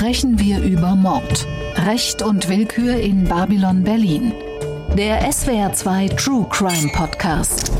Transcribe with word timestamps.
sprechen 0.00 0.38
wir 0.38 0.60
über 0.60 0.96
Mord, 0.96 1.46
Recht 1.84 2.22
und 2.22 2.48
Willkür 2.48 2.96
in 2.96 3.24
Babylon 3.24 3.84
Berlin. 3.84 4.32
Der 4.96 5.30
SWR2 5.30 6.16
True 6.16 6.46
Crime 6.48 6.90
Podcast. 6.94 7.70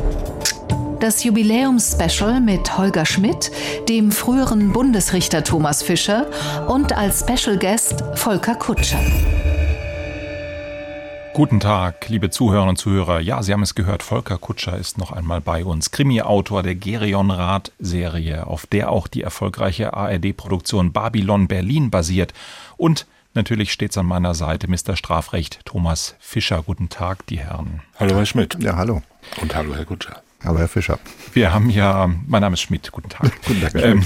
Das 1.01 1.25
Jubiläumsspecial 1.25 2.43
mit 2.43 2.77
Holger 2.77 3.07
Schmidt, 3.07 3.51
dem 3.89 4.13
früheren 4.13 4.71
Bundesrichter 4.71 5.43
Thomas 5.43 5.83
Fischer 5.83 6.27
und 6.69 6.95
als 6.95 7.21
Special 7.21 7.59
Guest 7.59 8.05
Volker 8.17 8.55
Kutscher. 8.55 9.01
Guten 11.33 11.61
Tag, 11.61 12.09
liebe 12.09 12.29
Zuhörerinnen 12.29 12.71
und 12.71 12.77
Zuhörer. 12.77 13.21
Ja, 13.21 13.43
Sie 13.43 13.53
haben 13.53 13.63
es 13.63 13.77
gehört, 13.77 14.03
Volker 14.03 14.37
Kutscher 14.37 14.77
ist 14.77 14.99
noch 14.99 15.13
einmal 15.13 15.41
bei 15.41 15.65
uns. 15.65 15.93
Krimi-Autor 15.93 16.65
der 16.65 16.75
Gerion 16.75 17.31
Rath-Serie, 17.31 18.49
auf 18.49 18.67
der 18.67 18.91
auch 18.91 19.07
die 19.07 19.23
erfolgreiche 19.23 19.95
ARD-Produktion 19.95 20.93
Babylon 20.93 21.47
Berlin 21.47 21.89
basiert. 21.91 22.35
Und 22.77 23.07
natürlich 23.33 23.73
stets 23.73 23.97
an 23.97 24.07
meiner 24.07 24.35
Seite 24.35 24.69
Mr. 24.69 24.97
Strafrecht 24.97 25.65
Thomas 25.65 26.17
Fischer. 26.19 26.63
Guten 26.63 26.89
Tag, 26.89 27.25
die 27.27 27.39
Herren. 27.39 27.83
Hallo, 27.99 28.17
Herr 28.17 28.27
Schmidt. 28.27 28.57
Ja, 28.61 28.77
hallo. 28.77 29.03
Und 29.41 29.55
hallo, 29.55 29.75
Herr 29.77 29.85
Kutscher. 29.85 30.23
Hallo, 30.43 30.59
Herr 30.59 30.69
Fischer. 30.69 30.99
Wir 31.35 31.53
haben 31.53 31.69
ja, 31.69 32.11
mein 32.27 32.41
Name 32.41 32.55
ist 32.55 32.63
Schmidt, 32.63 32.91
guten 32.93 33.11
Tag. 33.11 33.31
Guten 33.47 33.61
Tag. 33.61 33.75
Ähm, 33.75 34.03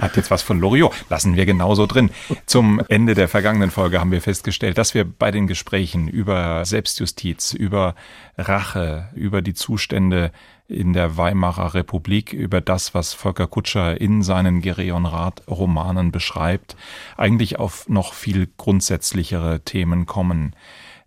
hat 0.00 0.16
jetzt 0.16 0.30
was 0.30 0.42
von 0.42 0.60
Loriot, 0.60 0.92
lassen 1.08 1.34
wir 1.34 1.46
genauso 1.46 1.86
drin. 1.86 2.10
Zum 2.46 2.80
Ende 2.88 3.14
der 3.14 3.28
vergangenen 3.28 3.72
Folge 3.72 3.98
haben 3.98 4.12
wir 4.12 4.20
festgestellt, 4.20 4.78
dass 4.78 4.94
wir 4.94 5.04
bei 5.04 5.32
den 5.32 5.48
Gesprächen 5.48 6.06
über 6.06 6.64
Selbstjustiz, 6.64 7.54
über 7.54 7.96
Rache, 8.38 9.08
über 9.16 9.42
die 9.42 9.54
Zustände 9.54 10.30
in 10.68 10.92
der 10.92 11.16
Weimarer 11.16 11.74
Republik, 11.74 12.32
über 12.32 12.60
das, 12.60 12.94
was 12.94 13.12
Volker 13.12 13.48
Kutscher 13.48 14.00
in 14.00 14.22
seinen 14.22 14.62
Gereon 14.62 15.06
Rath 15.06 15.42
Romanen 15.48 16.12
beschreibt, 16.12 16.76
eigentlich 17.16 17.58
auf 17.58 17.88
noch 17.88 18.14
viel 18.14 18.48
grundsätzlichere 18.56 19.60
Themen 19.64 20.06
kommen 20.06 20.54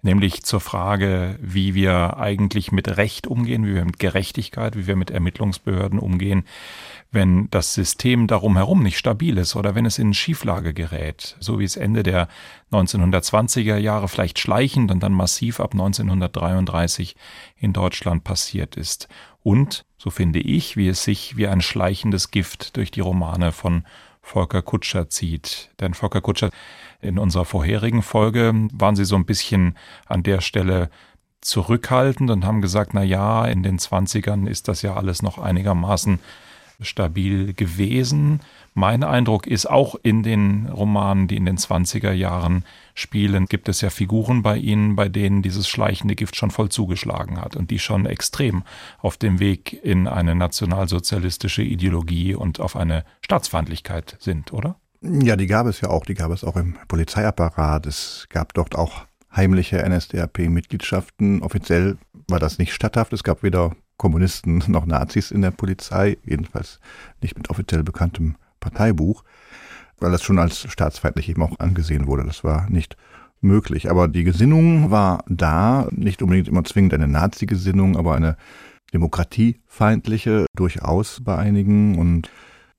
nämlich 0.05 0.43
zur 0.43 0.61
Frage, 0.61 1.37
wie 1.41 1.73
wir 1.73 2.17
eigentlich 2.17 2.71
mit 2.71 2.95
Recht 2.95 3.27
umgehen, 3.27 3.65
wie 3.65 3.73
wir 3.73 3.83
mit 3.83 3.99
Gerechtigkeit, 3.99 4.77
wie 4.77 4.87
wir 4.87 4.95
mit 4.95 5.11
Ermittlungsbehörden 5.11 5.99
umgehen, 5.99 6.45
wenn 7.11 7.49
das 7.49 7.73
System 7.73 8.27
darum 8.27 8.55
herum 8.55 8.83
nicht 8.83 8.97
stabil 8.97 9.37
ist 9.37 9.55
oder 9.55 9.73
wenn 9.73 9.85
es 9.85 9.99
in 9.99 10.13
Schieflage 10.13 10.73
gerät, 10.73 11.35
so 11.39 11.59
wie 11.59 11.63
es 11.63 11.75
Ende 11.75 12.03
der 12.03 12.27
1920er 12.71 13.77
Jahre 13.77 14.07
vielleicht 14.07 14.39
schleichend 14.39 14.91
und 14.91 15.01
dann 15.01 15.13
massiv 15.13 15.59
ab 15.59 15.73
1933 15.73 17.15
in 17.57 17.73
Deutschland 17.73 18.23
passiert 18.23 18.75
ist. 18.75 19.07
Und, 19.41 19.85
so 19.97 20.09
finde 20.09 20.39
ich, 20.39 20.77
wie 20.77 20.87
es 20.87 21.03
sich 21.03 21.35
wie 21.35 21.47
ein 21.47 21.61
schleichendes 21.61 22.31
Gift 22.31 22.77
durch 22.77 22.91
die 22.91 23.01
Romane 23.01 23.51
von 23.51 23.85
Volker 24.25 24.63
Kutscher 24.63 25.07
zieht. 25.07 25.69
Denn 25.79 25.93
Volker 25.93 26.19
Kutscher, 26.19 26.49
in 27.05 27.17
unserer 27.17 27.45
vorherigen 27.45 28.01
Folge 28.01 28.53
waren 28.73 28.95
Sie 28.95 29.05
so 29.05 29.15
ein 29.15 29.25
bisschen 29.25 29.77
an 30.05 30.23
der 30.23 30.41
Stelle 30.41 30.89
zurückhaltend 31.41 32.31
und 32.31 32.45
haben 32.45 32.61
gesagt, 32.61 32.93
na 32.93 33.03
ja, 33.03 33.45
in 33.45 33.63
den 33.63 33.79
Zwanzigern 33.79 34.47
ist 34.47 34.67
das 34.67 34.81
ja 34.81 34.95
alles 34.95 35.21
noch 35.21 35.37
einigermaßen 35.37 36.19
stabil 36.81 37.53
gewesen. 37.53 38.41
Mein 38.73 39.03
Eindruck 39.03 39.47
ist 39.47 39.69
auch 39.69 39.95
in 40.01 40.23
den 40.23 40.67
Romanen, 40.67 41.27
die 41.27 41.37
in 41.37 41.45
den 41.45 41.57
20er 41.57 42.11
Jahren 42.11 42.65
spielen, 42.93 43.45
gibt 43.45 43.69
es 43.69 43.81
ja 43.81 43.89
Figuren 43.89 44.41
bei 44.41 44.57
ihnen, 44.57 44.95
bei 44.95 45.07
denen 45.07 45.41
dieses 45.41 45.67
schleichende 45.67 46.15
Gift 46.15 46.35
schon 46.35 46.51
voll 46.51 46.69
zugeschlagen 46.69 47.39
hat 47.39 47.55
und 47.55 47.71
die 47.71 47.79
schon 47.79 48.05
extrem 48.05 48.63
auf 48.99 49.17
dem 49.17 49.39
Weg 49.39 49.73
in 49.83 50.07
eine 50.07 50.35
nationalsozialistische 50.35 51.63
Ideologie 51.63 52.35
und 52.35 52.59
auf 52.59 52.75
eine 52.75 53.05
Staatsfeindlichkeit 53.21 54.17
sind, 54.19 54.51
oder? 54.51 54.75
Ja, 55.07 55.35
die 55.35 55.47
gab 55.47 55.67
es 55.67 55.81
ja 55.81 55.89
auch. 55.89 56.05
Die 56.05 56.13
gab 56.13 56.31
es 56.31 56.43
auch 56.43 56.55
im 56.55 56.75
Polizeiapparat. 56.87 57.85
Es 57.85 58.27
gab 58.29 58.53
dort 58.53 58.75
auch 58.75 59.05
heimliche 59.35 59.87
NSDAP-Mitgliedschaften. 59.87 61.41
Offiziell 61.41 61.97
war 62.27 62.39
das 62.39 62.57
nicht 62.57 62.73
statthaft. 62.73 63.13
Es 63.13 63.23
gab 63.23 63.43
weder 63.43 63.75
Kommunisten 63.97 64.63
noch 64.67 64.85
Nazis 64.85 65.31
in 65.31 65.41
der 65.41 65.51
Polizei, 65.51 66.17
jedenfalls 66.23 66.79
nicht 67.21 67.37
mit 67.37 67.49
offiziell 67.49 67.83
bekanntem 67.83 68.35
Parteibuch, 68.59 69.23
weil 69.99 70.11
das 70.11 70.23
schon 70.23 70.39
als 70.39 70.65
staatsfeindlich 70.71 71.29
eben 71.29 71.43
auch 71.43 71.59
angesehen 71.59 72.07
wurde. 72.07 72.23
Das 72.23 72.43
war 72.43 72.69
nicht 72.69 72.97
möglich. 73.41 73.89
Aber 73.89 74.07
die 74.07 74.23
Gesinnung 74.23 74.91
war 74.91 75.23
da, 75.27 75.87
nicht 75.91 76.21
unbedingt 76.21 76.47
immer 76.47 76.63
zwingend 76.63 76.93
eine 76.93 77.07
Nazi-Gesinnung, 77.07 77.95
aber 77.95 78.15
eine 78.15 78.37
demokratiefeindliche 78.93 80.45
durchaus 80.55 81.21
bei 81.23 81.37
einigen 81.37 81.97
und 81.97 82.29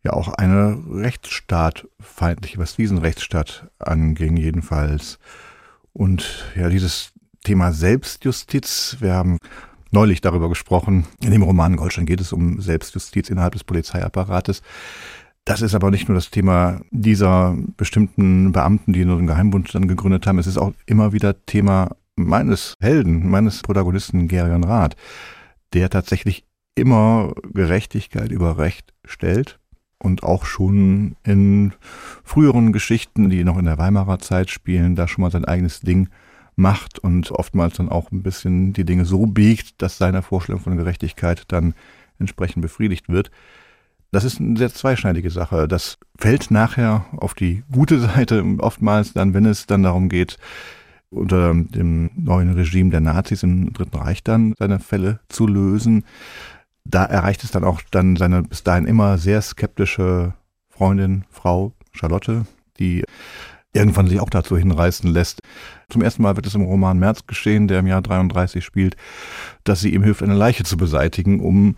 ja 0.07 0.13
auch 0.13 0.29
eine 0.29 0.79
rechtsstaatfeindliche, 0.91 2.59
was 2.59 2.77
diesen 2.77 2.99
Rechtsstaat 2.99 3.69
anging 3.79 4.37
jedenfalls. 4.37 5.19
Und 5.93 6.45
ja, 6.57 6.69
dieses 6.69 7.13
Thema 7.45 7.73
Selbstjustiz, 7.73 8.97
wir 9.01 9.15
haben 9.15 9.39
neulich 9.91 10.21
darüber 10.21 10.49
gesprochen. 10.49 11.07
In 11.23 11.31
dem 11.31 11.43
Roman 11.43 11.77
Goldstein 11.77 12.07
geht 12.07 12.21
es 12.21 12.33
um 12.33 12.61
Selbstjustiz 12.61 13.31
innerhalb 13.31 13.53
des 13.53 13.65
Polizeiapparates. 13.65 14.63
Das 15.45 15.63
ist 15.63 15.75
aber 15.75 15.91
nicht 15.91 16.09
nur 16.09 16.17
das 16.17 16.31
Thema 16.31 16.81
dieser 16.91 17.57
bestimmten 17.77 18.53
Beamten, 18.53 18.93
die 18.93 19.05
nur 19.05 19.17
den 19.17 19.29
Geheimbund 19.29 19.75
dann 19.75 19.89
gegründet 19.89 20.27
haben. 20.27 20.39
Es 20.39 20.47
ist 20.47 20.59
auch 20.59 20.73
immer 20.87 21.13
wieder 21.13 21.45
Thema 21.47 21.97
meines 22.17 22.75
Helden, 22.81 23.29
meines 23.29 23.63
Protagonisten 23.63 24.29
Gerion 24.29 24.65
Rath, 24.65 24.97
der 25.73 25.89
tatsächlich 25.89 26.45
immer 26.75 27.33
Gerechtigkeit 27.55 28.31
über 28.31 28.59
Recht 28.59 28.93
stellt 29.05 29.59
und 29.99 30.23
auch 30.23 30.45
schon 30.45 31.17
in 31.25 31.73
früheren 32.25 32.73
Geschichten, 32.73 33.31
die 33.31 33.45
noch 33.45 33.59
in 33.59 33.65
der 33.65 33.79
Weimarer 33.79 34.19
Zeit 34.19 34.51
spielen, 34.51 34.97
da 34.97 35.09
schon 35.09 35.23
mal 35.23 35.31
sein 35.31 35.45
eigenes 35.45 35.81
Ding 35.81 36.09
macht 36.57 36.99
und 36.99 37.31
oftmals 37.31 37.77
dann 37.77 37.89
auch 37.89 38.11
ein 38.11 38.23
bisschen 38.23 38.73
die 38.73 38.85
Dinge 38.85 39.05
so 39.05 39.27
biegt, 39.27 39.81
dass 39.83 39.99
seine 39.99 40.23
Vorstellung 40.23 40.61
von 40.61 40.77
Gerechtigkeit 40.77 41.45
dann 41.49 41.75
entsprechend 42.19 42.63
befriedigt 42.63 43.09
wird. 43.09 43.31
Das 44.11 44.25
ist 44.25 44.41
eine 44.41 44.57
sehr 44.57 44.73
zweischneidige 44.73 45.31
Sache. 45.31 45.69
Das 45.69 45.99
fällt 46.19 46.51
nachher 46.51 47.05
auf 47.17 47.35
die 47.35 47.63
gute 47.71 47.99
Seite 48.01 48.43
oftmals 48.59 49.13
dann, 49.13 49.35
wenn 49.35 49.45
es 49.45 49.67
dann 49.67 49.83
darum 49.83 50.09
geht, 50.09 50.39
unter 51.11 51.55
dem 51.55 52.11
neuen 52.17 52.53
Regime 52.55 52.91
der 52.91 53.01
Nazis 53.01 53.43
im 53.43 53.73
Dritten 53.73 53.97
Reich 53.97 54.25
dann 54.25 54.55
seine 54.59 54.81
Fälle 54.81 55.21
zu 55.29 55.47
lösen. 55.47 56.05
Da 56.89 57.05
erreicht 57.05 57.45
es 57.45 57.51
dann 57.51 57.65
auch 57.65 57.81
dann 57.91 58.17
seine 58.17 58.43
bis 58.43 58.63
dahin 58.63 58.87
immer 58.87 59.19
sehr 59.19 59.43
skeptische 59.43 60.35
Freundin, 60.69 61.25
Frau 61.31 61.73
Charlotte, 61.93 62.47
die 62.79 63.05
irgendwann 63.73 64.07
sich 64.07 64.21
auch 64.21 64.31
dazu 64.31 64.57
hinreißen 64.57 65.11
lässt. 65.11 65.41
Zum 65.89 66.03
ersten 66.03 66.23
Mal 66.23 66.37
wird 66.37 66.47
es 66.47 66.55
im 66.55 66.63
Roman 66.63 66.99
März 66.99 67.27
geschehen, 67.27 67.69
der 67.69 67.81
im 67.81 67.87
Jahr 67.87 68.03
33 68.03 68.65
spielt, 68.65 68.97
dass 69.65 69.81
sie 69.81 69.93
ihm 69.93 70.03
hilft, 70.03 70.23
eine 70.23 70.35
Leiche 70.35 70.65
zu 70.65 70.77
beseitigen, 70.77 71.41
um 71.41 71.77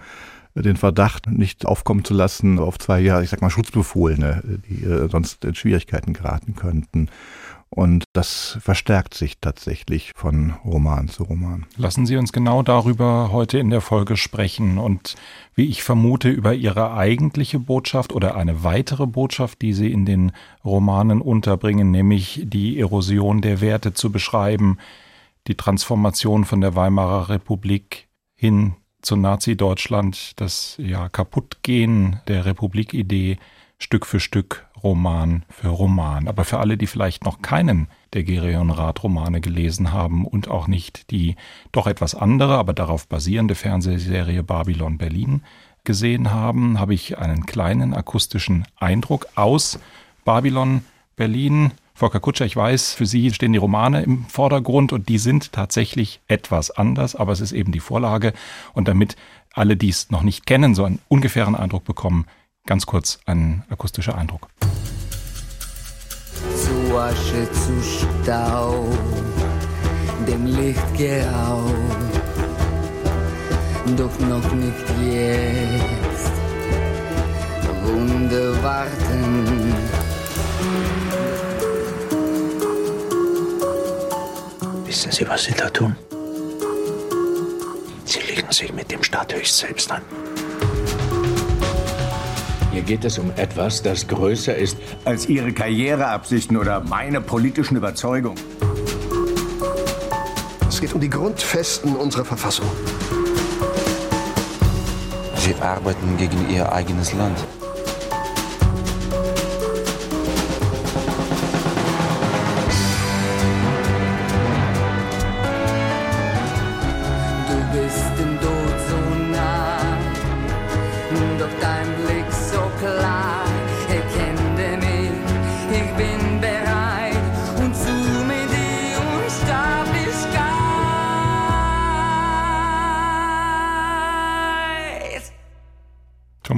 den 0.55 0.77
Verdacht 0.77 1.29
nicht 1.29 1.67
aufkommen 1.67 2.05
zu 2.05 2.15
lassen 2.15 2.59
auf 2.59 2.79
zwei 2.79 3.01
Jahre, 3.01 3.23
ich 3.23 3.31
sag 3.31 3.43
mal, 3.43 3.51
Schutzbefohlene, 3.51 4.61
die 4.69 4.85
äh, 4.85 5.09
sonst 5.09 5.45
in 5.45 5.55
Schwierigkeiten 5.55 6.15
geraten 6.15 6.55
könnten. 6.55 7.09
Und 7.71 8.05
das 8.15 8.57
verstärkt 8.61 9.15
sich 9.15 9.41
tatsächlich 9.41 10.13
von 10.17 10.55
Roman 10.65 11.09
zu 11.09 11.25
Roman. 11.25 11.67
Lassen 11.77 12.07
Sie 12.07 12.17
uns 12.17 12.33
genau 12.33 12.63
darüber 12.63 13.31
heute 13.31 13.59
in 13.59 13.69
der 13.69 13.83
Folge 13.83 14.17
sprechen 14.17 14.79
und 14.79 15.17
wie 15.55 15.67
ich 15.67 15.83
vermute 15.83 16.31
über 16.31 16.55
Ihre 16.55 16.95
eigentliche 16.95 17.59
Botschaft 17.59 18.13
oder 18.15 18.37
eine 18.37 18.65
weitere 18.65 19.07
Botschaft, 19.07 19.61
die 19.61 19.75
Sie 19.75 19.93
in 19.93 20.07
den 20.07 20.33
Romanen 20.65 21.21
unterbringen, 21.21 21.91
nämlich 21.91 22.43
die 22.45 22.79
Erosion 22.81 23.43
der 23.43 23.61
Werte 23.61 23.93
zu 23.93 24.11
beschreiben, 24.11 24.79
die 25.47 25.55
Transformation 25.55 26.45
von 26.45 26.61
der 26.61 26.75
Weimarer 26.75 27.29
Republik 27.29 28.09
hin 28.35 28.75
zu 29.03 29.17
Nazi-Deutschland, 29.17 30.41
das 30.41 30.77
ja 30.79 31.09
Kaputtgehen 31.09 32.21
der 32.29 32.45
Republikidee 32.45 33.39
Stück 33.79 34.07
für 34.07 34.21
Stück 34.21 34.67
Roman 34.83 35.45
für 35.49 35.69
Roman. 35.69 36.29
Aber 36.29 36.45
für 36.45 36.59
alle, 36.59 36.77
die 36.77 36.87
vielleicht 36.87 37.25
noch 37.25 37.43
keinen 37.43 37.89
der 38.13 38.25
Gerion 38.25 38.71
Rath 38.71 39.03
Romane 39.03 39.41
gelesen 39.41 39.93
haben 39.93 40.27
und 40.27 40.49
auch 40.49 40.67
nicht 40.67 41.11
die 41.11 41.37
doch 41.73 41.87
etwas 41.87 42.15
andere, 42.15 42.59
aber 42.59 42.73
darauf 42.73 43.07
basierende 43.07 43.55
Fernsehserie 43.55 44.43
Babylon 44.43 44.99
Berlin 44.99 45.43
gesehen 45.85 46.31
haben, 46.31 46.79
habe 46.79 46.95
ich 46.95 47.19
einen 47.19 47.47
kleinen 47.47 47.95
akustischen 47.95 48.67
Eindruck 48.77 49.27
aus 49.37 49.79
Babylon 50.25 50.85
Berlin. 51.17 51.73
Volker 51.95 52.21
Kutscher, 52.21 52.45
ich 52.45 52.55
weiß, 52.55 52.95
für 52.95 53.07
Sie 53.07 53.33
stehen 53.33 53.53
die 53.53 53.59
Romane 53.59 54.03
im 54.03 54.25
Vordergrund 54.27 54.93
und 54.93 55.09
die 55.09 55.19
sind 55.19 55.53
tatsächlich 55.53 56.21
etwas 56.29 56.71
anders, 56.71 57.17
aber 57.17 57.33
es 57.33 57.41
ist 57.41 57.53
eben 57.53 57.73
die 57.73 57.81
Vorlage. 57.81 58.33
Und 58.73 58.87
damit 58.87 59.17
alle, 59.53 59.77
die 59.77 59.89
es 59.89 60.11
noch 60.11 60.23
nicht 60.23 60.47
kennen, 60.47 60.75
so 60.77 60.85
einen 60.85 61.01
ungefähren 61.09 61.57
Eindruck 61.57 61.85
bekommen, 61.85 62.27
Ganz 62.69 62.85
kurz 62.85 63.19
ein 63.25 63.65
akustischer 63.71 64.19
Eindruck. 64.19 64.47
Zu 66.55 66.99
Asche, 66.99 67.51
zu 67.51 67.83
Stau, 67.83 68.85
dem 70.27 70.45
Licht 70.45 70.95
geraubt, 70.95 71.73
doch 73.97 74.19
noch 74.19 74.53
nicht 74.53 74.85
jetzt. 75.01 76.31
Runde 77.87 78.63
warten. 78.63 79.75
Wissen 84.85 85.11
Sie, 85.11 85.27
was 85.27 85.45
Sie 85.45 85.55
da 85.55 85.71
tun? 85.71 85.97
Sie 88.05 88.21
legen 88.21 88.53
sich 88.53 88.71
mit 88.75 88.91
dem 88.91 89.03
Staat 89.03 89.35
höchst 89.35 89.57
selbst 89.57 89.91
an. 89.91 90.03
Hier 92.79 92.87
geht 92.87 93.05
es 93.05 93.19
um 93.19 93.33
etwas, 93.35 93.83
das 93.83 94.07
größer 94.07 94.55
ist 94.55 94.77
als 95.05 95.29
Ihre 95.29 95.53
Karriereabsichten 95.53 96.57
oder 96.57 96.79
meine 96.79 97.21
politischen 97.21 97.77
Überzeugungen. 97.77 98.39
Es 100.69 100.81
geht 100.81 100.93
um 100.95 101.01
die 101.01 101.11
Grundfesten 101.11 101.97
unserer 101.97 102.25
Verfassung. 102.25 102.67
Sie 105.39 105.57
arbeiten 105.57 106.17
gegen 106.19 106.49
Ihr 106.51 106.73
eigenes 106.73 107.13
Land. 107.15 107.37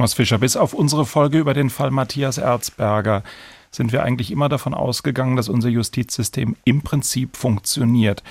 Thomas 0.01 0.15
Fischer, 0.15 0.39
bis 0.39 0.57
auf 0.57 0.73
unsere 0.73 1.05
Folge 1.05 1.39
über 1.39 1.53
den 1.53 1.69
Fall 1.69 1.91
Matthias 1.91 2.39
Erzberger 2.39 3.23
sind 3.71 3.93
wir 3.93 4.03
eigentlich 4.03 4.31
immer 4.31 4.49
davon 4.49 4.73
ausgegangen, 4.73 5.37
dass 5.37 5.51
unser 5.51 5.69
Justizsystem 5.69 6.57
im 6.65 6.81
Prinzip 6.81 7.37
funktioniert. 7.37 8.23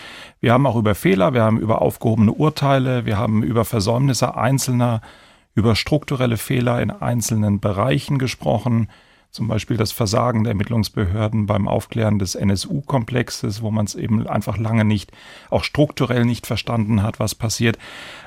Wir 0.41 0.51
haben 0.51 0.65
auch 0.65 0.77
über 0.77 0.95
Fehler, 0.95 1.35
wir 1.35 1.43
haben 1.43 1.59
über 1.59 1.83
aufgehobene 1.83 2.31
Urteile, 2.31 3.05
wir 3.05 3.17
haben 3.17 3.43
über 3.43 3.65
Versäumnisse 3.65 4.33
Einzelner, 4.33 5.01
über 5.53 5.75
strukturelle 5.75 6.37
Fehler 6.37 6.81
in 6.81 6.89
einzelnen 6.89 7.59
Bereichen 7.59 8.17
gesprochen, 8.17 8.89
zum 9.31 9.47
Beispiel 9.47 9.77
das 9.77 9.91
Versagen 9.91 10.43
der 10.43 10.51
Ermittlungsbehörden 10.51 11.45
beim 11.45 11.67
Aufklären 11.67 12.17
des 12.17 12.33
NSU-Komplexes, 12.35 13.61
wo 13.61 13.69
man 13.69 13.85
es 13.85 13.93
eben 13.95 14.25
einfach 14.27 14.57
lange 14.57 14.85
nicht, 14.85 15.11
auch 15.49 15.63
strukturell 15.63 16.25
nicht 16.25 16.47
verstanden 16.47 17.03
hat, 17.03 17.19
was 17.19 17.35
passiert. 17.35 17.77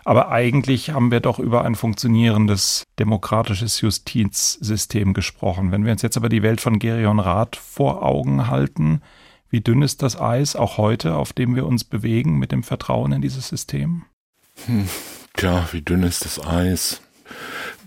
Aber 0.05 0.31
eigentlich 0.31 0.91
haben 0.91 1.11
wir 1.11 1.21
doch 1.21 1.41
über 1.41 1.65
ein 1.65 1.75
funktionierendes 1.75 2.85
demokratisches 2.99 3.81
Justizsystem 3.81 5.13
gesprochen. 5.13 5.73
Wenn 5.73 5.85
wir 5.85 5.93
uns 5.93 6.03
jetzt 6.03 6.17
aber 6.17 6.29
die 6.29 6.43
Welt 6.43 6.61
von 6.61 6.79
Gerion 6.79 7.19
Rath 7.19 7.57
vor 7.57 8.05
Augen 8.05 8.47
halten, 8.47 9.03
wie 9.51 9.61
dünn 9.61 9.83
ist 9.83 10.03
das 10.03 10.19
Eis 10.19 10.57
auch 10.57 10.79
heute, 10.79 11.17
auf 11.17 11.33
dem 11.33 11.57
wir 11.57 11.67
uns 11.67 11.85
bewegen 11.85 12.39
mit 12.39 12.53
dem 12.53 12.63
Vertrauen 12.63 13.13
in 13.13 13.23
dieses 13.23 13.49
System? 13.49 14.05
Hm, 14.67 14.89
tja, 15.35 15.69
wie 15.73 15.83
dünn 15.83 16.05
ist 16.05 16.25
das 16.25 16.45
Eis? 16.45 17.03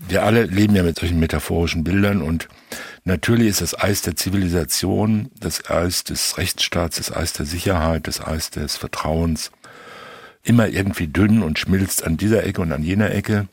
Wir 0.08 0.22
alle 0.22 0.44
leben 0.44 0.76
ja 0.76 0.82
mit 0.82 0.98
solchen 0.98 1.18
metaphorischen 1.18 1.82
Bildern 1.82 2.22
und 2.22 2.48
Natürlich 3.06 3.46
ist 3.46 3.60
das 3.60 3.78
Eis 3.78 4.02
der 4.02 4.16
Zivilisation, 4.16 5.30
das 5.38 5.70
Eis 5.70 6.02
des 6.02 6.38
Rechtsstaats, 6.38 6.96
das 6.96 7.14
Eis 7.14 7.32
der 7.32 7.46
Sicherheit, 7.46 8.08
das 8.08 8.20
Eis 8.20 8.50
des 8.50 8.76
Vertrauens 8.76 9.52
immer 10.42 10.66
irgendwie 10.66 11.06
dünn 11.06 11.44
und 11.44 11.56
schmilzt 11.56 12.02
an 12.02 12.16
dieser 12.16 12.42
Ecke 12.42 12.62
und 12.62 12.72
an 12.72 12.82
jener 12.82 13.12
Ecke. 13.12 13.46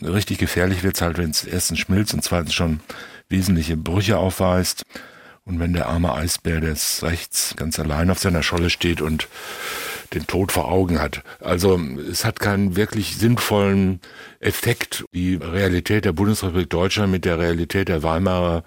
Richtig 0.00 0.38
gefährlich 0.38 0.84
wird's 0.84 1.02
halt, 1.02 1.18
wenn 1.18 1.30
es 1.30 1.42
erstens 1.42 1.80
schmilzt 1.80 2.14
und 2.14 2.22
zweitens 2.22 2.54
schon 2.54 2.78
wesentliche 3.28 3.76
Brüche 3.76 4.18
aufweist. 4.18 4.84
Und 5.44 5.58
wenn 5.58 5.72
der 5.72 5.88
arme 5.88 6.14
Eisbär 6.14 6.60
des 6.60 7.02
Rechts 7.02 7.54
ganz 7.56 7.80
allein 7.80 8.08
auf 8.08 8.20
seiner 8.20 8.44
Scholle 8.44 8.70
steht 8.70 9.00
und 9.00 9.26
den 10.14 10.26
Tod 10.26 10.52
vor 10.52 10.70
Augen 10.70 11.00
hat. 11.00 11.22
Also 11.40 11.80
es 12.10 12.24
hat 12.24 12.40
keinen 12.40 12.76
wirklich 12.76 13.16
sinnvollen 13.16 14.00
Effekt, 14.40 15.04
die 15.12 15.36
Realität 15.36 16.04
der 16.04 16.12
Bundesrepublik 16.12 16.70
Deutschland 16.70 17.12
mit 17.12 17.24
der 17.24 17.38
Realität 17.38 17.88
der 17.88 18.02
Weimarer 18.02 18.64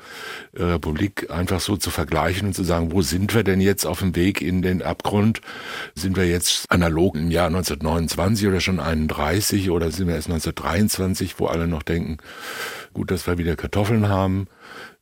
äh, 0.53 0.63
Republik 0.63 1.29
einfach 1.31 1.59
so 1.59 1.75
zu 1.75 1.89
vergleichen 1.89 2.47
und 2.47 2.53
zu 2.53 2.63
sagen, 2.63 2.91
wo 2.91 3.01
sind 3.01 3.33
wir 3.33 3.43
denn 3.43 3.59
jetzt 3.59 3.85
auf 3.85 3.99
dem 3.99 4.15
Weg 4.15 4.41
in 4.41 4.61
den 4.61 4.81
Abgrund? 4.81 5.41
Sind 5.95 6.15
wir 6.15 6.27
jetzt 6.27 6.71
analog 6.71 7.15
im 7.15 7.31
Jahr 7.31 7.47
1929 7.47 8.47
oder 8.47 8.61
schon 8.61 8.79
31 8.79 9.69
oder 9.69 9.91
sind 9.91 10.07
wir 10.07 10.15
erst 10.15 10.27
1923, 10.27 11.39
wo 11.39 11.47
alle 11.47 11.67
noch 11.67 11.83
denken, 11.83 12.17
gut, 12.93 13.11
dass 13.11 13.27
wir 13.27 13.37
wieder 13.37 13.55
Kartoffeln 13.55 14.07
haben? 14.07 14.47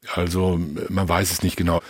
Also 0.07 0.59
man 0.89 1.07
weiß 1.07 1.31
es 1.31 1.43
nicht 1.43 1.57
genau. 1.57 1.81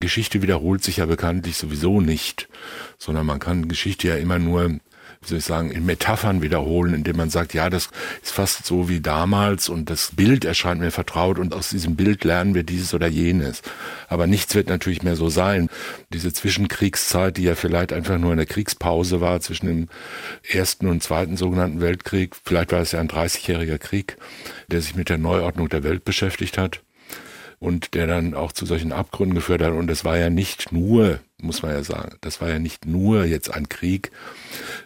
Geschichte 0.00 0.40
wiederholt 0.42 0.82
sich 0.82 0.98
ja 0.98 1.06
bekanntlich 1.06 1.56
sowieso 1.56 2.00
nicht, 2.00 2.48
sondern 2.96 3.26
man 3.26 3.40
kann 3.40 3.68
Geschichte 3.68 4.08
ja 4.08 4.16
immer 4.16 4.38
nur, 4.38 4.70
wie 4.70 5.26
soll 5.26 5.38
ich 5.38 5.44
sagen, 5.44 5.70
in 5.70 5.84
Metaphern 5.84 6.40
wiederholen, 6.40 6.94
indem 6.94 7.18
man 7.18 7.28
sagt, 7.28 7.52
ja, 7.52 7.68
das 7.68 7.90
ist 8.22 8.32
fast 8.32 8.64
so 8.64 8.88
wie 8.88 9.00
damals 9.00 9.68
und 9.68 9.90
das 9.90 10.12
Bild 10.16 10.46
erscheint 10.46 10.80
mir 10.80 10.90
vertraut 10.90 11.38
und 11.38 11.52
aus 11.52 11.68
diesem 11.68 11.94
Bild 11.94 12.24
lernen 12.24 12.54
wir 12.54 12.62
dieses 12.62 12.94
oder 12.94 13.06
jenes. 13.06 13.60
Aber 14.08 14.26
nichts 14.26 14.54
wird 14.54 14.68
natürlich 14.68 15.02
mehr 15.02 15.16
so 15.16 15.28
sein. 15.28 15.68
Diese 16.10 16.32
Zwischenkriegszeit, 16.32 17.36
die 17.36 17.42
ja 17.42 17.54
vielleicht 17.54 17.92
einfach 17.92 18.16
nur 18.16 18.32
eine 18.32 18.46
Kriegspause 18.46 19.20
war 19.20 19.40
zwischen 19.40 19.66
dem 19.66 19.88
ersten 20.42 20.86
und 20.86 21.02
zweiten 21.02 21.36
sogenannten 21.36 21.82
Weltkrieg, 21.82 22.34
vielleicht 22.44 22.72
war 22.72 22.80
es 22.80 22.92
ja 22.92 23.00
ein 23.00 23.08
30-jähriger 23.08 23.78
Krieg, 23.78 24.16
der 24.68 24.80
sich 24.80 24.94
mit 24.94 25.10
der 25.10 25.18
Neuordnung 25.18 25.68
der 25.68 25.82
Welt 25.82 26.06
beschäftigt 26.06 26.56
hat 26.56 26.80
und 27.60 27.94
der 27.94 28.06
dann 28.06 28.34
auch 28.34 28.52
zu 28.52 28.66
solchen 28.66 28.92
Abgründen 28.92 29.34
geführt 29.34 29.62
hat. 29.62 29.72
Und 29.72 29.88
das 29.88 30.04
war 30.04 30.16
ja 30.16 30.30
nicht 30.30 30.72
nur, 30.72 31.18
muss 31.40 31.62
man 31.62 31.72
ja 31.72 31.82
sagen, 31.82 32.16
das 32.20 32.40
war 32.40 32.48
ja 32.48 32.58
nicht 32.58 32.86
nur 32.86 33.24
jetzt 33.24 33.52
ein 33.52 33.68
Krieg 33.68 34.10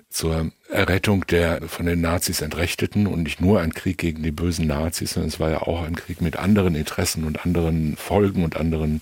zur 0.08 0.50
Errettung 0.70 1.26
der 1.26 1.62
von 1.68 1.86
den 1.86 2.00
Nazis 2.00 2.40
Entrechteten 2.40 3.06
und 3.06 3.22
nicht 3.22 3.40
nur 3.40 3.60
ein 3.60 3.72
Krieg 3.72 3.98
gegen 3.98 4.22
die 4.22 4.30
bösen 4.30 4.66
Nazis, 4.66 5.12
sondern 5.12 5.28
es 5.28 5.40
war 5.40 5.50
ja 5.50 5.62
auch 5.62 5.82
ein 5.82 5.96
Krieg 5.96 6.20
mit 6.20 6.36
anderen 6.36 6.74
Interessen 6.74 7.24
und 7.24 7.44
anderen 7.44 7.96
Folgen 7.96 8.44
und 8.44 8.56
anderen 8.56 9.00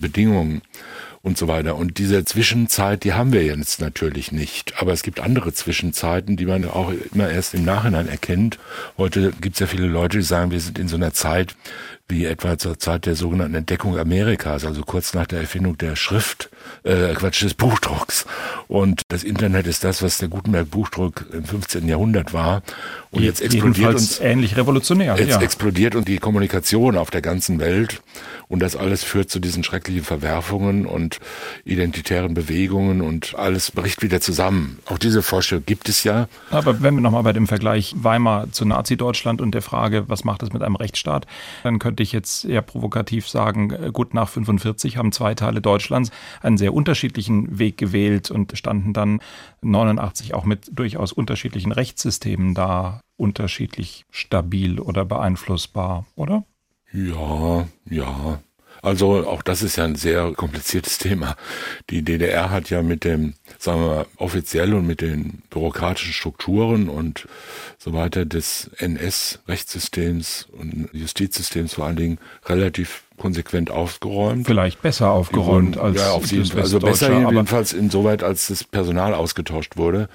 Bedingungen 0.00 0.62
und 1.22 1.36
so 1.36 1.48
weiter. 1.48 1.76
Und 1.76 1.98
diese 1.98 2.24
Zwischenzeit, 2.24 3.04
die 3.04 3.12
haben 3.12 3.32
wir 3.32 3.44
jetzt 3.44 3.80
natürlich 3.80 4.32
nicht. 4.32 4.80
Aber 4.80 4.92
es 4.92 5.02
gibt 5.02 5.20
andere 5.20 5.52
Zwischenzeiten, 5.52 6.36
die 6.36 6.46
man 6.46 6.64
auch 6.64 6.92
immer 7.12 7.28
erst 7.28 7.54
im 7.54 7.64
Nachhinein 7.64 8.08
erkennt. 8.08 8.58
Heute 8.96 9.32
gibt 9.40 9.56
es 9.56 9.60
ja 9.60 9.66
viele 9.66 9.86
Leute, 9.86 10.18
die 10.18 10.24
sagen, 10.24 10.50
wir 10.50 10.60
sind 10.60 10.78
in 10.78 10.88
so 10.88 10.96
einer 10.96 11.12
Zeit, 11.12 11.56
wie 12.10 12.24
etwa 12.24 12.58
zur 12.58 12.78
Zeit 12.78 13.06
der 13.06 13.14
sogenannten 13.14 13.54
Entdeckung 13.54 13.98
Amerikas, 13.98 14.64
also 14.64 14.82
kurz 14.82 15.14
nach 15.14 15.26
der 15.26 15.40
Erfindung 15.40 15.78
der 15.78 15.96
Schrift, 15.96 16.50
äh, 16.82 17.14
Quatsch, 17.14 17.42
des 17.42 17.54
Buchdrucks. 17.54 18.26
Und 18.68 19.02
das 19.08 19.24
Internet 19.24 19.66
ist 19.66 19.84
das, 19.84 20.02
was 20.02 20.18
der 20.18 20.28
Gutenberg-Buchdruck 20.28 21.26
im 21.32 21.44
15. 21.44 21.88
Jahrhundert 21.88 22.32
war. 22.32 22.62
Und 23.10 23.22
jetzt 23.22 23.40
explodiert 23.40 23.94
uns 23.94 24.20
ähnlich 24.20 24.56
revolutionär. 24.56 25.16
Jetzt 25.18 25.30
ja. 25.30 25.40
explodiert 25.40 25.94
und 25.96 26.06
die 26.06 26.18
Kommunikation 26.18 26.96
auf 26.96 27.10
der 27.10 27.22
ganzen 27.22 27.58
Welt. 27.58 28.02
Und 28.46 28.60
das 28.60 28.76
alles 28.76 29.04
führt 29.04 29.30
zu 29.30 29.38
diesen 29.38 29.62
schrecklichen 29.62 30.04
Verwerfungen 30.04 30.86
und 30.86 31.20
identitären 31.64 32.34
Bewegungen 32.34 33.00
und 33.00 33.36
alles 33.36 33.70
bricht 33.70 34.02
wieder 34.02 34.20
zusammen. 34.20 34.78
Auch 34.86 34.98
diese 34.98 35.22
Vorstellung 35.22 35.64
gibt 35.66 35.88
es 35.88 36.04
ja. 36.04 36.28
Aber 36.50 36.82
wenn 36.82 36.94
wir 36.94 37.00
nochmal 37.00 37.22
bei 37.22 37.32
dem 37.32 37.46
Vergleich 37.46 37.94
Weimar 37.96 38.50
zu 38.50 38.64
Nazi-Deutschland 38.64 39.40
und 39.40 39.52
der 39.52 39.62
Frage, 39.62 40.04
was 40.08 40.24
macht 40.24 40.42
es 40.42 40.52
mit 40.52 40.62
einem 40.62 40.76
Rechtsstaat, 40.76 41.26
dann 41.62 41.78
könnte 41.78 41.99
ich 42.02 42.12
jetzt 42.12 42.44
eher 42.44 42.62
provokativ 42.62 43.28
sagen, 43.28 43.70
äh, 43.70 43.90
gut, 43.92 44.14
nach 44.14 44.28
45 44.28 44.96
haben 44.96 45.12
zwei 45.12 45.34
Teile 45.34 45.60
Deutschlands 45.60 46.10
einen 46.42 46.58
sehr 46.58 46.74
unterschiedlichen 46.74 47.58
Weg 47.58 47.76
gewählt 47.76 48.30
und 48.30 48.56
standen 48.56 48.92
dann 48.92 49.20
89 49.62 50.34
auch 50.34 50.44
mit 50.44 50.70
durchaus 50.72 51.12
unterschiedlichen 51.12 51.72
Rechtssystemen 51.72 52.54
da, 52.54 53.00
unterschiedlich 53.16 54.06
stabil 54.10 54.80
oder 54.80 55.04
beeinflussbar, 55.04 56.06
oder? 56.16 56.44
Ja, 56.92 57.68
ja. 57.88 58.40
Also 58.82 59.26
auch 59.26 59.42
das 59.42 59.62
ist 59.62 59.76
ja 59.76 59.84
ein 59.84 59.94
sehr 59.94 60.32
kompliziertes 60.32 60.98
Thema. 60.98 61.36
Die 61.90 62.02
DDR 62.02 62.50
hat 62.50 62.70
ja 62.70 62.82
mit 62.82 63.04
dem, 63.04 63.34
sagen 63.58 63.80
wir 63.80 63.86
mal, 63.88 64.06
offiziell 64.16 64.74
und 64.74 64.86
mit 64.86 65.00
den 65.00 65.42
bürokratischen 65.50 66.12
Strukturen 66.12 66.88
und 66.88 67.28
so 67.78 67.92
weiter 67.92 68.24
des 68.24 68.70
NS-Rechtssystems 68.78 70.48
und 70.52 70.88
Justizsystems 70.92 71.74
vor 71.74 71.86
allen 71.86 71.96
Dingen 71.96 72.18
relativ 72.46 73.02
konsequent 73.18 73.70
aufgeräumt. 73.70 74.46
Vielleicht 74.46 74.80
besser 74.80 75.10
aufgeräumt 75.10 75.76
als 75.76 75.98
ja, 75.98 76.10
auf 76.12 76.30
jeden 76.32 76.46
Fall. 76.46 76.62
Also 76.62 76.78
besser 76.78 77.30
jedenfalls 77.30 77.72
insoweit, 77.72 78.22
als 78.22 78.48
das 78.48 78.64
Personal 78.64 79.14
ausgetauscht 79.14 79.76
wurde 79.76 80.08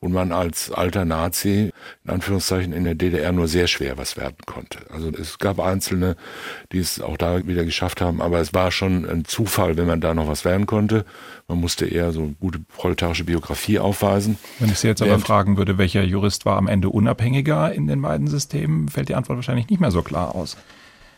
und 0.00 0.12
man 0.12 0.32
als 0.32 0.70
alter 0.70 1.04
Nazi 1.04 1.72
in 2.04 2.10
Anführungszeichen 2.10 2.72
in 2.72 2.84
der 2.84 2.94
DDR 2.94 3.32
nur 3.32 3.48
sehr 3.48 3.66
schwer 3.66 3.98
was 3.98 4.16
werden 4.16 4.36
konnte. 4.46 4.78
Also 4.90 5.10
es 5.10 5.38
gab 5.38 5.58
Einzelne, 5.58 6.16
die 6.72 6.78
es 6.78 7.00
auch 7.00 7.16
da 7.16 7.46
wieder 7.46 7.64
geschafft 7.64 8.00
haben, 8.00 8.22
aber 8.22 8.38
es 8.38 8.54
war 8.54 8.70
schon 8.70 9.08
ein 9.08 9.24
Zufall, 9.24 9.76
wenn 9.76 9.86
man 9.86 10.00
da 10.00 10.14
noch 10.14 10.28
was 10.28 10.44
werden 10.44 10.66
konnte. 10.66 11.04
Man 11.48 11.58
musste 11.58 11.86
eher 11.86 12.12
so 12.12 12.34
gute 12.38 12.60
proletarische 12.60 13.24
Biografie 13.24 13.78
aufweisen. 13.78 14.38
Wenn 14.60 14.70
ich 14.70 14.78
Sie 14.78 14.86
jetzt 14.86 15.02
aber 15.02 15.18
fragen 15.18 15.56
würde, 15.56 15.78
welcher 15.78 16.04
Jurist 16.04 16.46
war 16.46 16.56
am 16.56 16.68
Ende 16.68 16.90
unabhängiger 16.90 17.72
in 17.72 17.86
den 17.86 18.00
beiden 18.02 18.28
Systemen, 18.28 18.88
fällt 18.88 19.08
die 19.08 19.14
Antwort 19.16 19.36
wahrscheinlich 19.36 19.68
nicht 19.68 19.80
mehr 19.80 19.90
so 19.90 20.02
klar 20.02 20.34
aus. 20.34 20.56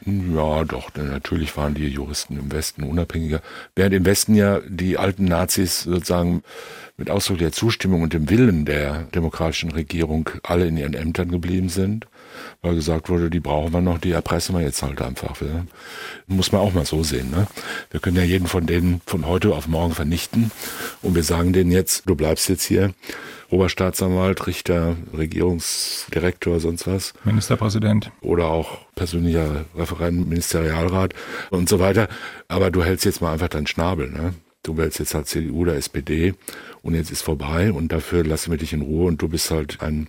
Ja, 0.07 0.65
doch, 0.65 0.91
natürlich 0.95 1.57
waren 1.57 1.75
die 1.75 1.89
Juristen 1.89 2.39
im 2.39 2.51
Westen 2.51 2.85
unabhängiger. 2.85 3.43
Während 3.75 3.95
im 3.95 4.07
Westen 4.07 4.35
ja 4.35 4.61
die 4.67 4.97
alten 4.97 5.27
Nazis 5.27 5.83
sozusagen 5.83 6.43
mit 6.97 7.11
Ausdruck 7.11 7.39
der 7.39 7.53
Zustimmung 7.53 8.03
und 8.03 8.13
dem 8.13 8.29
Willen 8.31 8.65
der 8.65 9.05
demokratischen 9.15 9.71
Regierung 9.71 10.31
alle 10.43 10.67
in 10.67 10.77
ihren 10.77 10.95
Ämtern 10.95 11.31
geblieben 11.31 11.69
sind, 11.69 12.07
weil 12.63 12.75
gesagt 12.75 13.09
wurde, 13.09 13.31
die 13.31 13.41
brauchen 13.41 13.73
wir 13.73 13.81
noch, 13.81 13.99
die 13.99 14.13
erpressen 14.13 14.55
wir 14.55 14.63
jetzt 14.63 14.83
halt 14.83 15.01
einfach. 15.03 15.41
Ja. 15.41 15.65
Muss 16.27 16.53
man 16.53 16.61
auch 16.61 16.73
mal 16.73 16.87
so 16.87 17.03
sehen. 17.03 17.31
Ne? 17.31 17.47
Wir 17.91 18.01
können 18.01 18.17
ja 18.17 18.23
jeden 18.23 18.47
von 18.47 18.67
denen 18.67 19.01
von 19.07 19.27
heute 19.27 19.55
auf 19.55 19.67
morgen 19.67 19.95
vernichten 19.95 20.51
und 21.03 21.15
wir 21.15 21.25
sagen 21.25 21.53
denen 21.53 21.73
jetzt, 21.73 22.03
du 22.07 22.15
bleibst 22.15 22.49
jetzt 22.49 22.65
hier. 22.65 22.95
Oberstaatsanwalt, 23.51 24.47
Richter, 24.47 24.97
Regierungsdirektor, 25.17 26.61
sonst 26.61 26.87
was. 26.87 27.15
Ministerpräsident. 27.25 28.11
Oder 28.21 28.47
auch 28.47 28.79
persönlicher 28.95 29.65
Referent, 29.77 30.29
Ministerialrat 30.29 31.15
und 31.51 31.69
so 31.69 31.81
weiter. 31.81 32.09
Aber 32.49 32.71
du 32.71 32.83
hältst 32.83 33.05
jetzt 33.05 33.21
mal 33.21 33.33
einfach 33.33 33.49
deinen 33.49 33.67
Schnabel. 33.67 34.11
Ne? 34.11 34.35
Du 34.63 34.77
wählst 34.77 34.99
jetzt 34.99 35.15
halt 35.15 35.27
CDU 35.27 35.63
oder 35.63 35.75
SPD 35.75 36.35
und 36.83 36.95
jetzt 36.95 37.11
ist 37.11 37.23
vorbei 37.23 37.73
und 37.73 37.93
dafür 37.93 38.25
lassen 38.25 38.51
wir 38.51 38.59
dich 38.59 38.73
in 38.73 38.83
Ruhe 38.83 39.07
und 39.07 39.23
du 39.23 39.29
bist 39.29 39.51
halt 39.51 39.81
ein 39.81 40.09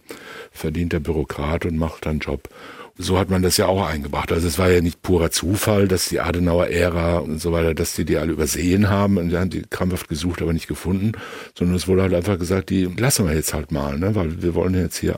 verdienter 0.51 0.99
Bürokrat 0.99 1.65
und 1.65 1.77
machst 1.77 2.05
deinen 2.05 2.19
Job. 2.19 2.49
So 2.97 3.17
hat 3.17 3.29
man 3.29 3.41
das 3.41 3.57
ja 3.57 3.67
auch 3.67 3.85
eingebracht. 3.85 4.31
Also 4.31 4.47
es 4.47 4.59
war 4.59 4.69
ja 4.69 4.81
nicht 4.81 5.01
purer 5.01 5.31
Zufall, 5.31 5.87
dass 5.87 6.09
die 6.09 6.19
Adenauer-Ära 6.19 7.19
und 7.19 7.39
so 7.39 7.51
weiter, 7.51 7.73
dass 7.73 7.95
die 7.95 8.05
die 8.05 8.17
alle 8.17 8.31
übersehen 8.31 8.89
haben 8.89 9.17
und 9.17 9.29
die 9.29 9.37
haben 9.37 9.49
die 9.49 9.63
krampfhaft 9.63 10.07
gesucht, 10.07 10.41
aber 10.41 10.53
nicht 10.53 10.67
gefunden, 10.67 11.13
sondern 11.57 11.75
es 11.75 11.87
wurde 11.87 12.03
halt 12.03 12.13
einfach 12.13 12.37
gesagt, 12.37 12.69
die 12.69 12.85
lassen 12.85 13.27
wir 13.27 13.33
jetzt 13.33 13.53
halt 13.53 13.71
mal, 13.71 13.97
ne? 13.97 14.13
weil 14.15 14.41
wir 14.41 14.55
wollen 14.55 14.75
jetzt 14.75 14.97
hier 14.97 15.17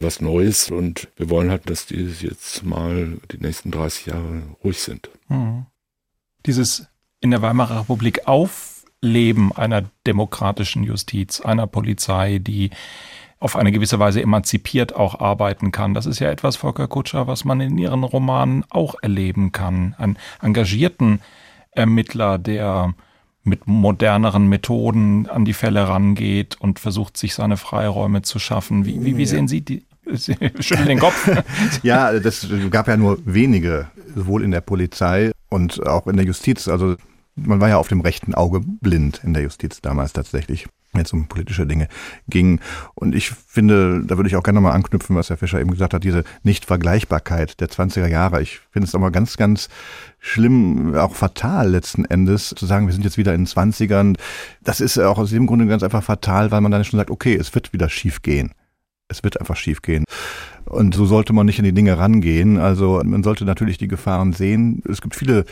was 0.00 0.20
Neues 0.20 0.70
und 0.70 1.08
wir 1.16 1.30
wollen 1.30 1.50
halt, 1.50 1.70
dass 1.70 1.86
die 1.86 2.04
jetzt 2.20 2.64
mal 2.64 3.18
die 3.30 3.38
nächsten 3.38 3.70
30 3.70 4.06
Jahre 4.06 4.42
ruhig 4.62 4.80
sind. 4.80 5.08
Mhm. 5.28 5.66
Dieses 6.46 6.86
in 7.20 7.30
der 7.30 7.40
Weimarer 7.40 7.80
Republik 7.80 8.26
Aufleben 8.26 9.52
einer 9.52 9.84
demokratischen 10.06 10.84
Justiz, 10.84 11.40
einer 11.40 11.66
Polizei, 11.66 12.38
die 12.38 12.70
auf 13.44 13.56
eine 13.56 13.72
gewisse 13.72 13.98
Weise 13.98 14.22
emanzipiert 14.22 14.96
auch 14.96 15.20
arbeiten 15.20 15.70
kann. 15.70 15.92
Das 15.92 16.06
ist 16.06 16.18
ja 16.18 16.30
etwas, 16.30 16.56
Volker 16.56 16.88
Kutscher, 16.88 17.26
was 17.26 17.44
man 17.44 17.60
in 17.60 17.76
Ihren 17.76 18.02
Romanen 18.02 18.64
auch 18.70 18.94
erleben 19.02 19.52
kann. 19.52 19.94
Einen 19.98 20.16
engagierten 20.40 21.20
Ermittler, 21.72 22.38
der 22.38 22.94
mit 23.42 23.66
moderneren 23.66 24.48
Methoden 24.48 25.28
an 25.28 25.44
die 25.44 25.52
Fälle 25.52 25.86
rangeht 25.86 26.56
und 26.58 26.78
versucht, 26.78 27.18
sich 27.18 27.34
seine 27.34 27.58
Freiräume 27.58 28.22
zu 28.22 28.38
schaffen. 28.38 28.86
Wie, 28.86 29.04
wie, 29.04 29.18
wie 29.18 29.26
sehen 29.26 29.46
Sie 29.46 29.60
die? 29.60 29.84
Schütteln 30.60 30.88
den 30.88 30.98
Kopf. 30.98 31.30
ja, 31.82 32.18
das 32.18 32.48
gab 32.70 32.88
ja 32.88 32.96
nur 32.96 33.18
wenige, 33.26 33.88
sowohl 34.14 34.42
in 34.42 34.52
der 34.52 34.62
Polizei 34.62 35.32
und 35.50 35.86
auch 35.86 36.06
in 36.06 36.16
der 36.16 36.24
Justiz. 36.24 36.66
Also 36.66 36.96
man 37.36 37.60
war 37.60 37.68
ja 37.68 37.76
auf 37.76 37.88
dem 37.88 38.00
rechten 38.00 38.34
Auge 38.34 38.60
blind 38.62 39.20
in 39.22 39.34
der 39.34 39.42
Justiz 39.42 39.82
damals 39.82 40.14
tatsächlich 40.14 40.66
jetzt 41.00 41.12
um 41.12 41.26
politische 41.28 41.66
Dinge 41.66 41.88
ging. 42.28 42.60
Und 42.94 43.14
ich 43.14 43.30
finde, 43.30 44.02
da 44.04 44.16
würde 44.16 44.28
ich 44.28 44.36
auch 44.36 44.42
gerne 44.42 44.60
mal 44.60 44.72
anknüpfen, 44.72 45.16
was 45.16 45.30
Herr 45.30 45.36
Fischer 45.36 45.60
eben 45.60 45.70
gesagt 45.70 45.94
hat, 45.94 46.04
diese 46.04 46.24
Nichtvergleichbarkeit 46.42 47.60
der 47.60 47.68
20er 47.68 48.06
Jahre. 48.06 48.42
Ich 48.42 48.60
finde 48.70 48.86
es 48.86 48.92
mal 48.94 49.10
ganz, 49.10 49.36
ganz 49.36 49.68
schlimm, 50.18 50.94
auch 50.94 51.14
fatal 51.14 51.70
letzten 51.70 52.04
Endes, 52.04 52.54
zu 52.56 52.66
sagen, 52.66 52.86
wir 52.86 52.94
sind 52.94 53.04
jetzt 53.04 53.18
wieder 53.18 53.34
in 53.34 53.44
den 53.44 53.46
20ern. 53.46 54.16
Das 54.62 54.80
ist 54.80 54.98
auch 54.98 55.18
aus 55.18 55.30
dem 55.30 55.46
Grunde 55.46 55.66
ganz 55.66 55.82
einfach 55.82 56.02
fatal, 56.02 56.50
weil 56.50 56.60
man 56.60 56.72
dann 56.72 56.84
schon 56.84 56.98
sagt, 56.98 57.10
okay, 57.10 57.34
es 57.34 57.54
wird 57.54 57.72
wieder 57.72 57.88
schief 57.88 58.22
gehen. 58.22 58.52
Es 59.08 59.22
wird 59.22 59.38
einfach 59.38 59.56
schief 59.56 59.82
gehen. 59.82 60.04
Und 60.64 60.94
so 60.94 61.04
sollte 61.04 61.32
man 61.32 61.46
nicht 61.46 61.58
an 61.58 61.64
die 61.64 61.72
Dinge 61.72 61.98
rangehen. 61.98 62.58
Also 62.58 63.00
man 63.04 63.22
sollte 63.22 63.44
natürlich 63.44 63.78
die 63.78 63.88
Gefahren 63.88 64.32
sehen. 64.32 64.82
Es 64.88 65.02
gibt 65.02 65.14
viele, 65.14 65.44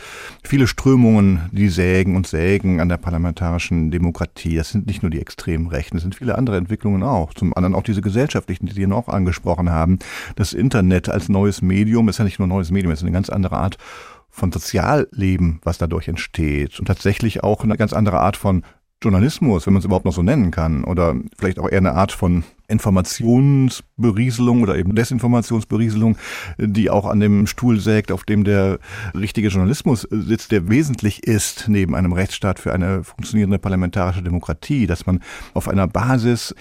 viele 0.43 0.67
Strömungen, 0.67 1.49
die 1.51 1.69
sägen 1.69 2.15
und 2.15 2.27
sägen 2.27 2.79
an 2.81 2.89
der 2.89 2.97
parlamentarischen 2.97 3.91
Demokratie. 3.91 4.55
Das 4.55 4.69
sind 4.69 4.87
nicht 4.87 5.03
nur 5.03 5.11
die 5.11 5.21
extremen 5.21 5.67
Rechten, 5.67 5.97
es 5.97 6.03
sind 6.03 6.15
viele 6.15 6.37
andere 6.37 6.57
Entwicklungen 6.57 7.03
auch. 7.03 7.33
Zum 7.33 7.55
anderen 7.55 7.75
auch 7.75 7.83
diese 7.83 8.01
gesellschaftlichen, 8.01 8.65
die 8.65 8.73
Sie 8.73 8.87
noch 8.87 9.07
angesprochen 9.07 9.69
haben. 9.69 9.99
Das 10.35 10.53
Internet 10.53 11.09
als 11.09 11.29
neues 11.29 11.61
Medium 11.61 12.09
ist 12.09 12.17
ja 12.17 12.25
nicht 12.25 12.39
nur 12.39 12.47
ein 12.47 12.49
neues 12.49 12.71
Medium, 12.71 12.91
es 12.91 12.99
ist 12.99 13.03
eine 13.03 13.11
ganz 13.11 13.29
andere 13.29 13.57
Art 13.57 13.77
von 14.29 14.51
Sozialleben, 14.51 15.59
was 15.63 15.77
dadurch 15.77 16.07
entsteht. 16.07 16.79
Und 16.79 16.87
tatsächlich 16.87 17.43
auch 17.43 17.63
eine 17.63 17.77
ganz 17.77 17.93
andere 17.93 18.19
Art 18.19 18.35
von 18.35 18.63
Journalismus, 19.03 19.65
wenn 19.65 19.73
man 19.73 19.79
es 19.79 19.85
überhaupt 19.85 20.05
noch 20.05 20.13
so 20.13 20.23
nennen 20.23 20.51
kann, 20.51 20.83
oder 20.83 21.15
vielleicht 21.37 21.59
auch 21.59 21.69
eher 21.69 21.79
eine 21.79 21.93
Art 21.93 22.11
von 22.11 22.43
Informationsberieselung 22.67 24.61
oder 24.61 24.77
eben 24.77 24.95
Desinformationsberieselung, 24.95 26.17
die 26.57 26.89
auch 26.89 27.05
an 27.05 27.19
dem 27.19 27.45
Stuhl 27.45 27.79
sägt, 27.79 28.11
auf 28.11 28.23
dem 28.23 28.43
der 28.43 28.79
richtige 29.13 29.49
Journalismus 29.49 30.07
sitzt, 30.09 30.51
der 30.51 30.69
wesentlich 30.69 31.27
ist 31.27 31.65
neben 31.67 31.95
einem 31.95 32.13
Rechtsstaat 32.13 32.59
für 32.59 32.73
eine 32.73 33.03
funktionierende 33.03 33.59
parlamentarische 33.59 34.23
Demokratie, 34.23 34.87
dass 34.87 35.05
man 35.05 35.19
auf 35.53 35.67
einer 35.67 35.87
Basis 35.87 36.55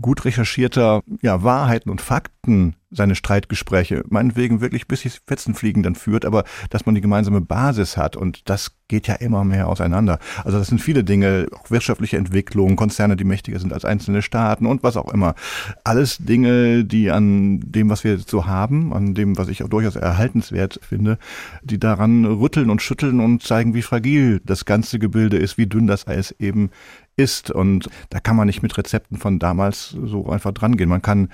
gut 0.00 0.24
recherchierter 0.24 1.02
ja, 1.22 1.42
Wahrheiten 1.42 1.90
und 1.90 2.00
Fakten 2.00 2.76
seine 2.90 3.14
Streitgespräche 3.14 4.04
meinetwegen 4.08 4.60
wirklich 4.60 4.86
bis 4.86 5.02
die 5.02 5.10
Fetzen 5.10 5.54
fliegen 5.54 5.82
dann 5.82 5.94
führt, 5.94 6.24
aber 6.24 6.44
dass 6.70 6.86
man 6.86 6.94
die 6.94 7.00
gemeinsame 7.00 7.40
Basis 7.40 7.96
hat 7.96 8.16
und 8.16 8.48
das 8.48 8.72
geht 8.88 9.08
ja 9.08 9.16
immer 9.16 9.44
mehr 9.44 9.66
auseinander. 9.66 10.20
Also 10.44 10.58
das 10.58 10.68
sind 10.68 10.80
viele 10.80 11.02
Dinge, 11.02 11.48
auch 11.52 11.70
wirtschaftliche 11.70 12.16
Entwicklung, 12.16 12.76
Konzerne, 12.76 13.16
die 13.16 13.24
mächtiger 13.24 13.58
sind 13.58 13.72
als 13.72 13.84
einzelne 13.84 14.22
Staaten 14.22 14.66
und 14.66 14.84
was 14.84 14.96
auch 14.96 15.12
immer. 15.12 15.34
Alles 15.82 16.18
Dinge, 16.18 16.84
die 16.84 17.10
an 17.10 17.60
dem, 17.60 17.90
was 17.90 18.04
wir 18.04 18.18
so 18.18 18.46
haben, 18.46 18.92
an 18.92 19.14
dem, 19.14 19.36
was 19.36 19.48
ich 19.48 19.64
auch 19.64 19.68
durchaus 19.68 19.96
erhaltenswert 19.96 20.78
finde, 20.82 21.18
die 21.62 21.80
daran 21.80 22.24
rütteln 22.24 22.70
und 22.70 22.80
schütteln 22.80 23.18
und 23.18 23.42
zeigen, 23.42 23.74
wie 23.74 23.82
fragil 23.82 24.40
das 24.44 24.64
ganze 24.64 25.00
Gebilde 25.00 25.36
ist, 25.36 25.58
wie 25.58 25.66
dünn 25.66 25.88
das 25.88 26.06
Eis 26.06 26.34
eben 26.38 26.70
ist. 27.16 27.50
Und 27.50 27.88
da 28.10 28.20
kann 28.20 28.36
man 28.36 28.46
nicht 28.46 28.62
mit 28.62 28.76
Rezepten 28.76 29.18
von 29.18 29.38
damals 29.38 29.90
so 29.90 30.28
einfach 30.28 30.52
drangehen. 30.52 30.88
Man 30.88 31.02
kann 31.02 31.30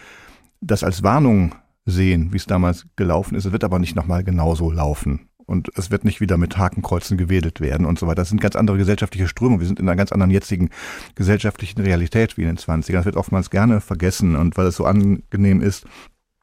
das 0.61 0.85
als 0.85 1.03
Warnung 1.03 1.55
sehen, 1.85 2.33
wie 2.33 2.37
es 2.37 2.47
damals 2.47 2.87
gelaufen 2.97 3.35
ist. 3.35 3.45
Es 3.45 3.53
wird 3.53 3.65
aber 3.65 3.79
nicht 3.79 3.97
nochmal 3.97 4.25
genauso 4.25 4.71
laufen. 4.71 5.29
Und 5.45 5.71
es 5.77 5.91
wird 5.91 6.05
nicht 6.05 6.21
wieder 6.21 6.39
mit 6.39 6.57
Hakenkreuzen 6.57 7.19
gewedelt 7.19 7.61
werden 7.61 7.85
und 7.85 7.99
so 7.99 8.07
weiter. 8.07 8.23
Das 8.23 8.29
sind 8.29 8.41
ganz 8.41 8.57
andere 8.57 8.79
gesellschaftliche 8.79 9.27
Strömungen. 9.27 9.61
Wir 9.61 9.67
sind 9.67 9.81
in 9.81 9.89
einer 9.89 9.97
ganz 9.97 10.13
anderen 10.13 10.31
jetzigen 10.31 10.71
gesellschaftlichen 11.17 11.81
Realität 11.81 12.37
wie 12.37 12.43
in 12.43 12.49
den 12.49 12.59
20ern. 12.59 12.93
Das 12.93 13.05
wird 13.05 13.17
oftmals 13.17 13.51
gerne 13.51 13.81
vergessen 13.81 14.37
und 14.37 14.57
weil 14.57 14.67
es 14.67 14.77
so 14.77 14.85
angenehm 14.85 15.61
ist, 15.61 15.85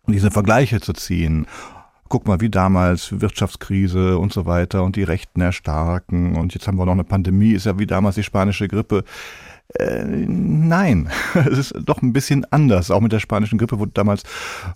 diese 0.05 0.31
Vergleiche 0.31 0.81
zu 0.81 0.93
ziehen 0.93 1.47
guck 2.09 2.27
mal, 2.27 2.41
wie 2.41 2.49
damals, 2.49 3.21
Wirtschaftskrise 3.21 4.17
und 4.17 4.33
so 4.33 4.45
weiter 4.45 4.83
und 4.83 4.95
die 4.95 5.03
Rechten 5.03 5.41
erstarken 5.41 6.35
und 6.35 6.53
jetzt 6.53 6.67
haben 6.67 6.77
wir 6.77 6.85
noch 6.85 6.93
eine 6.93 7.03
Pandemie, 7.03 7.51
ist 7.51 7.67
ja 7.67 7.77
wie 7.79 7.87
damals 7.87 8.15
die 8.15 8.23
spanische 8.23 8.67
Grippe. 8.67 9.03
Äh, 9.75 10.03
nein, 10.03 11.09
es 11.33 11.57
ist 11.57 11.75
doch 11.85 12.01
ein 12.01 12.11
bisschen 12.11 12.45
anders. 12.51 12.89
Auch 12.89 13.01
mit 13.01 13.11
der 13.11 13.19
spanischen 13.19 13.59
Grippe 13.59 13.77
wurde 13.77 13.91
damals 13.93 14.23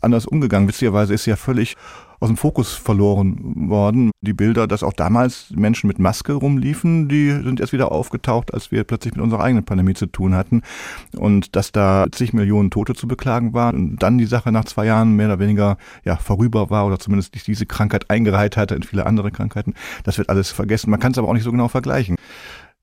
anders 0.01 0.25
umgegangen. 0.25 0.67
Witzigerweise 0.67 1.13
ist 1.13 1.25
ja 1.25 1.35
völlig 1.35 1.75
aus 2.19 2.29
dem 2.29 2.37
Fokus 2.37 2.73
verloren 2.73 3.69
worden. 3.69 4.11
Die 4.21 4.31
Bilder, 4.31 4.65
dass 4.65 4.83
auch 4.83 4.93
damals 4.93 5.51
Menschen 5.53 5.87
mit 5.87 5.99
Maske 5.99 6.33
rumliefen, 6.33 7.09
die 7.09 7.31
sind 7.31 7.59
erst 7.59 7.73
wieder 7.73 7.91
aufgetaucht, 7.91 8.53
als 8.53 8.71
wir 8.71 8.85
plötzlich 8.85 9.15
mit 9.15 9.21
unserer 9.21 9.43
eigenen 9.43 9.65
Pandemie 9.65 9.93
zu 9.95 10.05
tun 10.05 10.35
hatten. 10.35 10.61
Und 11.17 11.55
dass 11.55 11.73
da 11.73 12.05
zig 12.11 12.31
Millionen 12.31 12.71
Tote 12.71 12.93
zu 12.93 13.07
beklagen 13.07 13.53
waren 13.53 13.75
und 13.75 14.03
dann 14.03 14.17
die 14.17 14.25
Sache 14.25 14.53
nach 14.53 14.65
zwei 14.65 14.85
Jahren 14.85 15.15
mehr 15.17 15.27
oder 15.27 15.39
weniger 15.39 15.77
ja, 16.05 16.15
vorüber 16.15 16.69
war 16.69 16.85
oder 16.85 16.99
zumindest 16.99 17.33
nicht 17.33 17.47
diese 17.47 17.65
Krankheit 17.65 18.09
eingereiht 18.09 18.55
hatte 18.55 18.75
in 18.75 18.83
viele 18.83 19.05
andere 19.05 19.31
Krankheiten, 19.31 19.73
das 20.03 20.17
wird 20.17 20.29
alles 20.29 20.51
vergessen. 20.51 20.91
Man 20.91 20.99
kann 21.01 21.11
es 21.11 21.17
aber 21.17 21.27
auch 21.27 21.33
nicht 21.33 21.43
so 21.43 21.51
genau 21.51 21.67
vergleichen. 21.67 22.15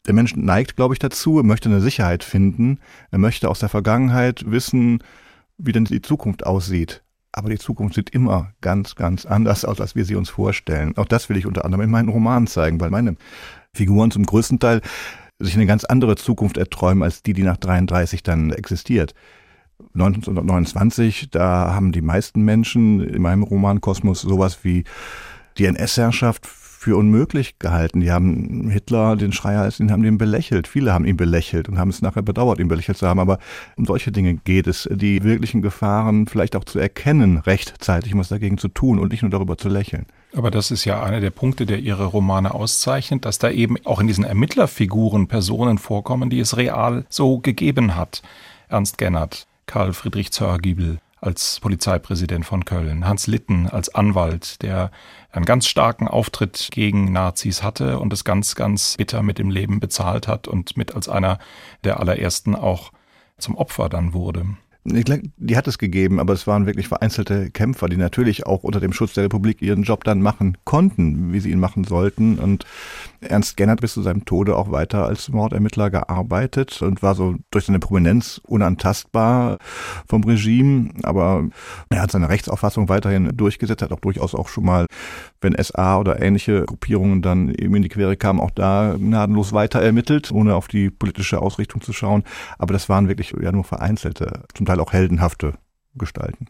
Der 0.07 0.14
Mensch 0.14 0.35
neigt, 0.35 0.76
glaube 0.76 0.95
ich, 0.95 0.99
dazu, 0.99 1.38
er 1.38 1.45
möchte 1.45 1.69
eine 1.69 1.80
Sicherheit 1.80 2.25
finden, 2.25 2.78
er 3.11 3.19
möchte 3.19 3.49
aus 3.49 3.59
der 3.59 3.69
Vergangenheit 3.69 4.50
wissen, 4.50 5.02
wie 5.59 5.73
denn 5.73 5.85
die 5.85 6.00
Zukunft 6.00 6.47
aussieht. 6.47 7.02
Aber 7.33 7.50
die 7.50 7.59
Zukunft 7.59 7.95
sieht 7.95 8.11
immer 8.11 8.52
ganz, 8.61 8.97
ganz 8.97 9.25
anders 9.25 9.64
aus, 9.64 9.80
als 9.80 9.95
wir 9.95 10.04
sie 10.04 10.16
uns 10.16 10.30
vorstellen. 10.30 10.97
Auch 10.97 11.07
das 11.07 11.28
will 11.28 11.37
ich 11.37 11.47
unter 11.47 11.64
anderem 11.64 11.85
in 11.85 11.90
meinen 11.90 12.09
Romanen 12.09 12.47
zeigen, 12.47 12.80
weil 12.80 12.90
meine 12.90 13.16
Figuren 13.73 14.11
zum 14.11 14.26
größten 14.26 14.59
Teil 14.59 14.80
sich 15.38 15.54
eine 15.54 15.66
ganz 15.66 15.85
andere 15.85 16.16
Zukunft 16.16 16.57
erträumen 16.57 17.02
als 17.02 17.23
die, 17.23 17.33
die 17.33 17.42
nach 17.42 17.57
33 17.57 18.23
dann 18.23 18.50
existiert. 18.50 19.14
1929, 19.95 21.30
da 21.30 21.75
haben 21.75 21.92
die 21.92 22.02
meisten 22.02 22.42
Menschen 22.42 23.00
in 23.00 23.23
meinem 23.23 23.42
Roman 23.42 23.80
Kosmos 23.80 24.21
sowas 24.21 24.64
wie 24.64 24.85
die 25.57 25.66
NS-Herrschaft 25.66 26.47
für 26.80 26.96
unmöglich 26.96 27.58
gehalten. 27.58 28.00
Die 28.00 28.10
haben 28.10 28.70
Hitler, 28.70 29.14
den 29.14 29.32
Schreier, 29.32 29.68
den 29.68 29.92
haben 29.92 30.02
den 30.02 30.16
belächelt. 30.16 30.66
Viele 30.66 30.94
haben 30.94 31.04
ihn 31.04 31.18
belächelt 31.18 31.68
und 31.68 31.76
haben 31.76 31.90
es 31.90 32.00
nachher 32.00 32.22
bedauert, 32.22 32.58
ihn 32.58 32.68
belächelt 32.68 32.96
zu 32.96 33.06
haben. 33.06 33.20
Aber 33.20 33.38
um 33.76 33.84
solche 33.84 34.10
Dinge 34.10 34.37
geht 34.37 34.66
es, 34.66 34.88
die 34.90 35.22
wirklichen 35.22 35.60
Gefahren 35.60 36.26
vielleicht 36.26 36.56
auch 36.56 36.64
zu 36.64 36.78
erkennen, 36.78 37.37
rechtzeitig 37.37 38.16
was 38.16 38.28
dagegen 38.28 38.56
zu 38.56 38.68
tun 38.68 38.99
und 38.99 39.12
nicht 39.12 39.20
nur 39.20 39.30
darüber 39.30 39.58
zu 39.58 39.68
lächeln. 39.68 40.06
Aber 40.34 40.50
das 40.50 40.70
ist 40.70 40.87
ja 40.87 41.02
einer 41.02 41.20
der 41.20 41.28
Punkte, 41.28 41.66
der 41.66 41.80
Ihre 41.80 42.06
Romane 42.06 42.54
auszeichnet, 42.54 43.26
dass 43.26 43.38
da 43.38 43.50
eben 43.50 43.76
auch 43.84 44.00
in 44.00 44.06
diesen 44.06 44.25
Ermittlerfiguren 44.25 45.28
Personen 45.28 45.76
vorkommen, 45.76 46.30
die 46.30 46.40
es 46.40 46.56
real 46.56 47.04
so 47.10 47.40
gegeben 47.40 47.94
hat. 47.94 48.22
Ernst 48.70 48.96
Gennert, 48.96 49.46
Karl 49.66 49.92
Friedrich 49.92 50.30
Zörgiebel, 50.32 50.96
als 51.21 51.61
Polizeipräsident 51.61 52.47
von 52.47 52.65
Köln, 52.65 53.07
Hans 53.07 53.27
Litten 53.27 53.69
als 53.69 53.95
Anwalt, 53.95 54.62
der 54.62 54.91
einen 55.33 55.45
ganz 55.45 55.67
starken 55.67 56.09
Auftritt 56.09 56.69
gegen 56.73 57.12
Nazis 57.12 57.62
hatte 57.62 57.99
und 57.99 58.12
es 58.12 58.25
ganz, 58.25 58.55
ganz 58.55 58.97
bitter 58.97 59.23
mit 59.23 59.39
dem 59.39 59.50
Leben 59.50 59.81
bezahlt 59.81 60.29
hat 60.29 60.49
und 60.49 60.77
mit 60.77 60.95
als 60.95 61.09
einer 61.09 61.39
der 61.85 62.00
allerersten 62.00 62.55
auch 62.55 62.93
zum 63.39 63.57
Opfer 63.57 63.89
dann 63.89 64.12
wurde. 64.12 64.47
Ich 64.84 65.04
glaube, 65.04 65.22
die 65.37 65.58
hat 65.58 65.68
es 65.68 65.76
gegeben, 65.76 66.18
aber 66.20 66.32
es 66.32 66.46
waren 66.46 66.64
wirklich 66.64 66.88
vereinzelte 66.88 67.50
Kämpfer, 67.50 67.88
die 67.88 67.99
natürlich 67.99 68.46
auch 68.46 68.62
unter 68.62 68.80
dem 68.80 68.94
Schutz 68.94 69.12
der 69.12 69.25
Republik 69.25 69.60
ihren 69.60 69.82
Job 69.82 70.04
dann 70.04 70.22
machen 70.22 70.56
konnten, 70.64 71.34
wie 71.34 71.40
sie 71.40 71.50
ihn 71.50 71.60
machen 71.60 71.84
sollten. 71.84 72.38
Und 72.38 72.64
Ernst 73.20 73.58
Gennert 73.58 73.82
bis 73.82 73.92
zu 73.92 74.00
seinem 74.00 74.25
Tode 74.25 74.56
auch 74.56 74.72
weiter 74.72 75.04
als 75.04 75.28
Mordermittler 75.28 75.90
gearbeitet 75.90 76.80
und 76.80 77.02
war 77.02 77.14
so 77.14 77.37
durch 77.50 77.66
seine 77.66 77.78
Prominenz 77.78 78.40
unantastbar 78.42 79.58
vom 80.08 80.25
Regime. 80.25 80.90
Aber 81.02 81.46
er 81.90 82.00
hat 82.00 82.10
seine 82.10 82.30
Rechtsauffassung 82.30 82.88
weiterhin 82.88 83.37
durchgesetzt, 83.37 83.82
hat 83.82 83.92
auch 83.92 84.00
durchaus 84.00 84.34
auch 84.34 84.49
schon 84.49 84.64
mal, 84.64 84.87
wenn 85.42 85.62
SA 85.62 85.99
oder 85.99 86.22
ähnliche 86.22 86.64
Gruppierungen 86.64 87.20
dann 87.20 87.50
eben 87.50 87.75
in 87.75 87.82
die 87.82 87.90
Quere 87.90 88.16
kamen, 88.16 88.40
auch 88.40 88.50
da 88.50 88.96
gnadenlos 88.99 89.52
weiter 89.52 89.82
ermittelt, 89.82 90.32
ohne 90.32 90.54
auf 90.54 90.68
die 90.68 90.88
politische 90.88 91.42
Ausrichtung 91.42 91.82
zu 91.82 91.92
schauen. 91.92 92.25
Aber 92.58 92.72
das 92.72 92.88
waren 92.88 93.08
wirklich 93.08 93.34
ja 93.38 93.52
nur 93.52 93.64
vereinzelte, 93.64 94.44
zum 94.54 94.70
Teil 94.71 94.81
auch 94.81 94.93
heldenhafte 94.93 95.55
Gestalten. 95.95 96.49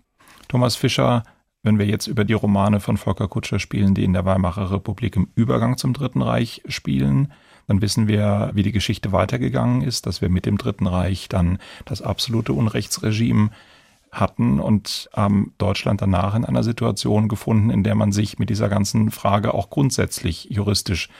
Thomas 0.48 0.76
Fischer 0.76 1.22
wenn 1.62 1.78
wir 1.78 1.86
jetzt 1.86 2.06
über 2.06 2.24
die 2.24 2.32
Romane 2.32 2.80
von 2.80 2.96
Volker 2.96 3.28
Kutscher 3.28 3.58
spielen, 3.58 3.94
die 3.94 4.04
in 4.04 4.12
der 4.12 4.24
Weimarer 4.24 4.70
Republik 4.70 5.16
im 5.16 5.28
Übergang 5.34 5.76
zum 5.76 5.92
Dritten 5.92 6.22
Reich 6.22 6.62
spielen, 6.68 7.32
dann 7.66 7.82
wissen 7.82 8.08
wir, 8.08 8.50
wie 8.54 8.62
die 8.62 8.72
Geschichte 8.72 9.12
weitergegangen 9.12 9.82
ist, 9.82 10.06
dass 10.06 10.22
wir 10.22 10.30
mit 10.30 10.46
dem 10.46 10.56
Dritten 10.56 10.86
Reich 10.86 11.28
dann 11.28 11.58
das 11.84 12.00
absolute 12.00 12.52
Unrechtsregime 12.52 13.50
hatten 14.10 14.58
und 14.58 15.08
haben 15.14 15.52
Deutschland 15.58 16.00
danach 16.00 16.34
in 16.34 16.44
einer 16.44 16.64
Situation 16.64 17.28
gefunden, 17.28 17.70
in 17.70 17.84
der 17.84 17.94
man 17.94 18.10
sich 18.10 18.38
mit 18.38 18.50
dieser 18.50 18.68
ganzen 18.68 19.10
Frage 19.10 19.54
auch 19.54 19.70
grundsätzlich 19.70 20.46
juristisch 20.50 21.10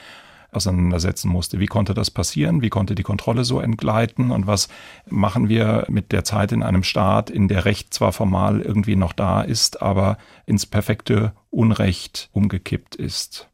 auseinandersetzen 0.53 1.29
musste. 1.29 1.61
Wie 1.61 1.67
konnte 1.67 1.95
das 1.95 2.11
passieren? 2.11 2.63
Wie 2.63 2.71
konnte 2.71 2.95
die 2.95 3.03
Kontrolle 3.03 3.45
so 3.45 3.61
entgleiten? 3.61 4.31
Und 4.31 4.47
was 4.47 4.69
machen 5.09 5.49
wir 5.49 5.87
mit 5.89 6.13
der 6.13 6.25
Zeit 6.25 6.53
in 6.53 6.63
einem 6.63 6.83
Staat, 6.83 7.31
in 7.31 7.49
der 7.49 7.65
Recht 7.65 7.95
zwar 7.95 8.13
formal 8.13 8.61
irgendwie 8.61 8.97
noch 8.97 9.13
da 9.13 9.43
ist, 9.43 9.83
aber 9.83 10.19
ins 10.47 10.67
perfekte 10.67 11.33
Unrecht 11.51 12.29
umgekippt 12.33 12.97
ist? 12.97 13.49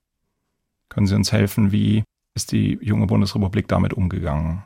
Können 0.88 1.06
Sie 1.06 1.14
uns 1.14 1.32
helfen, 1.32 1.72
wie 1.72 2.04
ist 2.34 2.52
die 2.52 2.78
junge 2.80 3.06
Bundesrepublik 3.06 3.68
damit 3.68 3.94
umgegangen? 3.94 4.62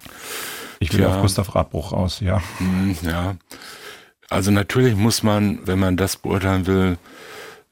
Ich 0.80 0.92
will 0.92 1.00
Tja. 1.00 1.14
auf 1.14 1.22
Gustav 1.22 1.54
Radbruch 1.54 1.92
raus, 1.92 2.20
ja. 2.20 2.42
Hm, 2.58 2.96
ja. 3.02 3.36
Also 4.28 4.50
natürlich 4.50 4.96
muss 4.96 5.22
man, 5.22 5.66
wenn 5.66 5.78
man 5.78 5.96
das 5.96 6.16
beurteilen 6.16 6.66
will, 6.66 6.98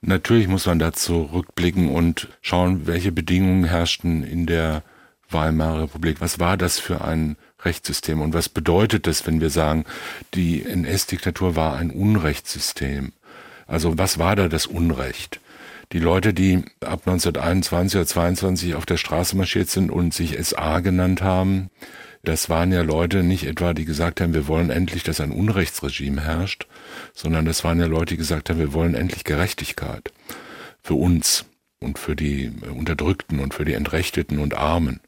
Natürlich 0.00 0.46
muss 0.46 0.66
man 0.66 0.78
da 0.78 0.92
zurückblicken 0.92 1.88
und 1.88 2.28
schauen, 2.40 2.86
welche 2.86 3.10
Bedingungen 3.10 3.64
herrschten 3.64 4.22
in 4.22 4.46
der 4.46 4.84
Weimarer 5.28 5.82
Republik. 5.82 6.20
Was 6.20 6.38
war 6.38 6.56
das 6.56 6.78
für 6.78 7.04
ein 7.04 7.36
Rechtssystem 7.62 8.20
und 8.20 8.32
was 8.32 8.48
bedeutet 8.48 9.06
das, 9.06 9.26
wenn 9.26 9.40
wir 9.40 9.50
sagen, 9.50 9.84
die 10.34 10.64
NS-Diktatur 10.64 11.56
war 11.56 11.76
ein 11.76 11.90
Unrechtssystem? 11.90 13.12
Also 13.66 13.98
was 13.98 14.18
war 14.18 14.36
da 14.36 14.48
das 14.48 14.66
Unrecht? 14.66 15.40
Die 15.92 15.98
Leute, 15.98 16.32
die 16.32 16.64
ab 16.80 17.02
1921 17.06 17.96
oder 17.98 18.06
22 18.06 18.74
auf 18.74 18.86
der 18.86 18.98
Straße 18.98 19.36
marschiert 19.36 19.68
sind 19.68 19.90
und 19.90 20.14
sich 20.14 20.36
SA 20.46 20.80
genannt 20.80 21.22
haben, 21.22 21.70
das 22.22 22.48
waren 22.50 22.72
ja 22.72 22.82
Leute 22.82 23.22
nicht 23.22 23.44
etwa, 23.44 23.74
die 23.74 23.84
gesagt 23.84 24.20
haben, 24.20 24.34
wir 24.34 24.48
wollen 24.48 24.70
endlich, 24.70 25.02
dass 25.02 25.20
ein 25.20 25.32
Unrechtsregime 25.32 26.22
herrscht, 26.22 26.66
sondern 27.14 27.44
das 27.44 27.64
waren 27.64 27.80
ja 27.80 27.86
Leute, 27.86 28.14
die 28.14 28.18
gesagt 28.18 28.50
haben, 28.50 28.58
wir 28.58 28.72
wollen 28.72 28.94
endlich 28.94 29.24
Gerechtigkeit 29.24 30.12
für 30.82 30.94
uns 30.94 31.44
und 31.80 31.98
für 31.98 32.16
die 32.16 32.50
Unterdrückten 32.74 33.40
und 33.40 33.54
für 33.54 33.64
die 33.64 33.74
Entrechteten 33.74 34.38
und 34.38 34.54
Armen. 34.54 35.00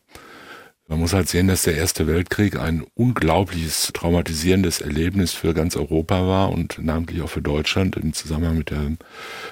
Man 0.91 0.99
muss 0.99 1.13
halt 1.13 1.29
sehen, 1.29 1.47
dass 1.47 1.63
der 1.63 1.77
Erste 1.77 2.09
Weltkrieg 2.09 2.59
ein 2.59 2.85
unglaubliches 2.95 3.93
traumatisierendes 3.95 4.81
Erlebnis 4.81 5.33
für 5.33 5.55
ganz 5.55 5.77
Europa 5.77 6.27
war 6.27 6.51
und 6.51 6.85
namentlich 6.85 7.23
auch 7.23 7.31
für 7.31 7.41
Deutschland 7.41 7.95
im 7.95 8.13
Zusammenhang 8.13 8.59
mit 8.59 8.71
dem 8.71 8.99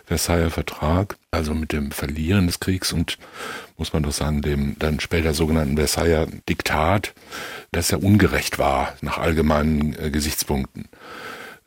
Versailler 0.05 0.51
Vertrag, 0.51 1.17
also 1.31 1.55
mit 1.55 1.73
dem 1.73 1.93
Verlieren 1.93 2.49
des 2.49 2.59
Kriegs 2.59 2.93
und 2.93 3.19
muss 3.77 3.93
man 3.93 4.03
doch 4.03 4.11
sagen, 4.11 4.43
dem 4.43 4.81
dann 4.81 4.99
später 4.99 5.33
sogenannten 5.33 5.77
Versailler 5.77 6.27
Diktat, 6.49 7.15
das 7.71 7.93
ja 7.93 7.99
ungerecht 7.99 8.59
war 8.59 8.95
nach 9.01 9.19
allgemeinen 9.19 9.95
äh, 9.97 10.11
Gesichtspunkten. 10.11 10.89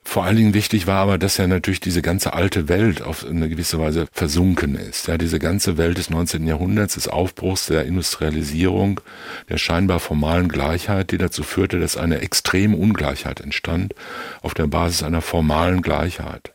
Vor 0.03 0.25
allen 0.25 0.35
Dingen 0.35 0.53
wichtig 0.53 0.87
war 0.87 0.97
aber, 0.97 1.17
dass 1.17 1.37
ja 1.37 1.47
natürlich 1.47 1.79
diese 1.79 2.01
ganze 2.01 2.33
alte 2.33 2.67
Welt 2.67 3.01
auf 3.01 3.25
eine 3.25 3.47
gewisse 3.47 3.79
Weise 3.79 4.07
versunken 4.11 4.75
ist. 4.75 5.07
Ja, 5.07 5.17
diese 5.17 5.39
ganze 5.39 5.77
Welt 5.77 5.97
des 5.97 6.09
19. 6.09 6.47
Jahrhunderts, 6.47 6.95
des 6.95 7.07
Aufbruchs 7.07 7.67
der 7.67 7.85
Industrialisierung, 7.85 8.99
der 9.47 9.57
scheinbar 9.57 9.99
formalen 9.99 10.49
Gleichheit, 10.49 11.11
die 11.11 11.17
dazu 11.17 11.43
führte, 11.43 11.79
dass 11.79 11.97
eine 11.97 12.19
extreme 12.19 12.75
Ungleichheit 12.75 13.39
entstand 13.39 13.93
auf 14.41 14.53
der 14.53 14.67
Basis 14.67 15.03
einer 15.03 15.21
formalen 15.21 15.81
Gleichheit. 15.81 16.51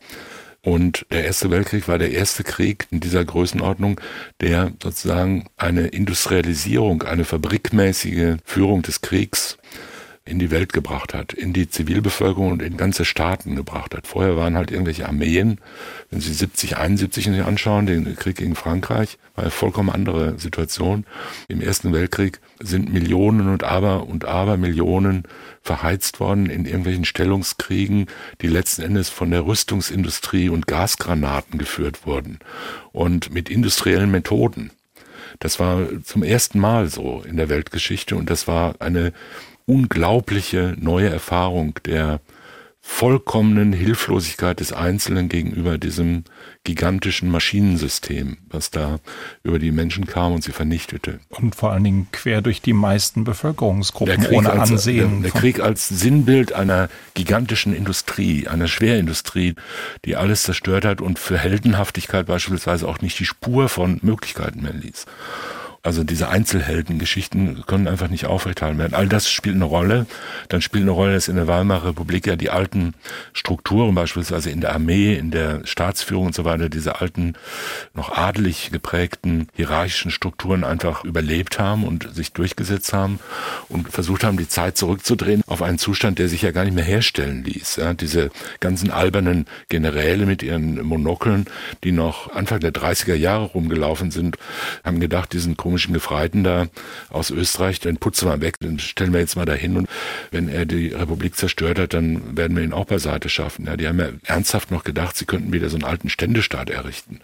Und 0.61 1.05
der 1.11 1.23
Erste 1.23 1.49
Weltkrieg 1.49 1.87
war 1.87 1.97
der 1.97 2.11
erste 2.11 2.43
Krieg 2.43 2.87
in 2.91 2.99
dieser 2.99 3.23
Größenordnung, 3.23 4.01
der 4.41 4.73
sozusagen 4.83 5.45
eine 5.55 5.87
Industrialisierung, 5.87 7.03
eine 7.03 7.23
fabrikmäßige 7.23 8.35
Führung 8.43 8.81
des 8.81 8.99
Kriegs 8.99 9.57
in 10.27 10.39
die 10.39 10.51
Welt 10.51 10.73
gebracht 10.73 11.13
hat, 11.13 11.33
in 11.33 11.53
die 11.53 11.69
Zivilbevölkerung 11.69 12.51
und 12.51 12.61
in 12.61 12.77
ganze 12.77 13.05
Staaten 13.05 13.55
gebracht 13.55 13.95
hat. 13.95 14.07
Vorher 14.07 14.37
waren 14.37 14.55
halt 14.55 14.71
irgendwelche 14.71 15.07
Armeen. 15.07 15.59
Wenn 16.09 16.21
Sie 16.21 16.33
70, 16.33 16.77
71 16.77 17.25
sich 17.25 17.43
anschauen, 17.43 17.85
den 17.85 18.15
Krieg 18.15 18.37
gegen 18.37 18.55
Frankreich, 18.55 19.17
war 19.35 19.45
eine 19.45 19.51
vollkommen 19.51 19.89
andere 19.89 20.37
Situation. 20.39 21.05
Im 21.47 21.61
Ersten 21.61 21.93
Weltkrieg 21.93 22.39
sind 22.59 22.91
Millionen 22.91 23.49
und 23.49 23.63
aber 23.63 24.07
und 24.07 24.25
aber 24.25 24.57
Millionen 24.57 25.23
verheizt 25.61 26.19
worden 26.19 26.49
in 26.49 26.65
irgendwelchen 26.65 27.05
Stellungskriegen, 27.05 28.07
die 28.41 28.47
letzten 28.47 28.81
Endes 28.81 29.09
von 29.09 29.31
der 29.31 29.45
Rüstungsindustrie 29.45 30.49
und 30.49 30.67
Gasgranaten 30.67 31.59
geführt 31.59 32.05
wurden 32.05 32.39
und 32.91 33.33
mit 33.33 33.49
industriellen 33.49 34.11
Methoden. 34.11 34.71
Das 35.39 35.59
war 35.59 35.87
zum 36.03 36.23
ersten 36.23 36.59
Mal 36.59 36.87
so 36.87 37.21
in 37.27 37.37
der 37.37 37.49
Weltgeschichte 37.49 38.15
und 38.15 38.29
das 38.29 38.47
war 38.47 38.75
eine 38.79 39.13
unglaubliche 39.67 40.75
neue 40.79 41.09
Erfahrung 41.09 41.75
der 41.85 42.21
vollkommenen 42.89 43.73
Hilflosigkeit 43.73 44.61
des 44.61 44.71
Einzelnen 44.71 45.27
gegenüber 45.27 45.77
diesem 45.77 46.23
gigantischen 46.63 47.29
Maschinensystem, 47.29 48.37
was 48.49 48.71
da 48.71 48.99
über 49.43 49.59
die 49.59 49.71
Menschen 49.71 50.07
kam 50.07 50.31
und 50.31 50.43
sie 50.43 50.53
vernichtete. 50.53 51.19
Und 51.29 51.53
vor 51.53 51.73
allen 51.73 51.83
Dingen 51.83 52.07
quer 52.13 52.41
durch 52.41 52.61
die 52.61 52.71
meisten 52.71 53.25
Bevölkerungsgruppen 53.25 54.27
ohne 54.27 54.51
als, 54.51 54.71
Ansehen. 54.71 55.21
Der, 55.21 55.31
der 55.31 55.41
Krieg 55.41 55.59
als 55.59 55.89
Sinnbild 55.89 56.53
einer 56.53 56.87
gigantischen 57.13 57.75
Industrie, 57.75 58.47
einer 58.47 58.69
Schwerindustrie, 58.69 59.55
die 60.05 60.15
alles 60.15 60.43
zerstört 60.43 60.85
hat 60.85 61.01
und 61.01 61.19
für 61.19 61.37
Heldenhaftigkeit 61.37 62.25
beispielsweise 62.25 62.87
auch 62.87 63.01
nicht 63.01 63.19
die 63.19 63.25
Spur 63.25 63.67
von 63.67 63.99
Möglichkeiten 64.01 64.61
mehr 64.61 64.73
ließ. 64.73 65.05
Also 65.83 66.03
diese 66.03 66.27
Einzelheldengeschichten 66.29 67.63
können 67.65 67.87
einfach 67.87 68.09
nicht 68.09 68.25
aufrechterhalten 68.25 68.79
werden. 68.79 68.93
All 68.93 69.07
das 69.07 69.29
spielt 69.29 69.55
eine 69.55 69.65
Rolle. 69.65 70.05
Dann 70.49 70.61
spielt 70.61 70.81
eine 70.83 70.91
Rolle, 70.91 71.13
dass 71.13 71.27
in 71.27 71.35
der 71.35 71.47
Weimarer 71.47 71.89
Republik 71.89 72.27
ja 72.27 72.35
die 72.35 72.49
alten 72.49 72.93
Strukturen, 73.33 73.95
beispielsweise 73.95 74.49
in 74.49 74.61
der 74.61 74.73
Armee, 74.73 75.15
in 75.15 75.31
der 75.31 75.65
Staatsführung 75.65 76.27
und 76.27 76.35
so 76.35 76.45
weiter, 76.45 76.67
diese 76.67 76.99
alten, 76.99 77.33
noch 77.93 78.11
adelig 78.11 78.71
geprägten 78.71 79.47
hierarchischen 79.55 80.11
Strukturen 80.11 80.63
einfach 80.63 81.03
überlebt 81.03 81.57
haben 81.57 81.85
und 81.85 82.13
sich 82.13 82.33
durchgesetzt 82.33 82.91
haben 82.91 83.19
und 83.69 83.89
versucht 83.89 84.23
haben, 84.23 84.37
die 84.37 84.47
Zeit 84.47 84.77
zurückzudrehen 84.77 85.41
auf 85.47 85.61
einen 85.61 85.77
Zustand, 85.77 86.19
der 86.19 86.27
sich 86.27 86.41
ja 86.41 86.51
gar 86.51 86.65
nicht 86.65 86.75
mehr 86.75 86.83
herstellen 86.83 87.43
ließ. 87.43 87.77
Ja, 87.77 87.93
diese 87.93 88.29
ganzen 88.59 88.91
albernen 88.91 89.45
Generäle 89.69 90.25
mit 90.25 90.43
ihren 90.43 90.81
Monokeln, 90.83 91.45
die 91.83 91.91
noch 91.91 92.33
Anfang 92.33 92.59
der 92.59 92.73
30er 92.73 93.15
Jahre 93.15 93.45
rumgelaufen 93.45 94.11
sind, 94.11 94.37
haben 94.83 94.99
gedacht, 94.99 95.31
diesen 95.31 95.55
komischen 95.55 95.76
komischen 95.77 95.93
Gefreiten 95.93 96.43
da 96.43 96.67
aus 97.09 97.29
Österreich, 97.29 97.79
den 97.79 97.97
putzen 97.97 98.27
wir 98.27 98.41
weg, 98.41 98.57
den 98.59 98.79
stellen 98.79 99.13
wir 99.13 99.19
jetzt 99.19 99.35
mal 99.35 99.45
dahin 99.45 99.77
und 99.77 99.87
wenn 100.31 100.49
er 100.49 100.65
die 100.65 100.87
Republik 100.87 101.35
zerstört 101.35 101.77
hat, 101.77 101.93
dann 101.93 102.35
werden 102.35 102.57
wir 102.57 102.63
ihn 102.63 102.73
auch 102.73 102.85
beiseite 102.85 103.29
schaffen. 103.29 103.67
Ja, 103.67 103.77
die 103.77 103.87
haben 103.87 103.99
ja 103.99 104.09
ernsthaft 104.23 104.71
noch 104.71 104.83
gedacht, 104.83 105.15
sie 105.15 105.25
könnten 105.25 105.53
wieder 105.53 105.69
so 105.69 105.75
einen 105.75 105.83
alten 105.83 106.09
Ständestaat 106.09 106.71
errichten. 106.71 107.19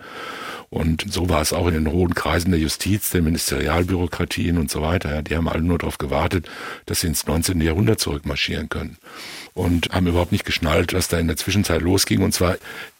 Und 0.70 1.06
so 1.12 1.30
war 1.30 1.42
es 1.42 1.52
auch 1.52 1.68
in 1.68 1.74
den 1.74 1.92
hohen 1.92 2.14
Kreisen 2.14 2.52
der 2.52 2.60
Justiz, 2.60 3.10
der 3.10 3.24
Ministerialbürokratien 3.24 4.58
und 4.60 4.70
so 4.70 4.82
weiter. 4.82 5.22
Die 5.24 5.36
haben 5.36 5.48
alle 5.48 5.62
nur 5.62 5.78
darauf 5.78 5.98
gewartet, 5.98 6.48
dass 6.86 7.02
sie 7.02 7.08
ins 7.08 7.26
19. 7.26 7.62
Jahrhundert 7.62 8.00
zurückmarschieren 8.00 8.70
können. 8.70 8.98
Und 9.54 9.90
haben 9.92 10.08
überhaupt 10.08 10.32
nicht 10.32 10.46
geschnallt, 10.46 10.94
was 10.94 11.10
da 11.10 11.20
in 11.20 11.28
der 11.28 11.38
Zwischenzeit 11.38 11.82
losging. 11.82 12.24
Und 12.24 12.34
zwar 12.34 12.58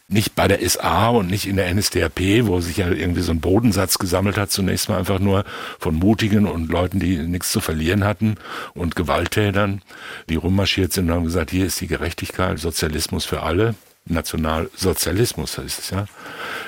nicht 0.08 0.34
bei 0.34 0.48
der 0.48 0.68
SA 0.68 1.08
und 1.08 1.30
nicht 1.30 1.46
in 1.46 1.56
der 1.56 1.72
NSDAP, 1.72 2.46
wo 2.46 2.60
sich 2.60 2.76
ja 2.76 2.88
irgendwie 2.90 3.22
so 3.22 3.32
ein 3.32 3.40
Bodensatz 3.40 3.98
gesammelt 3.98 4.36
hat, 4.36 4.50
zunächst 4.50 4.88
mal 4.88 4.98
einfach 4.98 5.18
nur 5.18 5.44
von 5.78 5.94
Mutigen 5.94 6.46
und 6.46 6.70
Leuten, 6.70 7.00
die 7.00 7.16
nichts 7.18 7.50
zu 7.50 7.60
verlieren 7.60 8.04
hatten 8.04 8.36
und 8.74 8.96
Gewalttätern, 8.96 9.80
die 10.28 10.36
rummarschiert 10.36 10.92
sind 10.92 11.06
und 11.06 11.14
haben 11.14 11.24
gesagt, 11.24 11.50
hier 11.50 11.64
ist 11.64 11.80
die 11.80 11.86
Gerechtigkeit, 11.86 12.58
Sozialismus 12.58 13.24
für 13.24 13.42
alle. 13.42 13.74
Nationalsozialismus 14.06 15.56
heißt 15.56 15.78
es 15.78 15.90
ja. 15.90 16.04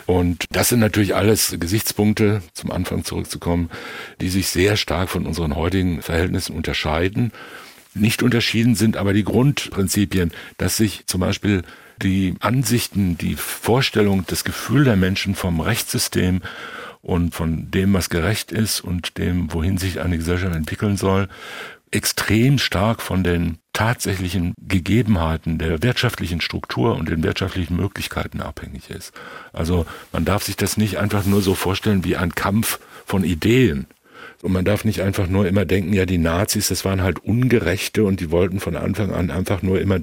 Und 0.06 0.44
das 0.50 0.70
sind 0.70 0.80
natürlich 0.80 1.14
alles 1.14 1.54
Gesichtspunkte, 1.60 2.42
zum 2.54 2.70
Anfang 2.70 3.04
zurückzukommen, 3.04 3.70
die 4.22 4.30
sich 4.30 4.48
sehr 4.48 4.78
stark 4.78 5.10
von 5.10 5.26
unseren 5.26 5.54
heutigen 5.54 6.00
Verhältnissen 6.00 6.56
unterscheiden. 6.56 7.32
Nicht 7.92 8.22
unterschieden 8.22 8.74
sind 8.74 8.96
aber 8.96 9.12
die 9.12 9.24
Grundprinzipien, 9.24 10.32
dass 10.56 10.78
sich 10.78 11.06
zum 11.06 11.20
Beispiel 11.20 11.62
die 12.02 12.34
Ansichten, 12.40 13.16
die 13.18 13.34
Vorstellung, 13.34 14.24
das 14.26 14.44
Gefühl 14.44 14.84
der 14.84 14.96
Menschen 14.96 15.34
vom 15.34 15.60
Rechtssystem 15.60 16.42
und 17.02 17.34
von 17.34 17.70
dem, 17.70 17.94
was 17.94 18.10
gerecht 18.10 18.52
ist 18.52 18.80
und 18.80 19.18
dem, 19.18 19.52
wohin 19.52 19.78
sich 19.78 20.00
eine 20.00 20.16
Gesellschaft 20.16 20.54
entwickeln 20.54 20.96
soll, 20.96 21.28
extrem 21.90 22.58
stark 22.58 23.00
von 23.00 23.22
den 23.22 23.58
tatsächlichen 23.72 24.54
Gegebenheiten 24.60 25.58
der 25.58 25.82
wirtschaftlichen 25.82 26.40
Struktur 26.40 26.96
und 26.96 27.08
den 27.08 27.22
wirtschaftlichen 27.22 27.76
Möglichkeiten 27.76 28.40
abhängig 28.40 28.90
ist. 28.90 29.12
Also 29.52 29.86
man 30.12 30.24
darf 30.24 30.42
sich 30.42 30.56
das 30.56 30.76
nicht 30.76 30.98
einfach 30.98 31.24
nur 31.24 31.42
so 31.42 31.54
vorstellen 31.54 32.04
wie 32.04 32.16
ein 32.16 32.34
Kampf 32.34 32.80
von 33.04 33.22
Ideen, 33.22 33.86
und 34.42 34.52
man 34.52 34.64
darf 34.64 34.84
nicht 34.84 35.00
einfach 35.00 35.28
nur 35.28 35.46
immer 35.46 35.64
denken, 35.64 35.92
ja, 35.92 36.06
die 36.06 36.18
Nazis, 36.18 36.68
das 36.68 36.84
waren 36.84 37.02
halt 37.02 37.18
Ungerechte 37.18 38.04
und 38.04 38.20
die 38.20 38.30
wollten 38.30 38.60
von 38.60 38.76
Anfang 38.76 39.12
an 39.12 39.30
einfach 39.30 39.62
nur 39.62 39.80
immer 39.80 40.00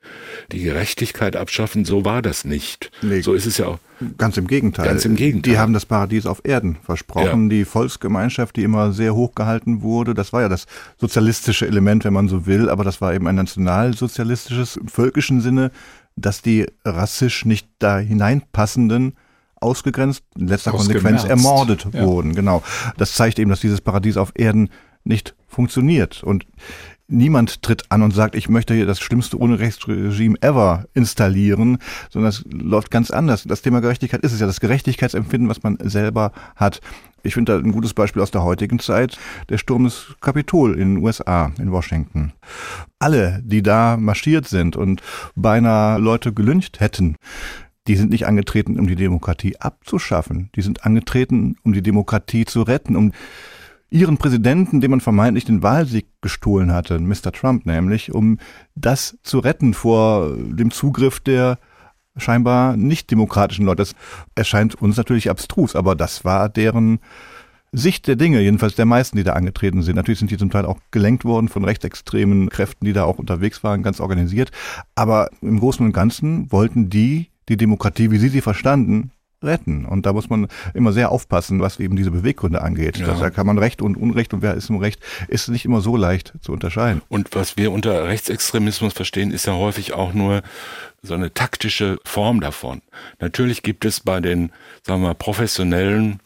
die 0.51 0.61
Gerechtigkeit 0.61 1.35
abschaffen. 1.35 1.85
So 1.85 2.03
war 2.05 2.21
das 2.21 2.43
nicht. 2.45 2.91
Nee, 3.01 3.21
so 3.21 3.33
ist 3.33 3.45
es 3.45 3.57
ja 3.57 3.67
auch. 3.67 3.79
Ganz 4.17 4.37
im 4.37 4.47
Gegenteil. 4.47 4.85
Ganz 4.85 5.05
im 5.05 5.15
Gegenteil. 5.15 5.53
Die 5.53 5.59
haben 5.59 5.73
das 5.73 5.85
Paradies 5.85 6.25
auf 6.25 6.41
Erden 6.43 6.77
versprochen. 6.83 7.43
Ja. 7.43 7.49
Die 7.49 7.65
Volksgemeinschaft, 7.65 8.55
die 8.55 8.63
immer 8.63 8.91
sehr 8.91 9.15
hoch 9.15 9.35
gehalten 9.35 9.81
wurde, 9.81 10.13
das 10.13 10.33
war 10.33 10.41
ja 10.41 10.49
das 10.49 10.65
sozialistische 10.97 11.67
Element, 11.67 12.03
wenn 12.03 12.13
man 12.13 12.27
so 12.27 12.45
will, 12.45 12.69
aber 12.69 12.83
das 12.83 13.01
war 13.01 13.13
eben 13.13 13.27
ein 13.27 13.35
nationalsozialistisches, 13.35 14.77
im 14.77 14.87
völkischen 14.87 15.41
Sinne, 15.41 15.71
dass 16.15 16.41
die 16.41 16.65
rassisch 16.83 17.45
nicht 17.45 17.67
da 17.79 17.97
hineinpassenden 17.97 19.15
ausgegrenzt, 19.63 20.23
in 20.37 20.47
letzter 20.47 20.71
Konsequenz 20.71 21.23
ermordet 21.23 21.87
ja. 21.91 22.05
wurden. 22.05 22.35
Genau. 22.35 22.61
Das 22.97 23.13
zeigt 23.13 23.39
eben, 23.39 23.49
dass 23.49 23.61
dieses 23.61 23.81
Paradies 23.81 24.17
auf 24.17 24.31
Erden 24.35 24.69
nicht 25.03 25.35
funktioniert. 25.47 26.23
Und 26.23 26.45
niemand 27.07 27.61
tritt 27.61 27.83
an 27.89 28.01
und 28.01 28.13
sagt, 28.13 28.35
ich 28.35 28.49
möchte 28.49 28.73
hier 28.73 28.85
das 28.85 28.99
schlimmste 28.99 29.37
Unrechtsregime 29.37 30.41
ever 30.41 30.85
installieren, 30.93 31.77
sondern 32.09 32.29
es 32.29 32.43
läuft 32.49 32.91
ganz 32.91 33.11
anders. 33.11 33.43
Das 33.43 33.61
Thema 33.61 33.81
Gerechtigkeit 33.81 34.21
ist 34.21 34.33
es 34.33 34.39
ja, 34.39 34.47
das 34.47 34.59
Gerechtigkeitsempfinden, 34.59 35.49
was 35.49 35.63
man 35.63 35.77
selber 35.81 36.31
hat. 36.55 36.81
Ich 37.21 37.35
finde 37.35 37.53
da 37.53 37.59
ein 37.59 37.71
gutes 37.71 37.93
Beispiel 37.93 38.21
aus 38.21 38.31
der 38.31 38.43
heutigen 38.43 38.79
Zeit, 38.79 39.17
der 39.49 39.57
Sturm 39.57 39.85
des 39.85 40.07
Kapitol 40.19 40.73
in 40.73 40.95
den 40.95 41.03
USA, 41.03 41.51
in 41.57 41.71
Washington. 41.71 42.33
Alle, 42.99 43.41
die 43.43 43.63
da 43.63 43.95
marschiert 43.97 44.47
sind 44.47 44.75
und 44.75 45.01
beinahe 45.35 45.99
Leute 45.99 46.33
gelüncht 46.33 46.81
hätten, 46.81 47.15
die 47.87 47.95
sind 47.95 48.11
nicht 48.11 48.27
angetreten, 48.27 48.79
um 48.79 48.87
die 48.87 48.95
Demokratie 48.95 49.57
abzuschaffen. 49.59 50.49
Die 50.55 50.61
sind 50.61 50.85
angetreten, 50.85 51.57
um 51.63 51.73
die 51.73 51.81
Demokratie 51.81 52.45
zu 52.45 52.61
retten, 52.61 52.95
um 52.95 53.11
ihren 53.89 54.17
Präsidenten, 54.17 54.81
dem 54.81 54.91
man 54.91 55.01
vermeintlich 55.01 55.45
den 55.45 55.61
Wahlsieg 55.61 56.07
gestohlen 56.21 56.73
hatte, 56.73 56.99
Mr. 56.99 57.31
Trump 57.31 57.65
nämlich, 57.65 58.11
um 58.11 58.39
das 58.73 59.17
zu 59.21 59.39
retten 59.39 59.73
vor 59.73 60.35
dem 60.35 60.71
Zugriff 60.71 61.19
der 61.19 61.59
scheinbar 62.17 62.75
nicht 62.75 63.11
demokratischen 63.11 63.65
Leute. 63.65 63.83
Das 63.83 63.95
erscheint 64.35 64.75
uns 64.75 64.97
natürlich 64.97 65.29
abstrus, 65.29 65.75
aber 65.75 65.95
das 65.95 66.25
war 66.25 66.49
deren 66.49 66.99
Sicht 67.71 68.07
der 68.07 68.15
Dinge, 68.15 68.39
jedenfalls 68.39 68.75
der 68.75 68.85
meisten, 68.85 69.17
die 69.17 69.23
da 69.23 69.33
angetreten 69.33 69.81
sind. 69.81 69.95
Natürlich 69.95 70.19
sind 70.19 70.29
die 70.29 70.37
zum 70.37 70.51
Teil 70.51 70.65
auch 70.65 70.79
gelenkt 70.91 71.25
worden 71.25 71.49
von 71.49 71.63
rechtsextremen 71.63 72.49
Kräften, 72.49 72.85
die 72.85 72.93
da 72.93 73.03
auch 73.03 73.17
unterwegs 73.17 73.63
waren, 73.63 73.81
ganz 73.81 73.99
organisiert. 73.99 74.51
Aber 74.95 75.29
im 75.41 75.59
Großen 75.59 75.83
und 75.83 75.91
Ganzen 75.91 76.51
wollten 76.51 76.89
die 76.89 77.29
die 77.49 77.57
Demokratie, 77.57 78.11
wie 78.11 78.17
Sie 78.17 78.29
sie 78.29 78.41
verstanden, 78.41 79.11
retten. 79.43 79.85
Und 79.85 80.05
da 80.05 80.13
muss 80.13 80.29
man 80.29 80.47
immer 80.73 80.93
sehr 80.93 81.11
aufpassen, 81.11 81.59
was 81.59 81.79
eben 81.79 81.95
diese 81.95 82.11
Beweggründe 82.11 82.61
angeht. 82.61 82.97
Ja. 82.97 83.13
Da 83.13 83.29
kann 83.29 83.45
man 83.45 83.57
Recht 83.57 83.81
und 83.81 83.95
Unrecht 83.95 84.33
und 84.33 84.41
wer 84.41 84.53
ist 84.53 84.69
im 84.69 84.77
Recht, 84.77 85.01
ist 85.27 85.49
nicht 85.49 85.65
immer 85.65 85.81
so 85.81 85.97
leicht 85.97 86.33
zu 86.41 86.51
unterscheiden. 86.51 87.01
Und 87.09 87.35
was 87.35 87.57
wir 87.57 87.71
unter 87.71 88.07
Rechtsextremismus 88.07 88.93
verstehen, 88.93 89.31
ist 89.31 89.45
ja 89.45 89.53
häufig 89.53 89.93
auch 89.93 90.13
nur 90.13 90.41
so 91.01 91.13
eine 91.13 91.33
taktische 91.33 91.99
Form 92.05 92.39
davon. 92.39 92.81
Natürlich 93.19 93.61
gibt 93.63 93.85
es 93.85 93.99
bei 93.99 94.21
den, 94.21 94.51
sagen 94.83 95.01
wir 95.01 95.09
mal, 95.09 95.15
professionellen 95.15 96.19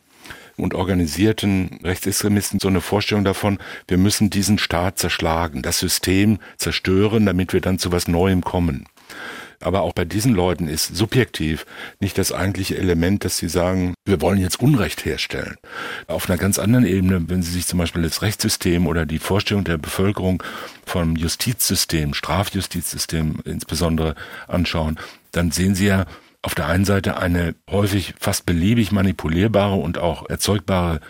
und 0.55 0.73
organisierten 0.73 1.79
Rechtsextremisten 1.83 2.59
so 2.59 2.67
eine 2.67 2.81
Vorstellung 2.81 3.23
davon, 3.23 3.59
wir 3.87 3.97
müssen 3.97 4.29
diesen 4.29 4.57
Staat 4.57 4.97
zerschlagen, 4.97 5.61
das 5.61 5.79
System 5.79 6.39
zerstören, 6.57 7.25
damit 7.25 7.53
wir 7.53 7.61
dann 7.61 7.79
zu 7.79 7.91
was 7.91 8.07
Neuem 8.07 8.43
kommen. 8.43 8.85
Aber 9.59 9.81
auch 9.81 9.93
bei 9.93 10.05
diesen 10.05 10.33
Leuten 10.33 10.67
ist 10.67 10.95
subjektiv 10.95 11.65
nicht 11.99 12.17
das 12.17 12.31
eigentliche 12.31 12.77
Element, 12.77 13.25
dass 13.25 13.37
sie 13.37 13.49
sagen, 13.49 13.95
wir 14.05 14.21
wollen 14.21 14.39
jetzt 14.39 14.59
Unrecht 14.59 15.05
herstellen. 15.05 15.55
Auf 16.07 16.29
einer 16.29 16.37
ganz 16.37 16.59
anderen 16.59 16.85
Ebene, 16.85 17.27
wenn 17.27 17.41
Sie 17.41 17.51
sich 17.51 17.65
zum 17.65 17.79
Beispiel 17.79 18.03
das 18.03 18.21
Rechtssystem 18.21 18.85
oder 18.85 19.05
die 19.05 19.19
Vorstellung 19.19 19.63
der 19.63 19.77
Bevölkerung 19.77 20.43
vom 20.85 21.15
Justizsystem, 21.15 22.13
Strafjustizsystem 22.13 23.39
insbesondere 23.45 24.15
anschauen, 24.47 24.99
dann 25.31 25.51
sehen 25.51 25.75
Sie 25.75 25.87
ja 25.87 26.05
auf 26.41 26.55
der 26.55 26.67
einen 26.67 26.85
Seite 26.85 27.17
eine 27.17 27.55
häufig 27.69 28.13
fast 28.19 28.45
beliebig 28.45 28.91
manipulierbare 28.91 29.75
und 29.75 29.97
auch 29.97 30.29
erzeugbare 30.29 31.01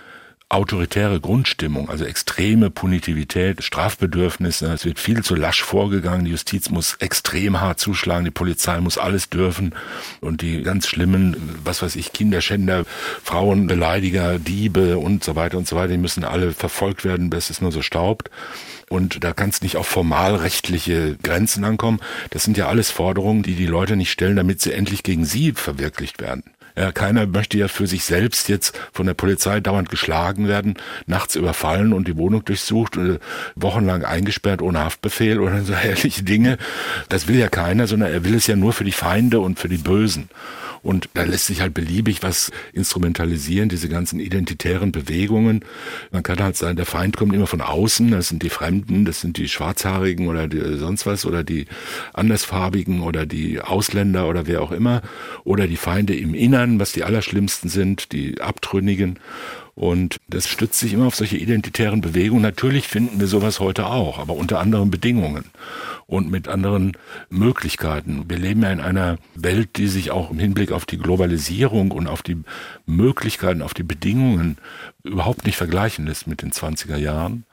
autoritäre 0.50 1.20
Grundstimmung, 1.20 1.90
also 1.90 2.06
extreme 2.06 2.70
Punitivität, 2.70 3.64
Strafbedürfnisse. 3.64 4.72
Es 4.72 4.86
wird 4.86 4.98
viel 4.98 5.22
zu 5.22 5.36
lasch 5.36 5.62
vorgegangen. 5.62 6.24
Die 6.24 6.32
Justiz 6.32 6.70
muss 6.70 6.96
extrem 7.00 7.60
hart 7.60 7.80
zuschlagen. 7.80 8.24
Die 8.24 8.32
Polizei 8.32 8.80
muss 8.80 8.98
alles 8.98 9.30
dürfen. 9.30 9.76
Und 10.22 10.42
die 10.42 10.62
ganz 10.62 10.88
schlimmen, 10.88 11.60
was 11.66 11.82
weiß 11.82 11.98
ich, 11.98 12.14
Kinderschänder, 12.14 12.86
Frauenbeleidiger, 13.24 14.40
Diebe 14.40 14.98
und 14.98 15.22
so 15.22 15.36
weiter 15.36 15.58
und 15.58 15.68
so 15.68 15.76
weiter, 15.76 15.90
die 15.90 15.98
müssen 15.98 16.24
alle 16.24 16.54
verfolgt 16.54 17.04
werden, 17.04 17.30
bis 17.30 17.50
es 17.50 17.60
nur 17.60 17.74
so 17.74 17.82
staubt. 17.82 18.32
Und 18.90 19.26
da 19.26 19.34
kann 19.34 19.50
es 19.50 19.62
nicht 19.62 19.76
auf 19.76 19.88
formalrechtliche 19.88 21.18
Grenzen 21.22 21.66
ankommen. 21.66 22.00
Das 22.30 22.44
sind 22.44 22.56
ja 22.56 22.70
alles 22.70 22.90
Forderungen, 22.90 23.44
die 23.44 23.56
die 23.56 23.66
Leute 23.66 23.98
nicht 23.98 24.12
stellen, 24.12 24.38
damit 24.38 24.62
sie 24.62 24.72
endlich 24.72 25.04
gegen 25.04 25.26
sie 25.26 25.52
verwirklicht 25.52 26.22
werden. 26.22 26.44
Ja, 26.78 26.92
keiner 26.92 27.26
möchte 27.26 27.58
ja 27.58 27.68
für 27.68 27.88
sich 27.88 28.04
selbst 28.04 28.50
jetzt 28.50 28.80
von 28.94 29.08
der 29.08 29.16
Polizei 29.16 29.60
dauernd 29.60 29.90
geschlagen 29.90 30.48
werden, 30.48 30.76
nachts 31.08 31.36
überfallen 31.36 31.92
und 31.92 32.08
die 32.08 32.18
Wohnung 32.18 32.46
durchsucht, 32.46 32.98
äh, 32.98 33.18
wochenlang 33.56 34.06
eingesperrt 34.06 34.62
ohne 34.62 34.82
Haftbefehl 34.82 35.40
oder 35.40 35.64
so 35.64 35.74
herrliche 35.76 36.22
Dinge. 36.22 36.60
Das 37.10 37.28
will 37.28 37.38
ja 37.38 37.50
keiner, 37.50 37.88
sondern 37.88 38.12
er 38.12 38.24
will 38.24 38.36
es 38.36 38.46
ja 38.46 38.56
nur 38.56 38.74
für 38.74 38.84
die 38.84 38.92
Feinde 38.92 39.40
und 39.40 39.58
für 39.58 39.70
die 39.70 39.80
Bösen. 39.80 40.30
Und 40.82 41.10
da 41.14 41.24
lässt 41.24 41.48
sich 41.48 41.62
halt 41.62 41.74
beliebig 41.74 42.24
was 42.24 42.52
instrumentalisieren, 42.74 43.70
diese 43.70 43.90
ganzen 43.90 44.20
identitären 44.20 44.92
Bewegungen. 44.92 45.64
Man 46.12 46.24
kann 46.24 46.40
halt 46.40 46.58
sagen, 46.58 46.76
der 46.76 46.86
Feind 46.86 47.18
kommt 47.18 47.34
immer 47.34 47.48
von 47.48 47.62
außen, 47.62 48.12
das 48.12 48.30
sind 48.30 48.44
die 48.44 48.50
Fremden, 48.50 49.06
das 49.06 49.22
sind 49.22 49.38
die 49.38 49.50
Schwarzhaarigen 49.50 50.28
oder 50.28 50.48
die, 50.48 50.78
sonst 50.78 51.06
was 51.06 51.26
oder 51.26 51.44
die 51.44 51.66
Andersfarbigen 52.14 53.02
oder 53.02 53.26
die 53.26 53.62
Ausländer 53.62 54.28
oder 54.28 54.48
wer 54.48 54.62
auch 54.62 54.72
immer 54.72 55.02
oder 55.44 55.68
die 55.68 55.78
Feinde 55.78 56.16
im 56.16 56.34
Innern, 56.34 56.80
was 56.80 56.92
die 56.92 57.04
allerschlimmsten 57.04 57.70
sind, 57.70 58.12
die 58.12 58.42
Abtrünnigen. 58.42 59.20
Und 59.78 60.18
das 60.28 60.48
stützt 60.48 60.80
sich 60.80 60.94
immer 60.94 61.06
auf 61.06 61.16
solche 61.16 61.38
identitären 61.38 62.02
Bewegungen. 62.02 62.42
Natürlich 62.42 62.88
finden 62.88 63.20
wir 63.20 63.28
sowas 63.28 63.60
heute 63.60 63.86
auch, 63.86 64.18
aber 64.18 64.34
unter 64.34 64.60
anderen 64.60 64.90
Bedingungen 64.90 65.46
und 66.08 66.32
mit 66.32 66.48
anderen 66.48 66.94
Möglichkeiten. 67.30 68.26
Wir 68.28 68.40
leben 68.40 68.64
ja 68.64 68.72
in 68.72 68.82
einer 68.82 69.20
Welt, 69.36 69.78
die 69.78 69.86
sich 69.86 70.10
auch 70.10 70.32
im 70.32 70.40
Hinblick 70.40 70.72
auf 70.72 70.88
die 70.88 70.98
Globalisierung 70.98 71.92
und 71.92 72.08
auf 72.08 72.24
die 72.24 72.38
Möglichkeiten, 72.88 73.62
auf 73.62 73.76
die 73.76 73.84
Bedingungen 73.84 74.58
überhaupt 75.04 75.46
nicht 75.46 75.58
vergleichen 75.58 76.08
lässt 76.08 76.26
mit 76.26 76.42
den 76.42 76.52
20er 76.52 76.98
Jahren 76.98 77.46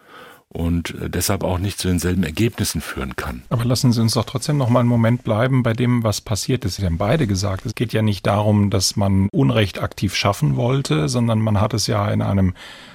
und 0.54 0.94
äh, 1.00 1.10
deshalb 1.10 1.42
auch 1.42 1.58
nicht 1.58 1.78
zu 1.78 1.88
denselben 1.88 2.22
Ergebnissen 2.22 2.80
führen 2.80 3.16
kann. 3.16 3.42
Aber 3.50 3.64
lassen 3.64 3.92
Sie 3.92 4.00
uns 4.00 4.14
doch 4.14 4.24
trotzdem 4.24 4.56
noch 4.56 4.68
mal 4.68 4.80
einen 4.80 4.88
Moment 4.88 5.24
bleiben 5.24 5.62
bei 5.62 5.72
dem, 5.72 6.04
was 6.04 6.20
passiert 6.20 6.64
ist. 6.64 6.76
Sie 6.76 6.86
haben 6.86 6.96
beide 6.96 7.26
gesagt, 7.26 7.66
es 7.66 7.74
geht 7.74 7.92
ja 7.92 8.02
nicht 8.02 8.24
darum, 8.26 8.70
dass 8.70 8.96
man 8.96 9.28
Unrecht 9.30 9.82
aktiv 9.82 10.14
schaffen 10.14 10.56
wollte, 10.56 11.08
sondern 11.08 11.40
man 11.40 11.60
hat 11.60 11.74
es 11.74 11.88
ja 11.88 12.08
in 12.10 12.22
einem 12.22 12.54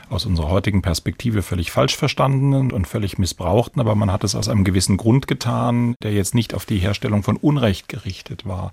aus 0.10 0.26
unserer 0.26 0.50
heutigen 0.50 0.82
Perspektive 0.82 1.44
völlig 1.44 1.70
falsch 1.70 1.96
verstandenen 1.96 2.72
und 2.72 2.88
völlig 2.88 3.18
missbrauchten, 3.18 3.80
aber 3.80 3.94
man 3.94 4.12
hat 4.12 4.24
es 4.24 4.36
aus 4.36 4.50
einem 4.50 4.64
gewissen 4.64 4.98
Grund 4.98 5.28
getan, 5.28 5.96
der 6.02 6.14
jetzt 6.14 6.34
nicht 6.34 6.54
auf 6.54 6.66
die 6.66 6.80
Herstellung 6.80 7.24
von 7.24 7.38
Unrecht 7.38 7.90
gerichtet 7.90 8.46
war. 8.46 8.72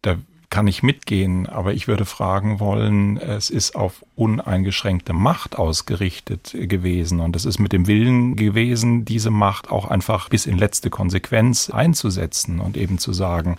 Da 0.00 0.16
kann 0.56 0.68
ich 0.68 0.82
mitgehen, 0.82 1.46
aber 1.46 1.74
ich 1.74 1.86
würde 1.86 2.06
fragen 2.06 2.60
wollen, 2.60 3.18
es 3.18 3.50
ist 3.50 3.76
auf 3.76 4.02
uneingeschränkte 4.14 5.12
Macht 5.12 5.58
ausgerichtet 5.58 6.56
gewesen 6.58 7.20
und 7.20 7.36
es 7.36 7.44
ist 7.44 7.58
mit 7.58 7.74
dem 7.74 7.86
Willen 7.86 8.36
gewesen, 8.36 9.04
diese 9.04 9.30
Macht 9.30 9.70
auch 9.70 9.84
einfach 9.84 10.30
bis 10.30 10.46
in 10.46 10.56
letzte 10.56 10.88
Konsequenz 10.88 11.68
einzusetzen 11.68 12.58
und 12.58 12.78
eben 12.78 12.96
zu 12.96 13.12
sagen, 13.12 13.58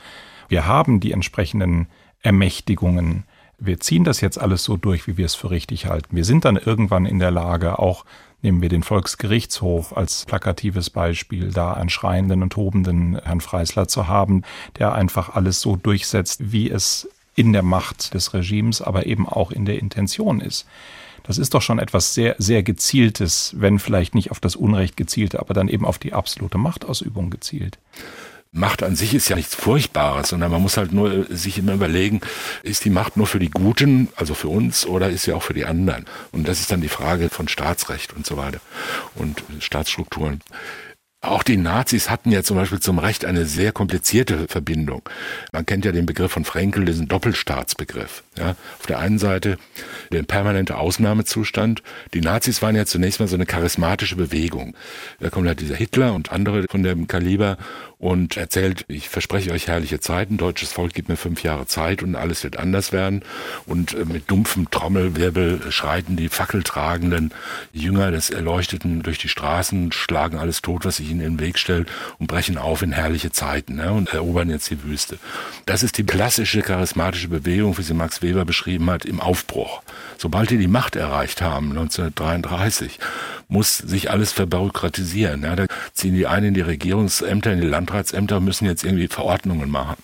wir 0.49 0.65
haben 0.65 0.99
die 0.99 1.11
entsprechenden 1.11 1.85
Ermächtigungen, 2.23 3.25
wir 3.59 3.79
ziehen 3.79 4.03
das 4.03 4.19
jetzt 4.19 4.41
alles 4.41 4.63
so 4.63 4.75
durch, 4.75 5.05
wie 5.05 5.17
wir 5.17 5.27
es 5.27 5.35
für 5.35 5.51
richtig 5.51 5.85
halten. 5.85 6.15
Wir 6.15 6.25
sind 6.25 6.45
dann 6.45 6.57
irgendwann 6.57 7.05
in 7.05 7.19
der 7.19 7.29
Lage, 7.29 7.77
auch 7.77 8.05
Nehmen 8.41 8.61
wir 8.61 8.69
den 8.69 8.83
Volksgerichtshof 8.83 9.97
als 9.97 10.25
plakatives 10.25 10.89
Beispiel, 10.89 11.51
da 11.51 11.73
einen 11.73 11.89
schreienden 11.89 12.43
und 12.43 12.53
tobenden 12.53 13.19
Herrn 13.19 13.41
Freisler 13.41 13.87
zu 13.87 14.07
haben, 14.07 14.43
der 14.77 14.93
einfach 14.93 15.33
alles 15.35 15.59
so 15.59 15.75
durchsetzt, 15.75 16.51
wie 16.51 16.69
es 16.69 17.09
in 17.35 17.53
der 17.53 17.63
Macht 17.63 18.13
des 18.13 18.33
Regimes, 18.33 18.81
aber 18.81 19.05
eben 19.05 19.27
auch 19.27 19.51
in 19.51 19.65
der 19.65 19.79
Intention 19.79 20.39
ist. 20.39 20.67
Das 21.23 21.37
ist 21.37 21.53
doch 21.53 21.61
schon 21.61 21.79
etwas 21.79 22.13
sehr, 22.13 22.35
sehr 22.37 22.63
gezieltes, 22.63 23.53
wenn 23.57 23.79
vielleicht 23.79 24.15
nicht 24.15 24.31
auf 24.31 24.39
das 24.39 24.55
Unrecht 24.55 24.97
gezielte, 24.97 25.39
aber 25.39 25.53
dann 25.53 25.67
eben 25.67 25.85
auf 25.85 25.97
die 25.97 26.13
absolute 26.13 26.57
Machtausübung 26.57 27.29
gezielt. 27.29 27.79
Macht 28.57 28.83
an 28.83 28.95
sich 28.95 29.13
ist 29.13 29.29
ja 29.29 29.35
nichts 29.35 29.55
Furchtbares, 29.55 30.29
sondern 30.29 30.51
man 30.51 30.61
muss 30.61 30.77
halt 30.77 30.91
nur 30.91 31.29
äh, 31.29 31.35
sich 31.35 31.57
immer 31.57 31.73
überlegen, 31.73 32.21
ist 32.63 32.85
die 32.85 32.89
Macht 32.89 33.17
nur 33.17 33.27
für 33.27 33.39
die 33.39 33.49
Guten, 33.49 34.09
also 34.15 34.33
für 34.33 34.49
uns, 34.49 34.85
oder 34.85 35.09
ist 35.09 35.23
sie 35.23 35.33
auch 35.33 35.43
für 35.43 35.53
die 35.53 35.65
anderen? 35.65 36.05
Und 36.31 36.47
das 36.47 36.59
ist 36.59 36.71
dann 36.71 36.81
die 36.81 36.89
Frage 36.89 37.29
von 37.29 37.47
Staatsrecht 37.47 38.13
und 38.13 38.25
so 38.25 38.37
weiter 38.37 38.59
und 39.15 39.43
Staatsstrukturen. 39.59 40.41
Auch 41.19 41.41
die 41.41 41.57
Nazis 41.57 42.11
hatten 42.11 42.31
ja 42.31 42.43
zum 42.43 42.57
Beispiel 42.57 42.79
zum 42.79 42.99
Recht 42.99 43.25
eine 43.25 43.45
sehr 43.45 43.71
komplizierte 43.71 44.47
Verbindung. 44.47 45.01
Man 45.51 45.65
kennt 45.65 45.83
ja 45.83 45.91
den 45.91 46.05
Begriff 46.05 46.31
von 46.31 46.45
Frenkel, 46.45 46.85
diesen 46.85 47.07
Doppelstaatsbegriff. 47.07 48.23
Ja, 48.37 48.55
auf 48.77 48.85
der 48.87 48.99
einen 48.99 49.17
Seite 49.17 49.57
der 50.11 50.21
permanente 50.21 50.77
Ausnahmezustand. 50.77 51.81
Die 52.13 52.21
Nazis 52.21 52.61
waren 52.61 52.75
ja 52.75 52.85
zunächst 52.85 53.19
mal 53.19 53.27
so 53.27 53.35
eine 53.35 53.47
charismatische 53.47 54.15
Bewegung. 54.15 54.75
Da 55.19 55.31
kommt 55.31 55.47
halt 55.47 55.59
dieser 55.59 55.75
Hitler 55.75 56.13
und 56.13 56.31
andere 56.31 56.65
von 56.69 56.83
dem 56.83 57.07
Kaliber 57.07 57.57
und 57.99 58.37
erzählt, 58.37 58.85
ich 58.87 59.09
verspreche 59.09 59.51
euch 59.51 59.67
herrliche 59.67 59.99
Zeiten, 59.99 60.37
deutsches 60.37 60.71
Volk 60.71 60.93
gibt 60.93 61.09
mir 61.09 61.17
fünf 61.17 61.41
Jahre 61.41 61.65
Zeit 61.65 62.03
und 62.03 62.15
alles 62.15 62.43
wird 62.43 62.57
anders 62.57 62.91
werden. 62.91 63.23
Und 63.65 63.93
äh, 63.93 64.05
mit 64.05 64.29
dumpfem 64.29 64.69
Trommelwirbel 64.69 65.71
schreiten 65.71 66.15
die 66.15 66.29
fackeltragenden 66.29 67.33
Jünger 67.73 68.11
des 68.11 68.29
Erleuchteten 68.29 69.01
durch 69.01 69.17
die 69.17 69.29
Straßen, 69.29 69.91
schlagen 69.91 70.37
alles 70.37 70.61
tot, 70.61 70.85
was 70.85 70.97
sich 70.97 71.09
ihnen 71.09 71.21
in 71.21 71.33
den 71.33 71.39
Weg 71.39 71.57
stellt 71.57 71.87
und 72.19 72.27
brechen 72.27 72.59
auf 72.59 72.83
in 72.83 72.91
herrliche 72.91 73.31
Zeiten 73.31 73.75
ne, 73.75 73.91
und 73.91 74.13
erobern 74.13 74.49
jetzt 74.49 74.69
die 74.69 74.83
Wüste. 74.83 75.17
Das 75.65 75.81
ist 75.81 75.97
die 75.97 76.05
klassische 76.05 76.61
charismatische 76.61 77.29
Bewegung, 77.29 77.77
wie 77.79 77.83
sie 77.83 77.95
Max 77.95 78.21
Weber 78.21 78.45
beschrieben 78.45 78.91
hat, 78.91 79.05
im 79.05 79.19
Aufbruch. 79.19 79.81
Sobald 80.19 80.51
die 80.51 80.57
die 80.59 80.67
Macht 80.67 80.95
erreicht 80.95 81.41
haben, 81.41 81.69
1933, 81.69 82.99
muss 83.47 83.77
sich 83.77 84.11
alles 84.11 84.31
verbürokratisieren. 84.31 85.43
Ja, 85.43 85.55
da 85.55 85.65
ziehen 85.93 86.13
die 86.13 86.27
einen 86.27 86.47
in 86.47 86.53
die 86.53 86.61
Regierungsämter, 86.61 87.53
in 87.53 87.61
die 87.61 87.67
Landratsämter, 87.87 88.39
müssen 88.39 88.65
jetzt 88.65 88.83
irgendwie 88.83 89.07
Verordnungen 89.07 89.69
machen. 89.69 89.95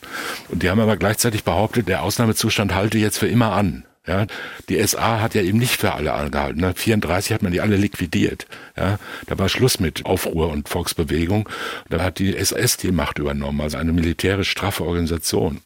Und 0.49 0.63
die 0.63 0.69
haben 0.69 0.79
aber 0.79 0.97
gleichzeitig 0.97 1.43
behauptet, 1.43 1.87
der 1.87 2.03
Ausnahmezustand 2.03 2.73
halte 2.73 2.97
jetzt 2.97 3.17
für 3.17 3.27
immer 3.27 3.51
an. 3.51 3.85
Ja, 4.05 4.27
die 4.67 4.85
SA 4.85 5.21
hat 5.21 5.33
ja 5.33 5.41
eben 5.41 5.57
nicht 5.57 5.79
für 5.79 5.93
alle 5.93 6.11
angehalten. 6.13 6.59
Ne? 6.59 6.73
34 6.75 7.31
hat 7.31 7.41
man 7.41 7.53
die 7.53 7.61
alle 7.61 7.77
liquidiert. 7.77 8.47
Ja, 8.75 8.99
da 9.27 9.39
war 9.39 9.47
Schluss 9.47 9.79
mit 9.79 10.05
Aufruhr 10.05 10.49
und 10.49 10.67
Volksbewegung. 10.67 11.47
Da 11.89 12.03
hat 12.03 12.19
die 12.19 12.35
SS 12.35 12.75
die 12.75 12.91
Macht 12.91 13.19
übernommen, 13.19 13.61
also 13.61 13.77
eine 13.77 13.93
militärisch 13.93 14.49
straffe 14.49 14.83
Organisation, 14.83 15.61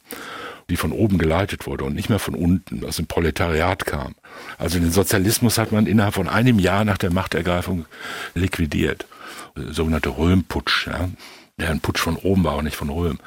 die 0.70 0.76
von 0.76 0.92
oben 0.92 1.18
geleitet 1.18 1.66
wurde 1.66 1.82
und 1.82 1.96
nicht 1.96 2.10
mehr 2.10 2.20
von 2.20 2.36
unten, 2.36 2.84
aus 2.84 2.96
dem 2.96 3.06
Proletariat 3.06 3.86
kam. 3.86 4.14
Also 4.56 4.78
den 4.78 4.92
Sozialismus 4.92 5.58
hat 5.58 5.72
man 5.72 5.86
innerhalb 5.86 6.14
von 6.14 6.28
einem 6.28 6.60
Jahr 6.60 6.84
nach 6.84 6.98
der 6.98 7.12
Machtergreifung 7.12 7.86
liquidiert. 8.36 9.06
Sogenannte 9.56 10.10
Röhmputsch, 10.10 10.86
ja, 10.86 11.08
der 11.58 11.70
ein 11.70 11.80
Putsch 11.80 12.00
von 12.00 12.16
oben 12.16 12.44
war 12.44 12.56
und 12.56 12.64
nicht 12.64 12.76
von 12.76 12.90
Röhm. 12.90 13.18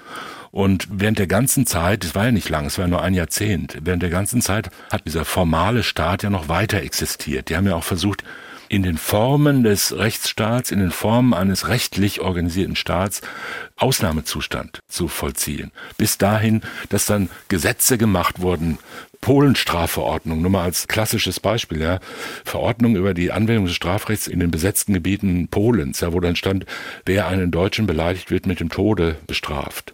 Und 0.51 0.87
während 0.91 1.17
der 1.17 1.27
ganzen 1.27 1.65
Zeit, 1.65 2.03
es 2.03 2.13
war 2.13 2.25
ja 2.25 2.31
nicht 2.31 2.49
lang, 2.49 2.65
es 2.65 2.77
war 2.77 2.87
nur 2.87 3.01
ein 3.01 3.13
Jahrzehnt, 3.13 3.77
während 3.81 4.03
der 4.03 4.09
ganzen 4.09 4.41
Zeit 4.41 4.69
hat 4.91 5.05
dieser 5.05 5.23
formale 5.23 5.83
Staat 5.83 6.23
ja 6.23 6.29
noch 6.29 6.49
weiter 6.49 6.81
existiert. 6.81 7.49
Die 7.49 7.55
haben 7.55 7.67
ja 7.67 7.75
auch 7.75 7.85
versucht, 7.85 8.23
in 8.71 8.83
den 8.83 8.97
Formen 8.97 9.63
des 9.63 9.97
Rechtsstaats, 9.97 10.71
in 10.71 10.79
den 10.79 10.91
Formen 10.91 11.33
eines 11.33 11.67
rechtlich 11.67 12.21
organisierten 12.21 12.77
Staats 12.77 13.19
Ausnahmezustand 13.75 14.79
zu 14.87 15.09
vollziehen. 15.09 15.73
Bis 15.97 16.17
dahin, 16.17 16.61
dass 16.87 17.05
dann 17.05 17.29
Gesetze 17.49 17.97
gemacht 17.97 18.39
wurden, 18.39 18.79
Polenstrafverordnung, 19.19 20.41
nur 20.41 20.51
mal 20.51 20.63
als 20.63 20.87
klassisches 20.87 21.41
Beispiel, 21.41 21.81
ja, 21.81 21.99
Verordnung 22.45 22.95
über 22.95 23.13
die 23.13 23.33
Anwendung 23.33 23.65
des 23.65 23.75
Strafrechts 23.75 24.27
in 24.27 24.39
den 24.39 24.51
besetzten 24.51 24.93
Gebieten 24.93 25.49
Polens, 25.49 25.99
ja, 25.99 26.13
wo 26.13 26.21
dann 26.21 26.37
stand, 26.37 26.65
wer 27.05 27.27
einen 27.27 27.51
Deutschen 27.51 27.87
beleidigt, 27.87 28.31
wird 28.31 28.45
mit 28.45 28.61
dem 28.61 28.69
Tode 28.69 29.17
bestraft. 29.27 29.93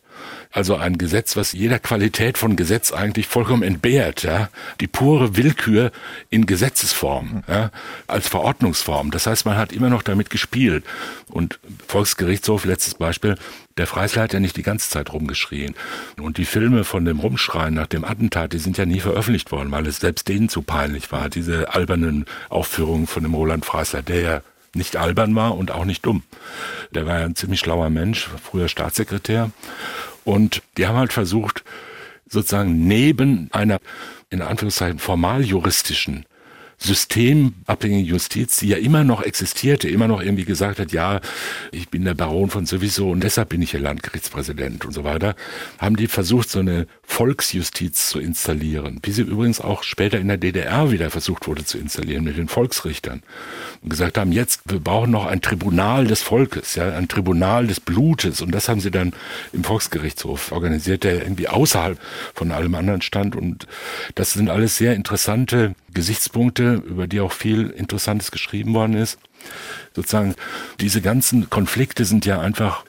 Also 0.51 0.75
ein 0.75 0.97
Gesetz, 0.97 1.35
was 1.35 1.51
jeder 1.51 1.79
Qualität 1.79 2.37
von 2.37 2.55
Gesetz 2.55 2.91
eigentlich 2.91 3.27
vollkommen 3.27 3.63
entbehrt, 3.63 4.23
ja. 4.23 4.49
Die 4.79 4.87
pure 4.87 5.35
Willkür 5.35 5.91
in 6.29 6.45
Gesetzesform, 6.45 7.43
ja, 7.47 7.71
als 8.07 8.27
Verordnungsform. 8.27 9.11
Das 9.11 9.27
heißt, 9.27 9.45
man 9.45 9.57
hat 9.57 9.71
immer 9.71 9.89
noch 9.89 10.03
damit 10.03 10.29
gespielt. 10.29 10.83
Und 11.29 11.59
Volksgerichtshof, 11.87 12.65
letztes 12.65 12.95
Beispiel, 12.95 13.35
der 13.77 13.87
Freisler 13.87 14.23
hat 14.23 14.33
ja 14.33 14.39
nicht 14.39 14.57
die 14.57 14.63
ganze 14.63 14.89
Zeit 14.89 15.13
rumgeschrien. 15.13 15.75
Und 16.19 16.37
die 16.37 16.45
Filme 16.45 16.83
von 16.83 17.05
dem 17.05 17.19
Rumschreien 17.19 17.73
nach 17.73 17.87
dem 17.87 18.03
Attentat, 18.03 18.53
die 18.53 18.59
sind 18.59 18.77
ja 18.77 18.85
nie 18.85 18.99
veröffentlicht 18.99 19.51
worden, 19.51 19.71
weil 19.71 19.85
es 19.85 19.97
selbst 19.97 20.27
denen 20.27 20.49
zu 20.49 20.61
peinlich 20.61 21.11
war, 21.11 21.29
diese 21.29 21.73
albernen 21.73 22.25
Aufführungen 22.49 23.07
von 23.07 23.23
dem 23.23 23.33
Roland 23.33 23.65
Freisler, 23.65 24.01
der 24.01 24.21
ja 24.21 24.41
nicht 24.73 24.95
albern 24.95 25.35
war 25.35 25.57
und 25.57 25.71
auch 25.71 25.85
nicht 25.85 26.05
dumm. 26.05 26.23
Der 26.91 27.05
war 27.05 27.19
ja 27.19 27.25
ein 27.25 27.35
ziemlich 27.35 27.59
schlauer 27.59 27.89
Mensch, 27.89 28.29
früher 28.43 28.67
Staatssekretär. 28.67 29.51
Und 30.27 30.61
die 30.75 30.85
haben 30.85 30.97
halt 30.97 31.13
versucht, 31.13 31.63
sozusagen 32.27 32.85
neben 32.85 33.47
einer, 33.53 33.79
in 34.29 34.41
Anführungszeichen, 34.41 34.99
formal 34.99 35.45
juristischen 35.45 36.25
systemabhängige 36.79 38.07
Justiz, 38.07 38.57
die 38.57 38.69
ja 38.69 38.77
immer 38.77 39.03
noch 39.03 39.23
existierte, 39.23 39.89
immer 39.89 40.07
noch 40.07 40.21
irgendwie 40.21 40.45
gesagt 40.45 40.79
hat, 40.79 40.91
ja, 40.91 41.21
ich 41.71 41.89
bin 41.89 42.05
der 42.05 42.13
Baron 42.13 42.51
von 42.51 42.67
sowieso 42.67 43.09
und 43.09 43.23
deshalb 43.23 43.49
bin 43.49 43.63
ich 43.63 43.71
hier 43.71 43.79
Landgerichtspräsident 43.79 44.85
und 44.85 44.93
so 44.93 45.03
weiter, 45.03 45.35
haben 45.79 45.95
die 45.95 46.07
versucht, 46.07 46.49
so 46.49 46.59
eine 46.59 46.85
Volksjustiz 47.01 48.09
zu 48.09 48.19
installieren, 48.19 48.99
wie 49.01 49.11
sie 49.11 49.23
übrigens 49.23 49.59
auch 49.59 49.81
später 49.81 50.19
in 50.19 50.27
der 50.27 50.37
DDR 50.37 50.91
wieder 50.91 51.09
versucht 51.09 51.47
wurde 51.47 51.65
zu 51.65 51.79
installieren 51.79 52.23
mit 52.23 52.37
den 52.37 52.47
Volksrichtern 52.47 53.23
und 53.81 53.89
gesagt 53.89 54.19
haben, 54.19 54.31
jetzt, 54.31 54.61
wir 54.65 54.79
brauchen 54.79 55.11
noch 55.11 55.25
ein 55.25 55.41
Tribunal 55.41 56.05
des 56.05 56.21
Volkes, 56.21 56.75
ja, 56.75 56.95
ein 56.95 57.07
Tribunal 57.07 57.65
des 57.65 57.79
Blutes 57.79 58.41
und 58.41 58.51
das 58.51 58.69
haben 58.69 58.81
sie 58.81 58.91
dann 58.91 59.13
im 59.51 59.63
Volksgerichtshof 59.63 60.51
organisiert, 60.51 61.03
der 61.03 61.23
irgendwie 61.23 61.47
außerhalb 61.47 61.99
von 62.35 62.51
allem 62.51 62.75
anderen 62.75 63.01
stand 63.01 63.35
und 63.35 63.65
das 64.13 64.33
sind 64.33 64.49
alles 64.49 64.77
sehr 64.77 64.93
interessante 64.93 65.73
Gesichtspunkte, 65.97 66.75
über 66.85 67.07
die 67.07 67.19
auch 67.19 67.31
viel 67.31 67.71
Interessantes 67.71 68.29
geschrieben 68.29 68.75
worden 68.75 68.95
ist. 68.95 69.17
Sozusagen, 69.95 70.35
diese 70.79 71.01
ganzen 71.01 71.49
Konflikte 71.49 72.05
sind 72.05 72.25
ja 72.25 72.39
einfach 72.39 72.85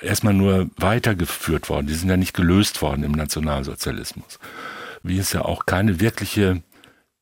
erstmal 0.00 0.34
nur 0.34 0.68
weitergeführt 0.76 1.68
worden. 1.68 1.86
Die 1.86 1.94
sind 1.94 2.10
ja 2.10 2.16
nicht 2.16 2.34
gelöst 2.34 2.82
worden 2.82 3.04
im 3.04 3.12
Nationalsozialismus. 3.12 4.40
Wie 5.04 5.18
es 5.18 5.32
ja 5.32 5.42
auch 5.42 5.66
keine 5.66 6.00
wirkliche 6.00 6.62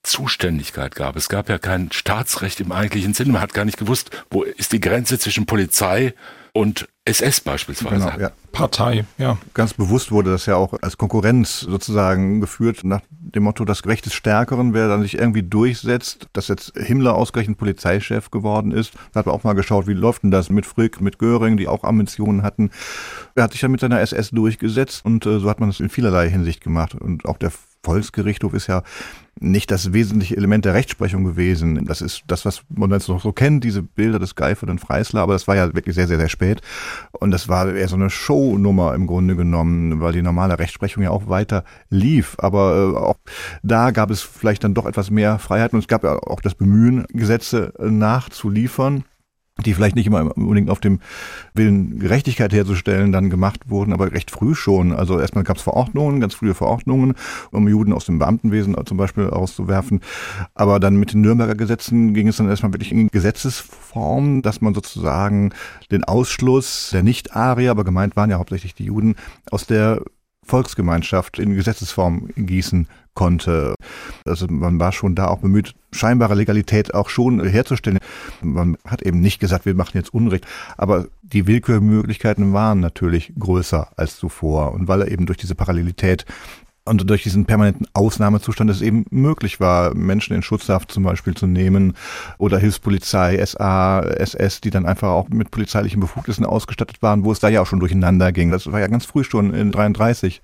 Zuständigkeit 0.02 0.94
gab. 0.94 1.16
Es 1.16 1.28
gab 1.28 1.50
ja 1.50 1.58
kein 1.58 1.92
Staatsrecht 1.92 2.60
im 2.60 2.72
eigentlichen 2.72 3.12
Sinne. 3.12 3.32
Man 3.32 3.42
hat 3.42 3.52
gar 3.52 3.66
nicht 3.66 3.78
gewusst, 3.78 4.10
wo 4.30 4.42
ist 4.42 4.72
die 4.72 4.80
Grenze 4.80 5.18
zwischen 5.18 5.44
Polizei 5.44 6.14
und 6.56 6.88
SS 7.04 7.42
beispielsweise. 7.42 8.06
Genau, 8.06 8.18
ja. 8.18 8.30
Partei, 8.50 9.04
ja. 9.18 9.36
Ganz 9.52 9.74
bewusst 9.74 10.10
wurde 10.10 10.30
das 10.30 10.46
ja 10.46 10.56
auch 10.56 10.72
als 10.80 10.96
Konkurrenz 10.96 11.60
sozusagen 11.60 12.40
geführt, 12.40 12.82
nach 12.82 13.02
dem 13.10 13.42
Motto, 13.42 13.66
das 13.66 13.84
Recht 13.84 14.06
des 14.06 14.14
Stärkeren, 14.14 14.72
wer 14.72 14.88
dann 14.88 15.02
sich 15.02 15.18
irgendwie 15.18 15.42
durchsetzt, 15.42 16.28
dass 16.32 16.48
jetzt 16.48 16.72
Himmler 16.74 17.14
ausgerechnet 17.14 17.58
Polizeichef 17.58 18.30
geworden 18.30 18.72
ist. 18.72 18.94
Da 19.12 19.18
hat 19.18 19.26
man 19.26 19.34
auch 19.34 19.44
mal 19.44 19.52
geschaut, 19.52 19.86
wie 19.86 19.92
läuft 19.92 20.22
denn 20.22 20.30
das 20.30 20.48
mit 20.48 20.64
Frick, 20.64 21.02
mit 21.02 21.18
Göring, 21.18 21.58
die 21.58 21.68
auch 21.68 21.84
Ambitionen 21.84 22.42
hatten. 22.42 22.70
Er 23.34 23.44
hat 23.44 23.52
sich 23.52 23.60
ja 23.60 23.68
mit 23.68 23.80
seiner 23.80 24.00
SS 24.00 24.30
durchgesetzt 24.30 25.04
und 25.04 25.26
äh, 25.26 25.38
so 25.38 25.50
hat 25.50 25.60
man 25.60 25.68
es 25.68 25.78
in 25.78 25.90
vielerlei 25.90 26.30
Hinsicht 26.30 26.62
gemacht. 26.62 26.94
Und 26.94 27.26
auch 27.26 27.36
der 27.36 27.52
Volksgerichtshof 27.86 28.52
ist 28.52 28.66
ja 28.66 28.82
nicht 29.38 29.70
das 29.70 29.92
wesentliche 29.92 30.36
Element 30.36 30.64
der 30.64 30.74
Rechtsprechung 30.74 31.22
gewesen. 31.22 31.84
Das 31.84 32.00
ist 32.00 32.24
das, 32.26 32.44
was 32.44 32.62
man 32.74 32.90
jetzt 32.90 33.08
noch 33.08 33.22
so 33.22 33.32
kennt, 33.32 33.62
diese 33.62 33.82
Bilder 33.82 34.18
des 34.18 34.34
Geifer 34.34 34.66
und 34.68 34.80
Freisler, 34.80 35.20
aber 35.20 35.34
das 35.34 35.46
war 35.46 35.54
ja 35.54 35.72
wirklich 35.74 35.94
sehr, 35.94 36.08
sehr, 36.08 36.16
sehr 36.16 36.28
spät. 36.28 36.62
Und 37.12 37.30
das 37.30 37.48
war 37.48 37.72
eher 37.72 37.86
so 37.86 37.96
eine 37.96 38.10
Shownummer 38.10 38.94
im 38.94 39.06
Grunde 39.06 39.36
genommen, 39.36 40.00
weil 40.00 40.12
die 40.12 40.22
normale 40.22 40.58
Rechtsprechung 40.58 41.02
ja 41.02 41.10
auch 41.10 41.28
weiter 41.28 41.64
lief. 41.90 42.34
Aber 42.38 42.94
äh, 42.94 42.98
auch 42.98 43.18
da 43.62 43.92
gab 43.92 44.10
es 44.10 44.22
vielleicht 44.22 44.64
dann 44.64 44.74
doch 44.74 44.86
etwas 44.86 45.10
mehr 45.10 45.38
Freiheit 45.38 45.72
und 45.72 45.80
es 45.80 45.88
gab 45.88 46.02
ja 46.02 46.16
auch 46.16 46.40
das 46.40 46.54
Bemühen, 46.54 47.04
Gesetze 47.12 47.72
nachzuliefern 47.78 49.04
die 49.64 49.72
vielleicht 49.72 49.96
nicht 49.96 50.06
immer 50.06 50.36
unbedingt 50.36 50.68
auf 50.68 50.80
dem 50.80 51.00
Willen 51.54 51.98
Gerechtigkeit 51.98 52.52
herzustellen 52.52 53.10
dann 53.10 53.30
gemacht 53.30 53.70
wurden, 53.70 53.92
aber 53.92 54.12
recht 54.12 54.30
früh 54.30 54.54
schon. 54.54 54.92
Also 54.92 55.18
erstmal 55.18 55.44
gab 55.44 55.56
es 55.56 55.62
Verordnungen, 55.62 56.20
ganz 56.20 56.34
frühe 56.34 56.54
Verordnungen, 56.54 57.14
um 57.52 57.66
Juden 57.66 57.94
aus 57.94 58.04
dem 58.04 58.18
Beamtenwesen 58.18 58.76
zum 58.84 58.98
Beispiel 58.98 59.30
auszuwerfen. 59.30 60.00
Aber 60.54 60.78
dann 60.78 60.96
mit 60.96 61.14
den 61.14 61.22
Nürnberger 61.22 61.54
Gesetzen 61.54 62.12
ging 62.12 62.28
es 62.28 62.36
dann 62.36 62.48
erstmal 62.48 62.74
wirklich 62.74 62.92
in 62.92 63.08
Gesetzesform, 63.08 64.42
dass 64.42 64.60
man 64.60 64.74
sozusagen 64.74 65.52
den 65.90 66.04
Ausschluss 66.04 66.90
der 66.92 67.02
Nicht-Arier, 67.02 67.70
aber 67.70 67.84
gemeint 67.84 68.14
waren 68.14 68.30
ja 68.30 68.38
hauptsächlich 68.38 68.74
die 68.74 68.84
Juden, 68.84 69.16
aus 69.50 69.66
der 69.66 70.02
Volksgemeinschaft 70.44 71.38
in 71.38 71.54
Gesetzesform 71.54 72.28
gießen 72.36 72.88
konnte. 73.14 73.74
Also 74.24 74.46
man 74.48 74.78
war 74.80 74.92
schon 74.92 75.14
da 75.14 75.28
auch 75.28 75.38
bemüht, 75.38 75.74
scheinbare 75.92 76.34
Legalität 76.34 76.94
auch 76.94 77.08
schon 77.08 77.44
herzustellen. 77.44 77.98
Man 78.42 78.76
hat 78.84 79.02
eben 79.02 79.20
nicht 79.20 79.40
gesagt, 79.40 79.66
wir 79.66 79.74
machen 79.74 79.96
jetzt 79.96 80.12
Unrecht, 80.12 80.46
aber 80.76 81.06
die 81.22 81.46
Willkürmöglichkeiten 81.46 82.52
waren 82.52 82.80
natürlich 82.80 83.32
größer 83.38 83.88
als 83.96 84.16
zuvor. 84.16 84.72
Und 84.72 84.88
weil 84.88 85.02
er 85.02 85.10
eben 85.10 85.26
durch 85.26 85.38
diese 85.38 85.54
Parallelität 85.54 86.24
und 86.86 87.08
durch 87.08 87.22
diesen 87.22 87.46
permanenten 87.46 87.86
Ausnahmezustand 87.92 88.70
es 88.70 88.80
eben 88.80 89.04
möglich 89.10 89.60
war, 89.60 89.94
Menschen 89.94 90.34
in 90.34 90.42
Schutzhaft 90.42 90.90
zum 90.90 91.02
Beispiel 91.02 91.34
zu 91.34 91.46
nehmen 91.46 91.94
oder 92.38 92.58
Hilfspolizei, 92.58 93.44
SA, 93.44 94.00
SS, 94.00 94.60
die 94.60 94.70
dann 94.70 94.86
einfach 94.86 95.08
auch 95.08 95.28
mit 95.28 95.50
polizeilichen 95.50 96.00
Befugnissen 96.00 96.46
ausgestattet 96.46 97.02
waren, 97.02 97.24
wo 97.24 97.32
es 97.32 97.40
da 97.40 97.48
ja 97.48 97.60
auch 97.60 97.66
schon 97.66 97.80
durcheinander 97.80 98.32
ging. 98.32 98.50
Das 98.50 98.70
war 98.70 98.80
ja 98.80 98.86
ganz 98.86 99.04
früh 99.04 99.24
schon 99.24 99.52
in 99.52 99.72
33, 99.72 100.40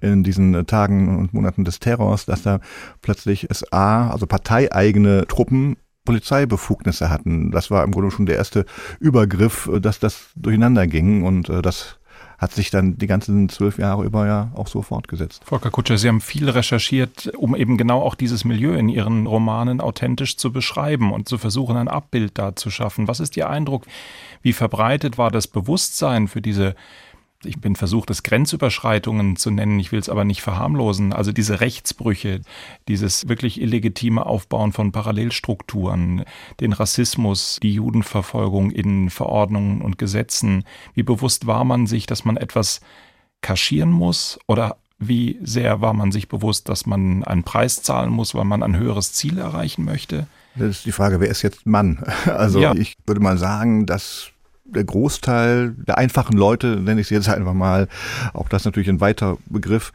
in 0.00 0.24
diesen 0.24 0.66
Tagen 0.66 1.18
und 1.18 1.32
Monaten 1.32 1.64
des 1.64 1.78
Terrors, 1.78 2.26
dass 2.26 2.42
da 2.42 2.60
plötzlich 3.00 3.46
SA, 3.50 4.10
also 4.10 4.26
parteieigene 4.26 5.26
Truppen 5.26 5.76
Polizeibefugnisse 6.04 7.08
hatten. 7.08 7.50
Das 7.50 7.70
war 7.70 7.82
im 7.82 7.92
Grunde 7.92 8.10
schon 8.10 8.26
der 8.26 8.36
erste 8.36 8.66
Übergriff, 9.00 9.70
dass 9.80 9.98
das 9.98 10.26
durcheinander 10.36 10.86
ging 10.86 11.22
und 11.22 11.48
äh, 11.48 11.62
das 11.62 11.98
hat 12.44 12.52
sich 12.52 12.70
dann 12.70 12.98
die 12.98 13.06
ganzen 13.06 13.48
zwölf 13.48 13.78
Jahre 13.78 14.04
über 14.04 14.26
ja 14.26 14.50
auch 14.54 14.68
so 14.68 14.82
fortgesetzt. 14.82 15.42
Volker 15.46 15.70
Kutscher, 15.70 15.96
Sie 15.96 16.08
haben 16.08 16.20
viel 16.20 16.50
recherchiert, 16.50 17.32
um 17.36 17.56
eben 17.56 17.78
genau 17.78 18.02
auch 18.02 18.14
dieses 18.14 18.44
Milieu 18.44 18.74
in 18.74 18.90
Ihren 18.90 19.26
Romanen 19.26 19.80
authentisch 19.80 20.36
zu 20.36 20.52
beschreiben 20.52 21.10
und 21.10 21.26
zu 21.26 21.38
versuchen, 21.38 21.76
ein 21.78 21.88
Abbild 21.88 22.38
da 22.38 22.54
zu 22.54 22.70
schaffen. 22.70 23.08
Was 23.08 23.18
ist 23.18 23.36
Ihr 23.38 23.48
Eindruck? 23.48 23.86
Wie 24.42 24.52
verbreitet 24.52 25.16
war 25.16 25.30
das 25.30 25.46
Bewusstsein 25.46 26.28
für 26.28 26.42
diese 26.42 26.74
ich 27.44 27.60
bin 27.60 27.76
versucht, 27.76 28.10
es 28.10 28.22
Grenzüberschreitungen 28.22 29.36
zu 29.36 29.50
nennen, 29.50 29.78
ich 29.78 29.92
will 29.92 29.98
es 29.98 30.08
aber 30.08 30.24
nicht 30.24 30.42
verharmlosen. 30.42 31.12
Also 31.12 31.32
diese 31.32 31.60
Rechtsbrüche, 31.60 32.40
dieses 32.88 33.28
wirklich 33.28 33.60
illegitime 33.60 34.24
Aufbauen 34.24 34.72
von 34.72 34.92
Parallelstrukturen, 34.92 36.24
den 36.60 36.72
Rassismus, 36.72 37.58
die 37.62 37.74
Judenverfolgung 37.74 38.70
in 38.70 39.10
Verordnungen 39.10 39.82
und 39.82 39.98
Gesetzen. 39.98 40.64
Wie 40.94 41.02
bewusst 41.02 41.46
war 41.46 41.64
man 41.64 41.86
sich, 41.86 42.06
dass 42.06 42.24
man 42.24 42.36
etwas 42.36 42.80
kaschieren 43.40 43.90
muss 43.90 44.38
oder 44.46 44.76
wie 44.98 45.38
sehr 45.42 45.80
war 45.80 45.92
man 45.92 46.12
sich 46.12 46.28
bewusst, 46.28 46.68
dass 46.68 46.86
man 46.86 47.24
einen 47.24 47.42
Preis 47.42 47.82
zahlen 47.82 48.10
muss, 48.10 48.34
weil 48.34 48.44
man 48.44 48.62
ein 48.62 48.76
höheres 48.76 49.12
Ziel 49.12 49.38
erreichen 49.38 49.84
möchte? 49.84 50.26
Das 50.56 50.70
ist 50.70 50.86
die 50.86 50.92
Frage, 50.92 51.20
wer 51.20 51.28
ist 51.28 51.42
jetzt 51.42 51.66
Mann? 51.66 52.04
Also 52.26 52.60
ja. 52.60 52.74
ich 52.74 52.94
würde 53.06 53.20
mal 53.20 53.38
sagen, 53.38 53.86
dass 53.86 54.30
der 54.64 54.84
Großteil 54.84 55.72
der 55.72 55.98
einfachen 55.98 56.36
Leute, 56.36 56.80
nenne 56.80 57.00
ich 57.00 57.08
sie 57.08 57.14
jetzt 57.14 57.28
einfach 57.28 57.54
mal, 57.54 57.88
auch 58.32 58.48
das 58.48 58.64
natürlich 58.64 58.88
ein 58.88 59.00
weiter 59.00 59.38
Begriff, 59.46 59.92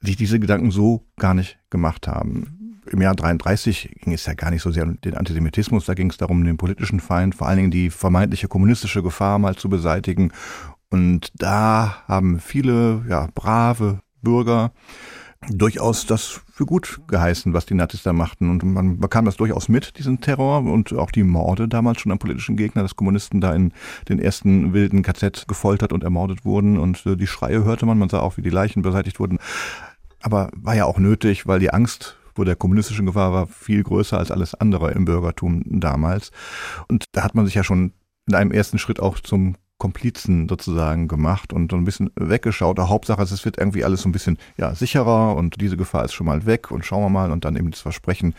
sich 0.00 0.16
diese 0.16 0.38
Gedanken 0.38 0.70
so 0.70 1.04
gar 1.16 1.34
nicht 1.34 1.58
gemacht 1.70 2.06
haben. 2.06 2.82
Im 2.90 3.02
Jahr 3.02 3.16
33 3.16 3.96
ging 4.02 4.12
es 4.12 4.26
ja 4.26 4.34
gar 4.34 4.50
nicht 4.50 4.62
so 4.62 4.70
sehr 4.70 4.84
um 4.84 5.00
den 5.00 5.14
Antisemitismus, 5.14 5.86
da 5.86 5.94
ging 5.94 6.10
es 6.10 6.18
darum, 6.18 6.44
den 6.44 6.56
politischen 6.56 7.00
Feind, 7.00 7.34
vor 7.34 7.48
allen 7.48 7.56
Dingen 7.56 7.70
die 7.70 7.90
vermeintliche 7.90 8.48
kommunistische 8.48 9.02
Gefahr 9.02 9.38
mal 9.38 9.56
zu 9.56 9.68
beseitigen. 9.68 10.30
Und 10.88 11.32
da 11.34 12.04
haben 12.06 12.38
viele, 12.38 13.04
ja, 13.08 13.28
brave 13.34 14.00
Bürger 14.22 14.72
durchaus 15.48 16.06
das 16.06 16.40
für 16.52 16.66
gut 16.66 17.00
geheißen, 17.08 17.52
was 17.52 17.66
die 17.66 17.74
Nazis 17.74 18.02
da 18.02 18.12
machten. 18.12 18.50
Und 18.50 18.64
man 18.64 18.98
bekam 18.98 19.24
das 19.24 19.36
durchaus 19.36 19.68
mit, 19.68 19.98
diesen 19.98 20.20
Terror 20.20 20.58
und 20.58 20.92
auch 20.92 21.10
die 21.10 21.22
Morde 21.22 21.68
damals 21.68 22.00
schon 22.00 22.12
an 22.12 22.18
politischen 22.18 22.56
Gegnern, 22.56 22.84
dass 22.84 22.96
Kommunisten 22.96 23.40
da 23.40 23.54
in 23.54 23.72
den 24.08 24.18
ersten 24.18 24.72
wilden 24.72 25.02
KZ 25.02 25.46
gefoltert 25.48 25.92
und 25.92 26.02
ermordet 26.02 26.44
wurden. 26.44 26.78
Und 26.78 27.04
äh, 27.06 27.16
die 27.16 27.26
Schreie 27.26 27.64
hörte 27.64 27.86
man, 27.86 27.98
man 27.98 28.08
sah 28.08 28.20
auch, 28.20 28.36
wie 28.36 28.42
die 28.42 28.50
Leichen 28.50 28.82
beseitigt 28.82 29.20
wurden. 29.20 29.38
Aber 30.20 30.50
war 30.56 30.74
ja 30.74 30.86
auch 30.86 30.98
nötig, 30.98 31.46
weil 31.46 31.60
die 31.60 31.70
Angst 31.70 32.16
vor 32.34 32.44
der 32.44 32.56
kommunistischen 32.56 33.06
Gefahr 33.06 33.32
war 33.32 33.46
viel 33.46 33.82
größer 33.82 34.18
als 34.18 34.30
alles 34.30 34.54
andere 34.54 34.92
im 34.92 35.04
Bürgertum 35.04 35.62
damals. 35.64 36.32
Und 36.88 37.04
da 37.12 37.22
hat 37.22 37.34
man 37.34 37.46
sich 37.46 37.54
ja 37.54 37.64
schon 37.64 37.92
in 38.26 38.34
einem 38.34 38.52
ersten 38.52 38.78
Schritt 38.78 39.00
auch 39.00 39.20
zum 39.20 39.56
Komplizen 39.86 40.48
sozusagen 40.48 41.06
gemacht 41.06 41.52
und 41.52 41.70
so 41.70 41.76
ein 41.76 41.84
bisschen 41.84 42.10
weggeschaut. 42.16 42.76
Der 42.76 42.88
Hauptsache 42.88 43.22
es 43.22 43.44
wird 43.44 43.56
irgendwie 43.56 43.84
alles 43.84 44.02
so 44.02 44.08
ein 44.08 44.12
bisschen 44.12 44.36
ja, 44.56 44.74
sicherer 44.74 45.36
und 45.36 45.60
diese 45.60 45.76
Gefahr 45.76 46.04
ist 46.04 46.12
schon 46.12 46.26
mal 46.26 46.44
weg 46.44 46.72
und 46.72 46.84
schauen 46.84 47.04
wir 47.04 47.08
mal 47.08 47.30
und 47.30 47.44
dann 47.44 47.54
eben 47.54 47.70
das 47.70 47.82
Versprechen, 47.82 48.34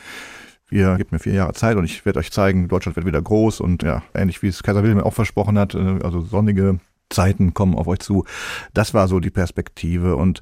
wir 0.68 0.98
gebt 0.98 1.14
mir 1.14 1.20
vier 1.20 1.32
Jahre 1.32 1.54
Zeit 1.54 1.78
und 1.78 1.86
ich 1.86 2.06
werde 2.06 2.20
euch 2.20 2.34
zeigen, 2.34 2.68
Deutschland 2.68 2.98
wird 2.98 3.06
wieder 3.06 3.22
groß 3.22 3.62
und 3.62 3.82
ja, 3.82 4.04
ähnlich 4.14 4.44
wie 4.44 4.48
es 4.48 4.62
Kaiser 4.62 4.84
Wilhelm 4.84 5.00
auch 5.00 5.14
versprochen 5.14 5.58
hat, 5.58 5.74
äh, 5.74 6.00
also 6.04 6.20
sonnige 6.20 6.82
Zeiten 7.10 7.54
kommen 7.54 7.76
auf 7.76 7.88
euch 7.88 8.00
zu. 8.00 8.26
Das 8.74 8.94
war 8.94 9.08
so 9.08 9.22
die 9.22 9.30
Perspektive 9.30 10.18
und 10.18 10.42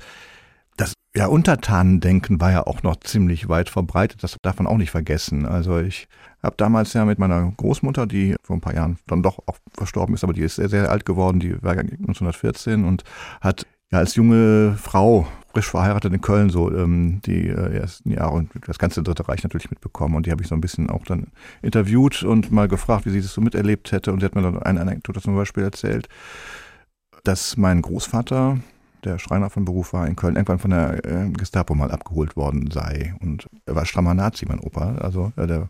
ja, 1.15 1.28
Untertanendenken 1.28 2.41
war 2.41 2.51
ja 2.51 2.67
auch 2.67 2.84
noch 2.84 2.97
ziemlich 2.97 3.47
weit 3.47 3.69
verbreitet, 3.69 4.21
das 4.21 4.36
darf 4.41 4.58
man 4.58 4.67
auch 4.67 4.78
nicht 4.78 4.91
vergessen. 4.91 5.45
Also 5.45 5.80
ich 5.80 6.10
habe 6.43 6.56
damals 6.58 6.91
ja 6.93 7.06
mit 7.06 7.19
meiner 7.19 7.54
Großmutter, 7.56 8.06
die 8.06 8.36
vor 8.43 8.58
ein 8.58 8.62
paar 8.62 8.75
Jahren 8.75 8.97
dann 9.08 9.23
doch 9.23 9.39
auch 9.47 9.58
verstorben 9.73 10.13
ist, 10.13 10.25
aber 10.25 10.34
die 10.34 10.41
ist 10.41 10.56
sehr, 10.56 10.67
sehr 10.67 10.91
alt 10.91 11.06
geworden, 11.06 11.39
die 11.39 11.62
war 11.63 11.71
1914 11.71 12.84
und 12.84 13.04
hat 13.39 13.65
ja 13.91 13.99
als 13.99 14.15
junge 14.15 14.75
Frau 14.78 15.25
frisch 15.54 15.69
verheiratet 15.69 16.13
in 16.13 16.19
Köln 16.19 16.49
so 16.49 16.69
ähm, 16.69 17.21
die 17.25 17.47
äh, 17.47 17.78
ersten 17.78 18.12
Jahre 18.12 18.34
und 18.34 18.51
das 18.67 18.78
ganze 18.78 19.01
Dritte 19.01 19.25
Reich 19.30 19.41
natürlich 19.41 19.69
mitbekommen 19.69 20.15
und 20.15 20.25
die 20.25 20.32
habe 20.32 20.41
ich 20.41 20.49
so 20.49 20.56
ein 20.56 20.60
bisschen 20.60 20.89
auch 20.89 21.06
dann 21.06 21.28
interviewt 21.62 22.23
und 22.23 22.51
mal 22.51 22.67
gefragt, 22.67 23.06
wie 23.06 23.12
sie 23.12 23.21
das 23.21 23.34
so 23.34 23.39
miterlebt 23.39 23.93
hätte 23.93 24.12
und 24.12 24.19
sie 24.19 24.25
hat 24.25 24.36
mir 24.36 24.41
dann 24.41 24.62
eine 24.62 24.82
Anekdote 24.82 25.21
zum 25.21 25.36
Beispiel 25.36 25.63
erzählt, 25.63 26.10
dass 27.23 27.56
mein 27.56 27.82
Großvater 27.82 28.60
der 29.05 29.19
Schreiner 29.19 29.49
von 29.49 29.65
Beruf 29.65 29.93
war, 29.93 30.07
in 30.07 30.15
Köln 30.15 30.35
irgendwann 30.35 30.59
von 30.59 30.71
der 30.71 31.05
äh, 31.05 31.29
Gestapo 31.29 31.75
mal 31.75 31.91
abgeholt 31.91 32.35
worden 32.35 32.69
sei. 32.71 33.15
Und 33.21 33.47
er 33.65 33.75
war 33.75 33.85
strammer 33.85 34.13
Nazi, 34.13 34.45
mein 34.47 34.59
Opa. 34.59 34.95
Also 34.95 35.31
äh, 35.37 35.47
der 35.47 35.69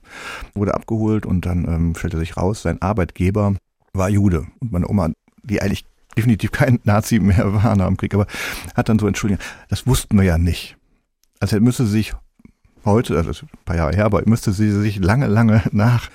wurde 0.53 0.73
abgeholt 0.73 1.25
und 1.25 1.45
dann 1.45 1.65
ähm, 1.65 1.95
stellte 1.95 2.17
sich 2.17 2.37
raus, 2.37 2.61
sein 2.61 2.81
Arbeitgeber 2.81 3.55
war 3.93 4.09
Jude. 4.09 4.47
Und 4.59 4.71
meine 4.71 4.87
Oma, 4.87 5.09
die 5.43 5.61
eigentlich 5.61 5.85
definitiv 6.17 6.51
kein 6.51 6.79
Nazi 6.83 7.19
mehr 7.19 7.53
war 7.53 7.75
nach 7.75 7.87
dem 7.87 7.97
Krieg, 7.97 8.13
aber 8.13 8.27
hat 8.75 8.89
dann 8.89 8.99
so 8.99 9.07
entschuldigt, 9.07 9.41
das 9.69 9.85
wussten 9.85 10.17
wir 10.17 10.23
ja 10.23 10.37
nicht. 10.37 10.77
Also 11.39 11.57
er 11.57 11.61
müsse 11.61 11.85
sich 11.85 12.13
heute, 12.85 13.17
also 13.17 13.31
ein 13.31 13.65
paar 13.65 13.75
Jahre 13.75 13.95
her, 13.95 14.05
aber 14.05 14.21
müsste 14.25 14.51
sie 14.51 14.71
sich 14.71 14.97
lange, 14.99 15.27
lange 15.27 15.63
nach 15.71 16.09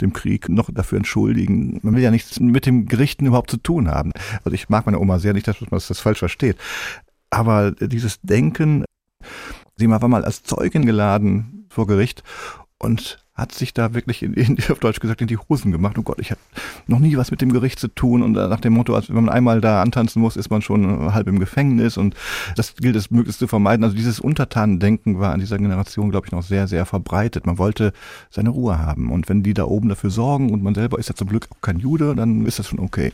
dem 0.00 0.12
Krieg 0.12 0.48
noch 0.48 0.70
dafür 0.72 0.98
entschuldigen. 0.98 1.78
Man 1.82 1.94
will 1.94 2.02
ja 2.02 2.10
nichts 2.10 2.40
mit 2.40 2.66
dem 2.66 2.86
Gerichten 2.86 3.26
überhaupt 3.26 3.50
zu 3.50 3.56
tun 3.56 3.88
haben. 3.88 4.12
Also 4.44 4.54
ich 4.54 4.68
mag 4.68 4.86
meine 4.86 4.98
Oma 4.98 5.18
sehr 5.18 5.32
nicht, 5.32 5.48
dass 5.48 5.60
man 5.60 5.68
das 5.70 6.00
falsch 6.00 6.18
versteht. 6.18 6.56
Aber 7.30 7.72
dieses 7.72 8.20
Denken, 8.22 8.84
sie 9.76 9.88
war 9.88 10.06
mal 10.08 10.24
als 10.24 10.42
Zeugin 10.42 10.86
geladen 10.86 11.66
vor 11.70 11.86
Gericht 11.86 12.22
und 12.78 13.25
hat 13.36 13.52
sich 13.52 13.74
da 13.74 13.92
wirklich, 13.94 14.22
in, 14.22 14.32
in, 14.34 14.58
auf 14.70 14.78
Deutsch 14.78 15.00
gesagt, 15.00 15.20
in 15.20 15.26
die 15.26 15.36
Hosen 15.36 15.70
gemacht. 15.70 15.98
Oh 15.98 16.02
Gott, 16.02 16.18
ich 16.18 16.30
habe 16.30 16.40
noch 16.86 16.98
nie 16.98 17.16
was 17.16 17.30
mit 17.30 17.40
dem 17.40 17.52
Gericht 17.52 17.78
zu 17.78 17.88
tun. 17.88 18.22
Und 18.22 18.32
nach 18.32 18.60
dem 18.60 18.72
Motto, 18.72 18.94
als 18.94 19.08
wenn 19.08 19.16
man 19.16 19.28
einmal 19.28 19.60
da 19.60 19.82
antanzen 19.82 20.22
muss, 20.22 20.36
ist 20.36 20.50
man 20.50 20.62
schon 20.62 21.12
halb 21.12 21.28
im 21.28 21.38
Gefängnis. 21.38 21.96
Und 21.96 22.14
das 22.56 22.74
gilt 22.76 22.96
es 22.96 23.10
möglichst 23.10 23.38
zu 23.38 23.46
vermeiden. 23.46 23.84
Also 23.84 23.94
dieses 23.94 24.18
Untertanendenken 24.20 25.20
war 25.20 25.32
an 25.32 25.40
dieser 25.40 25.58
Generation, 25.58 26.10
glaube 26.10 26.26
ich, 26.26 26.32
noch 26.32 26.42
sehr, 26.42 26.66
sehr 26.66 26.86
verbreitet. 26.86 27.46
Man 27.46 27.58
wollte 27.58 27.92
seine 28.30 28.50
Ruhe 28.50 28.78
haben. 28.78 29.12
Und 29.12 29.28
wenn 29.28 29.42
die 29.42 29.54
da 29.54 29.64
oben 29.64 29.88
dafür 29.88 30.10
sorgen 30.10 30.50
und 30.52 30.62
man 30.62 30.74
selber 30.74 30.98
ist 30.98 31.08
ja 31.08 31.14
zum 31.14 31.28
Glück 31.28 31.48
auch 31.50 31.60
kein 31.60 31.78
Jude, 31.78 32.14
dann 32.14 32.46
ist 32.46 32.58
das 32.58 32.68
schon 32.68 32.80
okay. 32.80 33.12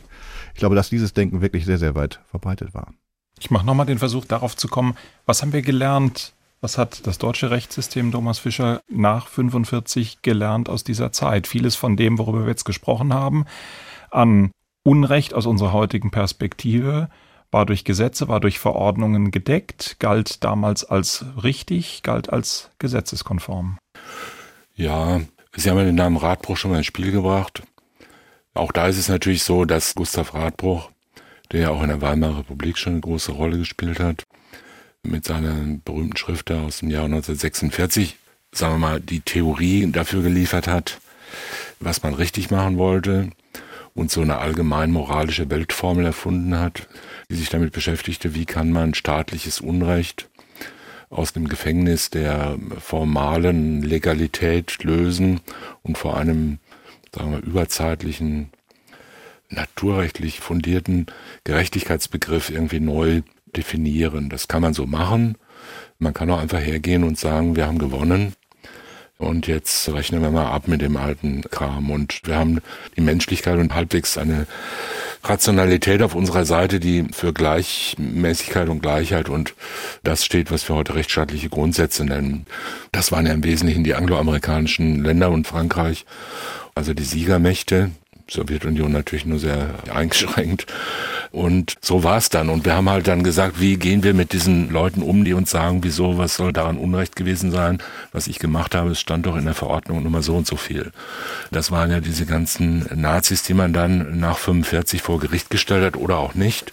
Ich 0.53 0.59
glaube, 0.59 0.75
dass 0.75 0.89
dieses 0.89 1.13
Denken 1.13 1.41
wirklich 1.41 1.65
sehr, 1.65 1.77
sehr 1.77 1.95
weit 1.95 2.21
verbreitet 2.29 2.73
war. 2.73 2.93
Ich 3.39 3.51
mache 3.51 3.65
nochmal 3.65 3.85
den 3.85 3.99
Versuch, 3.99 4.23
darauf 4.23 4.55
zu 4.55 4.69
kommen, 4.69 4.95
was 5.25 5.41
haben 5.41 5.51
wir 5.51 5.61
gelernt 5.61 6.33
was 6.63 6.77
hat 6.77 7.05
das 7.05 7.17
deutsche 7.17 7.51
Rechtssystem 7.51 8.13
Thomas 8.13 8.39
Fischer 8.39 8.81
nach 8.87 9.27
45 9.27 10.21
gelernt 10.21 10.69
aus 10.69 10.85
dieser 10.85 11.11
Zeit? 11.11 11.45
Vieles 11.45 11.75
von 11.75 11.97
dem, 11.97 12.17
worüber 12.17 12.43
wir 12.43 12.47
jetzt 12.47 12.63
gesprochen 12.63 13.13
haben, 13.13 13.43
an 14.11 14.51
Unrecht 14.83 15.33
aus 15.33 15.45
unserer 15.45 15.73
heutigen 15.73 16.09
Perspektive, 16.09 17.09
war 17.51 17.65
durch 17.65 17.83
Gesetze, 17.83 18.29
war 18.29 18.39
durch 18.39 18.59
Verordnungen 18.59 19.29
gedeckt, 19.29 19.97
galt 19.99 20.45
damals 20.45 20.85
als 20.85 21.25
richtig, 21.43 22.01
galt 22.01 22.31
als 22.31 22.71
gesetzeskonform. 22.79 23.77
Ja, 24.73 25.19
Sie 25.55 25.69
haben 25.69 25.77
ja 25.77 25.83
den 25.83 25.95
Namen 25.95 26.17
Radbruch 26.17 26.55
schon 26.55 26.71
mal 26.71 26.77
ins 26.77 26.87
Spiel 26.87 27.11
gebracht. 27.11 27.61
Auch 28.53 28.71
da 28.71 28.87
ist 28.87 28.97
es 28.97 29.09
natürlich 29.09 29.43
so, 29.43 29.65
dass 29.65 29.95
Gustav 29.95 30.33
Radbruch, 30.33 30.91
der 31.51 31.59
ja 31.59 31.69
auch 31.71 31.81
in 31.81 31.89
der 31.89 32.01
Weimarer 32.01 32.39
Republik 32.39 32.77
schon 32.77 32.93
eine 32.93 33.01
große 33.01 33.33
Rolle 33.33 33.57
gespielt 33.57 33.99
hat, 33.99 34.23
mit 35.03 35.25
seiner 35.25 35.53
berühmten 35.83 36.17
Schrift 36.17 36.51
aus 36.51 36.79
dem 36.79 36.89
Jahr 36.89 37.05
1946, 37.05 38.17
sagen 38.51 38.75
wir 38.75 38.79
mal, 38.79 38.99
die 38.99 39.19
Theorie 39.19 39.89
dafür 39.91 40.23
geliefert 40.23 40.67
hat, 40.67 40.99
was 41.79 42.03
man 42.03 42.13
richtig 42.13 42.51
machen 42.51 42.77
wollte 42.77 43.29
und 43.93 44.11
so 44.11 44.21
eine 44.21 44.37
allgemein 44.37 44.91
moralische 44.91 45.49
Weltformel 45.49 46.05
erfunden 46.05 46.57
hat, 46.57 46.87
die 47.29 47.35
sich 47.35 47.49
damit 47.49 47.73
beschäftigte, 47.73 48.33
wie 48.33 48.45
kann 48.45 48.71
man 48.71 48.93
staatliches 48.93 49.59
Unrecht 49.59 50.29
aus 51.09 51.33
dem 51.33 51.47
Gefängnis 51.47 52.09
der 52.09 52.57
formalen 52.79 53.83
Legalität 53.83 54.83
lösen 54.83 55.41
und 55.83 55.97
vor 55.97 56.17
einem, 56.17 56.59
sagen 57.13 57.31
wir, 57.31 57.43
überzeitlichen, 57.43 58.49
naturrechtlich 59.49 60.39
fundierten 60.39 61.05
Gerechtigkeitsbegriff 61.43 62.49
irgendwie 62.49 62.79
neu 62.79 63.21
definieren. 63.57 64.29
Das 64.29 64.47
kann 64.47 64.61
man 64.61 64.73
so 64.73 64.85
machen. 64.85 65.37
Man 65.99 66.13
kann 66.13 66.29
auch 66.29 66.39
einfach 66.39 66.59
hergehen 66.59 67.03
und 67.03 67.17
sagen, 67.17 67.55
wir 67.55 67.67
haben 67.67 67.79
gewonnen. 67.79 68.33
Und 69.17 69.47
jetzt 69.47 69.87
rechnen 69.93 70.21
wir 70.21 70.31
mal 70.31 70.51
ab 70.51 70.67
mit 70.67 70.81
dem 70.81 70.97
alten 70.97 71.43
Kram. 71.43 71.91
Und 71.91 72.19
wir 72.25 72.35
haben 72.35 72.59
die 72.97 73.01
Menschlichkeit 73.01 73.57
und 73.57 73.73
halbwegs 73.73 74.17
eine 74.17 74.47
Rationalität 75.23 76.01
auf 76.01 76.15
unserer 76.15 76.43
Seite, 76.43 76.79
die 76.81 77.05
für 77.11 77.31
Gleichmäßigkeit 77.31 78.67
und 78.67 78.81
Gleichheit 78.81 79.29
und 79.29 79.55
das 80.03 80.25
steht, 80.25 80.51
was 80.51 80.67
wir 80.67 80.75
heute 80.75 80.95
rechtsstaatliche 80.95 81.47
Grundsätze 81.47 82.03
nennen. 82.03 82.45
Das 82.91 83.13
waren 83.13 83.25
ja 83.25 83.31
im 83.31 83.43
Wesentlichen 83.43 83.85
die 83.85 83.95
angloamerikanischen 83.95 85.01
Länder 85.03 85.31
und 85.31 85.47
Frankreich, 85.47 86.05
also 86.75 86.93
die 86.93 87.03
Siegermächte, 87.03 87.91
Sowjetunion 88.29 88.91
natürlich 88.91 89.25
nur 89.25 89.39
sehr 89.39 89.69
eingeschränkt. 89.93 90.65
Und 91.31 91.75
so 91.81 92.03
war 92.03 92.17
es 92.17 92.29
dann. 92.29 92.49
Und 92.49 92.65
wir 92.65 92.75
haben 92.75 92.89
halt 92.89 93.07
dann 93.07 93.23
gesagt, 93.23 93.59
wie 93.59 93.77
gehen 93.77 94.03
wir 94.03 94.13
mit 94.13 94.33
diesen 94.33 94.69
Leuten 94.69 95.01
um, 95.01 95.25
die 95.25 95.33
uns 95.33 95.49
sagen, 95.51 95.83
wieso, 95.83 96.17
was 96.17 96.35
soll 96.35 96.53
daran 96.53 96.77
Unrecht 96.77 97.15
gewesen 97.15 97.51
sein? 97.51 97.79
Was 98.11 98.27
ich 98.27 98.39
gemacht 98.39 98.75
habe, 98.75 98.91
es 98.91 98.99
stand 98.99 99.25
doch 99.25 99.35
in 99.35 99.45
der 99.45 99.55
Verordnung 99.55 100.03
Nummer 100.03 100.21
so 100.21 100.35
und 100.35 100.47
so 100.47 100.55
viel. 100.55 100.91
Das 101.51 101.71
waren 101.71 101.91
ja 101.91 101.99
diese 101.99 102.25
ganzen 102.25 102.87
Nazis, 102.93 103.43
die 103.43 103.55
man 103.55 103.73
dann 103.73 104.19
nach 104.19 104.37
45 104.37 105.01
vor 105.01 105.19
Gericht 105.19 105.49
gestellt 105.49 105.83
hat 105.83 105.97
oder 105.97 106.17
auch 106.17 106.35
nicht. 106.35 106.71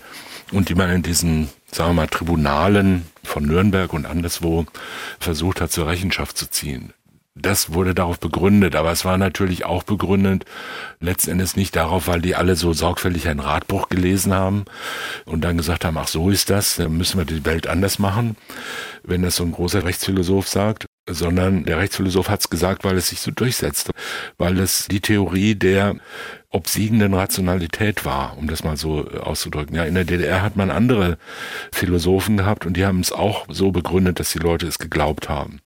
Und 0.52 0.68
die 0.68 0.74
man 0.74 0.90
in 0.90 1.02
diesen, 1.02 1.48
sagen 1.70 1.90
wir 1.90 2.02
mal, 2.02 2.08
Tribunalen 2.08 3.06
von 3.22 3.44
Nürnberg 3.44 3.92
und 3.92 4.04
anderswo 4.04 4.66
versucht 5.20 5.60
hat, 5.60 5.72
zur 5.72 5.86
Rechenschaft 5.86 6.36
zu 6.36 6.50
ziehen 6.50 6.92
das 7.40 7.72
wurde 7.72 7.94
darauf 7.94 8.18
begründet, 8.18 8.76
aber 8.76 8.92
es 8.92 9.04
war 9.04 9.18
natürlich 9.18 9.64
auch 9.64 9.82
begründet, 9.82 10.44
letzten 11.00 11.32
Endes 11.32 11.56
nicht 11.56 11.76
darauf, 11.76 12.06
weil 12.06 12.20
die 12.20 12.34
alle 12.34 12.56
so 12.56 12.72
sorgfältig 12.72 13.28
ein 13.28 13.40
Radbuch 13.40 13.88
gelesen 13.88 14.32
haben 14.32 14.64
und 15.24 15.42
dann 15.42 15.56
gesagt 15.56 15.84
haben, 15.84 15.96
ach 15.98 16.08
so 16.08 16.30
ist 16.30 16.50
das, 16.50 16.76
dann 16.76 16.96
müssen 16.96 17.18
wir 17.18 17.24
die 17.24 17.44
Welt 17.44 17.66
anders 17.66 17.98
machen, 17.98 18.36
wenn 19.02 19.22
das 19.22 19.36
so 19.36 19.44
ein 19.44 19.52
großer 19.52 19.84
Rechtsphilosoph 19.84 20.48
sagt, 20.48 20.86
sondern 21.08 21.64
der 21.64 21.78
Rechtsphilosoph 21.78 22.28
hat 22.28 22.40
es 22.40 22.50
gesagt, 22.50 22.84
weil 22.84 22.96
es 22.96 23.08
sich 23.08 23.20
so 23.20 23.30
durchsetzt, 23.30 23.90
weil 24.38 24.58
es 24.58 24.86
die 24.88 25.00
Theorie 25.00 25.54
der 25.54 25.96
obsiegenden 26.50 27.14
Rationalität 27.14 28.04
war, 28.04 28.36
um 28.36 28.48
das 28.48 28.64
mal 28.64 28.76
so 28.76 29.08
auszudrücken. 29.08 29.76
Ja, 29.76 29.84
in 29.84 29.94
der 29.94 30.04
DDR 30.04 30.42
hat 30.42 30.56
man 30.56 30.70
andere 30.70 31.16
Philosophen 31.72 32.36
gehabt 32.36 32.66
und 32.66 32.76
die 32.76 32.84
haben 32.84 33.00
es 33.00 33.12
auch 33.12 33.46
so 33.48 33.70
begründet, 33.70 34.18
dass 34.20 34.32
die 34.32 34.38
Leute 34.38 34.66
es 34.66 34.78
geglaubt 34.78 35.28
haben. 35.28 35.60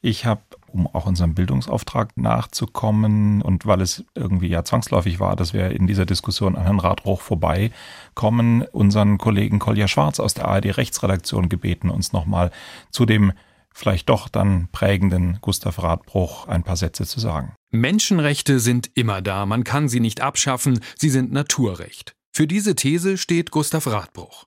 Ich 0.00 0.26
habe 0.26 0.42
um 0.78 0.86
auch 0.86 1.06
unserem 1.06 1.34
Bildungsauftrag 1.34 2.16
nachzukommen 2.16 3.42
und 3.42 3.66
weil 3.66 3.80
es 3.80 4.04
irgendwie 4.14 4.48
ja 4.48 4.64
zwangsläufig 4.64 5.20
war, 5.20 5.36
dass 5.36 5.52
wir 5.52 5.70
in 5.70 5.86
dieser 5.86 6.06
Diskussion 6.06 6.56
an 6.56 6.62
Herrn 6.62 6.80
Radroch 6.80 7.20
vorbeikommen, 7.20 8.62
unseren 8.62 9.18
Kollegen 9.18 9.58
Kolja 9.58 9.88
Schwarz 9.88 10.20
aus 10.20 10.34
der 10.34 10.46
ARD 10.46 10.76
Rechtsredaktion 10.76 11.48
gebeten, 11.48 11.90
uns 11.90 12.12
nochmal 12.12 12.50
zu 12.90 13.04
dem 13.04 13.32
vielleicht 13.74 14.08
doch 14.08 14.28
dann 14.28 14.68
prägenden 14.72 15.38
Gustav 15.40 15.82
Radbruch 15.82 16.48
ein 16.48 16.62
paar 16.62 16.76
Sätze 16.76 17.06
zu 17.06 17.20
sagen. 17.20 17.54
Menschenrechte 17.70 18.60
sind 18.60 18.90
immer 18.94 19.20
da, 19.22 19.46
man 19.46 19.64
kann 19.64 19.88
sie 19.88 20.00
nicht 20.00 20.20
abschaffen, 20.20 20.80
sie 20.96 21.10
sind 21.10 21.32
Naturrecht. 21.32 22.12
Für 22.32 22.46
diese 22.46 22.74
These 22.74 23.18
steht 23.18 23.50
Gustav 23.50 23.86
Radbruch. 23.86 24.44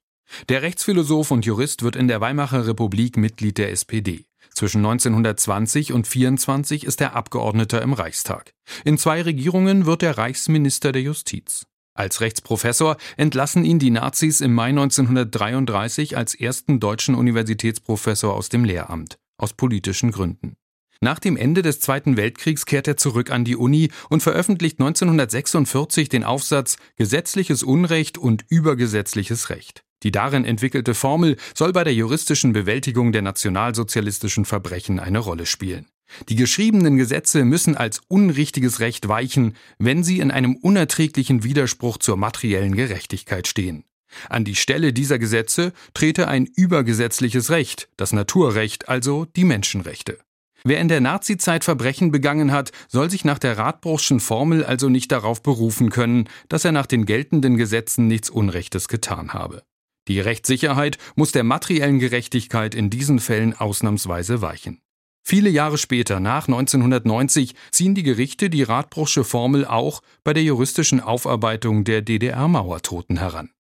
Der 0.49 0.61
Rechtsphilosoph 0.61 1.31
und 1.31 1.45
Jurist 1.45 1.83
wird 1.83 1.95
in 1.95 2.07
der 2.07 2.21
Weimarer 2.21 2.67
Republik 2.67 3.17
Mitglied 3.17 3.57
der 3.57 3.71
SPD. 3.71 4.25
Zwischen 4.53 4.79
1920 4.79 5.93
und 5.93 6.07
24 6.07 6.85
ist 6.85 7.01
er 7.01 7.15
Abgeordneter 7.15 7.81
im 7.81 7.93
Reichstag. 7.93 8.53
In 8.83 8.97
zwei 8.97 9.21
Regierungen 9.21 9.85
wird 9.85 10.03
er 10.03 10.17
Reichsminister 10.17 10.91
der 10.91 11.01
Justiz. 11.01 11.65
Als 11.93 12.21
Rechtsprofessor 12.21 12.97
entlassen 13.17 13.65
ihn 13.65 13.79
die 13.79 13.91
Nazis 13.91 14.41
im 14.41 14.53
Mai 14.53 14.69
1933 14.69 16.15
als 16.17 16.35
ersten 16.35 16.79
deutschen 16.79 17.15
Universitätsprofessor 17.15 18.33
aus 18.33 18.49
dem 18.49 18.63
Lehramt, 18.63 19.17
aus 19.37 19.53
politischen 19.53 20.11
Gründen. 20.11 20.55
Nach 21.01 21.19
dem 21.19 21.35
Ende 21.35 21.63
des 21.63 21.79
Zweiten 21.79 22.15
Weltkriegs 22.15 22.65
kehrt 22.65 22.87
er 22.87 22.95
zurück 22.95 23.31
an 23.31 23.43
die 23.43 23.55
Uni 23.55 23.89
und 24.09 24.21
veröffentlicht 24.21 24.79
1946 24.79 26.09
den 26.09 26.23
Aufsatz 26.23 26.77
Gesetzliches 26.95 27.63
Unrecht 27.63 28.19
und 28.19 28.45
übergesetzliches 28.49 29.49
Recht. 29.49 29.83
Die 30.03 30.11
darin 30.11 30.45
entwickelte 30.45 30.93
Formel 30.93 31.37
soll 31.55 31.73
bei 31.73 31.83
der 31.83 31.93
juristischen 31.93 32.53
Bewältigung 32.53 33.11
der 33.11 33.21
nationalsozialistischen 33.21 34.45
Verbrechen 34.45 34.99
eine 34.99 35.19
Rolle 35.19 35.45
spielen. 35.45 35.87
Die 36.29 36.35
geschriebenen 36.35 36.97
Gesetze 36.97 37.45
müssen 37.45 37.77
als 37.77 38.01
unrichtiges 38.07 38.79
Recht 38.79 39.07
weichen, 39.07 39.55
wenn 39.79 40.03
sie 40.03 40.19
in 40.19 40.31
einem 40.31 40.55
unerträglichen 40.55 41.43
Widerspruch 41.43 41.97
zur 41.97 42.17
materiellen 42.17 42.75
Gerechtigkeit 42.75 43.47
stehen. 43.47 43.85
An 44.27 44.43
die 44.43 44.55
Stelle 44.55 44.91
dieser 44.91 45.19
Gesetze 45.19 45.71
trete 45.93 46.27
ein 46.27 46.45
übergesetzliches 46.45 47.49
Recht, 47.49 47.87
das 47.95 48.11
Naturrecht, 48.11 48.89
also 48.89 49.25
die 49.37 49.45
Menschenrechte. 49.45 50.19
Wer 50.63 50.79
in 50.79 50.89
der 50.89 51.01
Nazizeit 51.01 51.63
Verbrechen 51.63 52.11
begangen 52.11 52.51
hat, 52.51 52.71
soll 52.87 53.09
sich 53.09 53.25
nach 53.25 53.39
der 53.39 53.57
Radbruchschen 53.57 54.19
Formel 54.19 54.63
also 54.63 54.89
nicht 54.89 55.11
darauf 55.11 55.41
berufen 55.41 55.89
können, 55.89 56.29
dass 56.49 56.65
er 56.65 56.71
nach 56.71 56.85
den 56.85 57.05
geltenden 57.05 57.57
Gesetzen 57.57 58.07
nichts 58.07 58.29
Unrechtes 58.29 58.87
getan 58.87 59.33
habe. 59.33 59.63
Die 60.07 60.19
Rechtssicherheit 60.19 60.97
muss 61.15 61.31
der 61.31 61.43
materiellen 61.43 61.99
Gerechtigkeit 61.99 62.75
in 62.75 62.89
diesen 62.89 63.19
Fällen 63.19 63.53
ausnahmsweise 63.53 64.41
weichen. 64.41 64.81
Viele 65.23 65.49
Jahre 65.49 65.77
später, 65.77 66.19
nach 66.19 66.47
1990, 66.47 67.53
ziehen 67.71 67.93
die 67.93 68.03
Gerichte 68.03 68.49
die 68.49 68.63
Radbruchsche 68.63 69.23
Formel 69.23 69.65
auch 69.65 70.01
bei 70.23 70.33
der 70.33 70.43
juristischen 70.43 70.99
Aufarbeitung 70.99 71.83
der 71.83 72.01
DDR-Mauertoten 72.01 73.17
heran. 73.17 73.51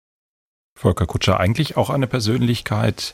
Volker 0.75 1.05
Kutscher, 1.05 1.39
eigentlich 1.39 1.77
auch 1.77 1.91
eine 1.91 2.07
Persönlichkeit, 2.07 3.13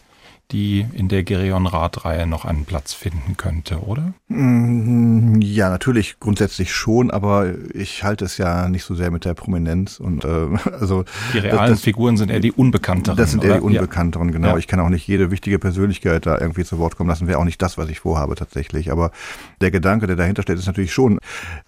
die 0.51 0.85
in 0.93 1.09
der 1.09 1.23
Gereon-Rad-Reihe 1.23 2.25
noch 2.25 2.45
einen 2.45 2.63
Platz 2.63 2.93
finden 2.93 3.35
könnte, 3.35 3.79
oder? 3.81 4.13
Mm, 4.29 5.41
ja, 5.41 5.69
natürlich 5.69 6.21
grundsätzlich 6.21 6.73
schon, 6.73 7.11
aber 7.11 7.53
ich 7.73 8.05
halte 8.05 8.23
es 8.23 8.37
ja 8.37 8.69
nicht 8.69 8.85
so 8.85 8.95
sehr 8.95 9.11
mit 9.11 9.25
der 9.25 9.33
Prominenz 9.33 9.99
und 9.99 10.23
äh, 10.23 10.27
also 10.79 11.03
die 11.33 11.39
realen 11.39 11.71
das, 11.71 11.81
Figuren 11.81 12.15
sind 12.15 12.31
eher 12.31 12.39
die 12.39 12.53
unbekannteren. 12.53 13.17
Das 13.17 13.31
sind 13.31 13.43
eher 13.43 13.55
die 13.55 13.61
unbekannteren, 13.61 14.29
ja. 14.29 14.33
genau. 14.33 14.47
Ja. 14.49 14.57
Ich 14.57 14.67
kann 14.67 14.79
auch 14.79 14.87
nicht 14.87 15.05
jede 15.05 15.31
wichtige 15.31 15.59
Persönlichkeit 15.59 16.25
da 16.25 16.39
irgendwie 16.39 16.63
zu 16.63 16.79
Wort 16.79 16.95
kommen 16.95 17.09
lassen. 17.09 17.27
Wäre 17.27 17.39
auch 17.39 17.43
nicht 17.43 17.61
das, 17.61 17.77
was 17.77 17.89
ich 17.89 17.99
vorhabe 17.99 18.35
tatsächlich. 18.35 18.89
Aber 18.89 19.11
der 19.59 19.71
Gedanke, 19.71 20.07
der 20.07 20.15
dahinter 20.15 20.43
steht, 20.43 20.57
ist 20.57 20.67
natürlich 20.67 20.93
schon 20.93 21.19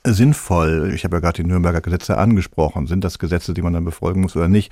sinnvoll. 0.05 0.93
Ich 0.95 1.03
habe 1.03 1.17
ja 1.17 1.19
gerade 1.19 1.43
die 1.43 1.47
Nürnberger 1.49 1.81
Gesetze 1.81 2.17
angesprochen. 2.17 2.87
Sind 2.87 3.03
das 3.03 3.19
Gesetze, 3.19 3.53
die 3.53 3.61
man 3.61 3.73
dann 3.73 3.83
befolgen 3.83 4.21
muss 4.21 4.37
oder 4.37 4.47
nicht? 4.47 4.71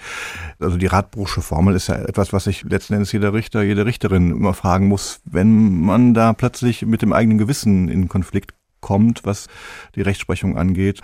Also 0.62 0.78
die 0.78 0.86
Radbruchsche 0.86 1.42
Formel 1.42 1.76
ist 1.76 1.90
ja 1.90 1.96
etwas, 1.96 2.32
was 2.32 2.46
sich 2.46 2.64
letzten 2.64 2.94
Endes 2.94 3.12
jeder 3.12 3.34
Richter, 3.34 3.64
jede 3.64 3.86
Richterin 3.86 3.97
Richterin 3.98 4.30
immer 4.30 4.54
fragen 4.54 4.88
muss, 4.88 5.22
wenn 5.26 5.82
man 5.82 6.14
da 6.14 6.34
plötzlich 6.34 6.86
mit 6.86 7.02
dem 7.02 7.14
eigenen 7.14 7.40
Gewissen 7.40 7.90
in 7.90 8.08
Konflikt 8.08 8.54
kommt, 8.80 9.26
was 9.26 9.48
die 9.96 10.04
Rechtsprechung 10.04 10.56
angeht. 10.56 11.02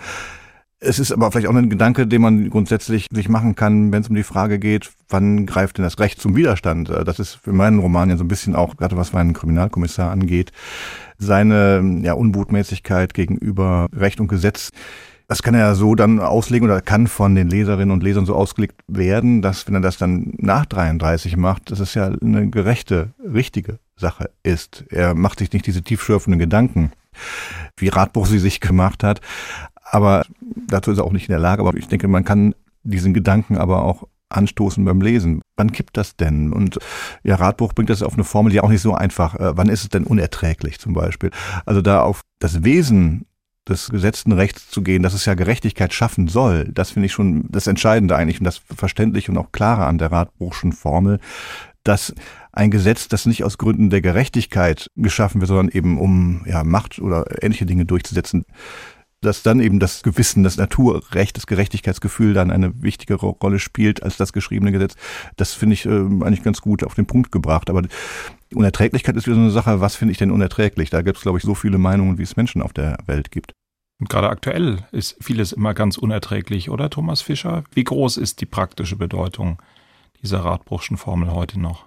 Es 0.78 1.00
ist 1.00 1.10
aber 1.10 1.32
vielleicht 1.32 1.48
auch 1.48 1.54
ein 1.54 1.70
Gedanke, 1.70 2.06
den 2.06 2.22
man 2.22 2.50
grundsätzlich 2.50 3.08
sich 3.10 3.28
machen 3.28 3.56
kann, 3.56 3.90
wenn 3.90 4.02
es 4.02 4.08
um 4.10 4.14
die 4.14 4.22
Frage 4.22 4.60
geht, 4.60 4.92
wann 5.08 5.44
greift 5.44 5.78
denn 5.78 5.82
das 5.82 5.98
Recht 5.98 6.20
zum 6.20 6.36
Widerstand? 6.36 6.88
Das 6.88 7.18
ist 7.18 7.34
für 7.34 7.52
meinen 7.52 7.80
Roman 7.80 8.10
ja 8.10 8.16
so 8.16 8.22
ein 8.22 8.28
bisschen 8.28 8.54
auch, 8.54 8.76
gerade 8.76 8.96
was 8.96 9.12
meinen 9.12 9.32
Kriminalkommissar 9.32 10.12
angeht, 10.12 10.52
seine 11.18 12.00
ja, 12.04 12.12
Unbotmäßigkeit 12.12 13.12
gegenüber 13.12 13.88
Recht 13.92 14.20
und 14.20 14.28
Gesetz 14.28 14.70
das 15.26 15.42
kann 15.42 15.54
er 15.54 15.60
ja 15.60 15.74
so 15.74 15.94
dann 15.94 16.20
auslegen 16.20 16.68
oder 16.68 16.80
kann 16.80 17.06
von 17.06 17.34
den 17.34 17.48
Leserinnen 17.48 17.90
und 17.90 18.02
Lesern 18.02 18.26
so 18.26 18.34
ausgelegt 18.34 18.80
werden, 18.88 19.42
dass 19.42 19.66
wenn 19.66 19.74
er 19.74 19.80
das 19.80 19.96
dann 19.96 20.34
nach 20.36 20.66
33 20.66 21.36
macht, 21.36 21.70
dass 21.70 21.80
es 21.80 21.94
ja 21.94 22.06
eine 22.06 22.50
gerechte, 22.50 23.14
richtige 23.22 23.78
Sache 23.96 24.30
ist. 24.42 24.84
Er 24.90 25.14
macht 25.14 25.38
sich 25.38 25.52
nicht 25.52 25.66
diese 25.66 25.82
tiefschürfenden 25.82 26.38
Gedanken, 26.38 26.92
wie 27.78 27.88
Radbruch 27.88 28.26
sie 28.26 28.38
sich 28.38 28.60
gemacht 28.60 29.02
hat. 29.02 29.20
Aber 29.90 30.24
dazu 30.68 30.90
ist 30.90 30.98
er 30.98 31.04
auch 31.04 31.12
nicht 31.12 31.28
in 31.28 31.32
der 31.32 31.38
Lage. 31.38 31.62
Aber 31.62 31.76
ich 31.76 31.88
denke, 31.88 32.08
man 32.08 32.24
kann 32.24 32.54
diesen 32.82 33.14
Gedanken 33.14 33.56
aber 33.56 33.82
auch 33.82 34.08
anstoßen 34.28 34.84
beim 34.84 35.00
Lesen. 35.00 35.42
Wann 35.56 35.72
kippt 35.72 35.96
das 35.96 36.16
denn? 36.16 36.52
Und 36.52 36.78
ja, 37.22 37.36
Radbuch 37.36 37.72
bringt 37.72 37.90
das 37.90 38.02
auf 38.02 38.14
eine 38.14 38.24
Formel, 38.24 38.52
die 38.52 38.60
auch 38.60 38.68
nicht 38.68 38.82
so 38.82 38.94
einfach. 38.94 39.36
Äh, 39.36 39.56
wann 39.56 39.68
ist 39.68 39.82
es 39.82 39.88
denn 39.88 40.04
unerträglich 40.04 40.80
zum 40.80 40.92
Beispiel? 40.92 41.30
Also 41.64 41.82
da 41.82 42.02
auf 42.02 42.22
das 42.40 42.64
Wesen 42.64 43.26
des 43.68 43.88
gesetzten 43.88 44.32
Rechts 44.32 44.68
zu 44.70 44.82
gehen, 44.82 45.02
dass 45.02 45.14
es 45.14 45.24
ja 45.24 45.34
Gerechtigkeit 45.34 45.94
schaffen 45.94 46.28
soll, 46.28 46.70
das 46.72 46.90
finde 46.90 47.06
ich 47.06 47.12
schon 47.12 47.46
das 47.48 47.66
Entscheidende 47.66 48.16
eigentlich 48.16 48.38
und 48.38 48.44
das 48.44 48.60
Verständliche 48.74 49.30
und 49.32 49.38
auch 49.38 49.52
Klare 49.52 49.86
an 49.86 49.98
der 49.98 50.12
Radbruchschen 50.12 50.72
Formel, 50.72 51.18
dass 51.82 52.14
ein 52.52 52.70
Gesetz, 52.70 53.08
das 53.08 53.26
nicht 53.26 53.44
aus 53.44 53.58
Gründen 53.58 53.90
der 53.90 54.00
Gerechtigkeit 54.00 54.90
geschaffen 54.96 55.40
wird, 55.40 55.48
sondern 55.48 55.68
eben 55.68 55.98
um 55.98 56.42
ja, 56.46 56.64
Macht 56.64 56.98
oder 56.98 57.42
ähnliche 57.42 57.66
Dinge 57.66 57.84
durchzusetzen, 57.84 58.44
dass 59.24 59.42
dann 59.42 59.60
eben 59.60 59.80
das 59.80 60.02
Gewissen, 60.02 60.44
das 60.44 60.56
Naturrecht, 60.56 61.36
das 61.36 61.46
Gerechtigkeitsgefühl 61.46 62.34
dann 62.34 62.50
eine 62.50 62.82
wichtigere 62.82 63.26
Rolle 63.26 63.58
spielt 63.58 64.02
als 64.02 64.16
das 64.16 64.32
geschriebene 64.32 64.72
Gesetz. 64.72 64.94
Das 65.36 65.54
finde 65.54 65.74
ich 65.74 65.86
äh, 65.86 65.88
eigentlich 65.88 66.42
ganz 66.42 66.60
gut 66.60 66.84
auf 66.84 66.94
den 66.94 67.06
Punkt 67.06 67.32
gebracht. 67.32 67.70
Aber 67.70 67.82
Unerträglichkeit 68.54 69.16
ist 69.16 69.26
wieder 69.26 69.36
so 69.36 69.42
eine 69.42 69.50
Sache, 69.50 69.80
was 69.80 69.96
finde 69.96 70.12
ich 70.12 70.18
denn 70.18 70.30
unerträglich? 70.30 70.90
Da 70.90 71.02
gibt 71.02 71.18
es, 71.18 71.22
glaube 71.22 71.38
ich, 71.38 71.44
so 71.44 71.54
viele 71.54 71.78
Meinungen, 71.78 72.18
wie 72.18 72.22
es 72.22 72.36
Menschen 72.36 72.62
auf 72.62 72.72
der 72.72 72.98
Welt 73.06 73.30
gibt. 73.30 73.52
Und 74.00 74.08
gerade 74.08 74.28
aktuell 74.28 74.78
ist 74.92 75.16
vieles 75.20 75.52
immer 75.52 75.72
ganz 75.74 75.96
unerträglich, 75.96 76.70
oder 76.70 76.90
Thomas 76.90 77.22
Fischer? 77.22 77.64
Wie 77.72 77.84
groß 77.84 78.16
ist 78.16 78.40
die 78.40 78.46
praktische 78.46 78.96
Bedeutung 78.96 79.62
dieser 80.22 80.40
Radbruchschen 80.40 80.96
Formel 80.96 81.32
heute 81.32 81.60
noch? 81.60 81.86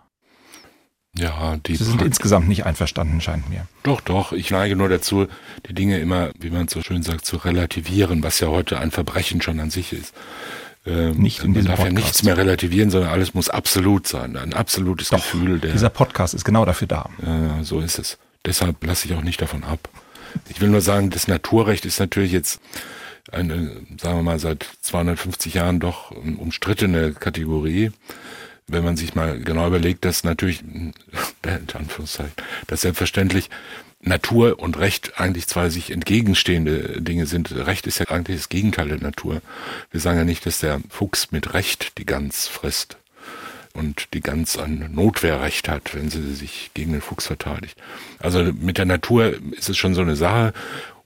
Ja, 1.17 1.57
die 1.57 1.75
Sie 1.75 1.83
sind 1.83 2.01
insgesamt 2.01 2.47
nicht 2.47 2.65
einverstanden, 2.65 3.21
scheint 3.21 3.49
mir. 3.49 3.67
Doch, 3.83 4.01
doch. 4.01 4.33
Ich 4.33 4.51
neige 4.51 4.75
nur 4.75 4.87
dazu, 4.87 5.27
die 5.67 5.73
Dinge 5.73 5.99
immer, 5.99 6.31
wie 6.37 6.51
man 6.51 6.67
so 6.67 6.81
schön 6.81 7.01
sagt, 7.01 7.25
zu 7.25 7.37
relativieren, 7.37 8.21
was 8.21 8.39
ja 8.39 8.49
heute 8.49 8.79
ein 8.79 8.91
Verbrechen 8.91 9.41
schon 9.41 9.59
an 9.59 9.71
sich 9.71 9.93
ist. 9.93 10.13
Ähm, 10.87 11.17
nicht 11.17 11.39
in 11.39 11.47
man 11.47 11.53
diesem 11.55 11.67
darf 11.67 11.79
Podcast. 11.79 11.97
ja 11.97 12.03
nichts 12.03 12.23
mehr 12.23 12.37
relativieren, 12.37 12.89
sondern 12.89 13.11
alles 13.11 13.33
muss 13.33 13.49
absolut 13.49 14.07
sein. 14.07 14.37
Ein 14.37 14.53
absolutes 14.53 15.09
Doch, 15.09 15.17
Gefühl. 15.17 15.59
Der, 15.59 15.73
dieser 15.73 15.89
Podcast 15.89 16.33
ist 16.33 16.45
genau 16.45 16.63
dafür 16.65 16.87
da. 16.87 17.09
Ja, 17.25 17.63
so 17.63 17.79
ist 17.81 17.99
es. 17.99 18.17
Deshalb 18.45 18.83
lasse 18.85 19.07
ich 19.07 19.13
auch 19.15 19.21
nicht 19.21 19.41
davon 19.41 19.63
ab. 19.63 19.89
Ich 20.49 20.61
will 20.61 20.69
nur 20.69 20.81
sagen, 20.81 21.09
das 21.09 21.27
Naturrecht 21.27 21.85
ist 21.85 21.99
natürlich 21.99 22.31
jetzt 22.31 22.61
eine, 23.31 23.71
sagen 23.99 24.19
wir 24.19 24.23
mal, 24.23 24.39
seit 24.39 24.65
250 24.81 25.55
Jahren 25.55 25.79
doch 25.79 26.11
eine 26.11 26.37
umstrittene 26.37 27.11
Kategorie. 27.13 27.91
Wenn 28.67 28.83
man 28.83 28.97
sich 28.97 29.15
mal 29.15 29.39
genau 29.39 29.67
überlegt, 29.67 30.05
dass 30.05 30.23
natürlich, 30.23 30.63
in 31.55 31.67
Anführungszeichen, 31.73 32.33
dass 32.67 32.81
selbstverständlich 32.81 33.49
Natur 33.99 34.59
und 34.59 34.77
Recht 34.77 35.19
eigentlich 35.19 35.47
zwei 35.47 35.69
sich 35.69 35.91
entgegenstehende 35.91 37.01
Dinge 37.01 37.25
sind. 37.25 37.51
Recht 37.51 37.87
ist 37.87 37.99
ja 37.99 38.07
eigentlich 38.09 38.37
das 38.37 38.49
Gegenteil 38.49 38.89
der 38.89 38.99
Natur. 38.99 39.41
Wir 39.91 39.99
sagen 39.99 40.17
ja 40.17 40.23
nicht, 40.23 40.45
dass 40.45 40.59
der 40.59 40.81
Fuchs 40.89 41.31
mit 41.31 41.53
Recht 41.53 41.97
die 41.97 42.05
Gans 42.05 42.47
frisst 42.47 42.97
und 43.73 44.13
die 44.13 44.21
Gans 44.21 44.57
ein 44.57 44.89
Notwehrrecht 44.93 45.67
hat, 45.69 45.95
wenn 45.95 46.09
sie 46.09 46.33
sich 46.33 46.71
gegen 46.73 46.91
den 46.91 47.01
Fuchs 47.01 47.27
verteidigt. 47.27 47.77
Also 48.19 48.43
mit 48.43 48.77
der 48.77 48.85
Natur 48.85 49.35
ist 49.51 49.69
es 49.69 49.77
schon 49.77 49.95
so 49.95 50.01
eine 50.01 50.15
Sache 50.15 50.53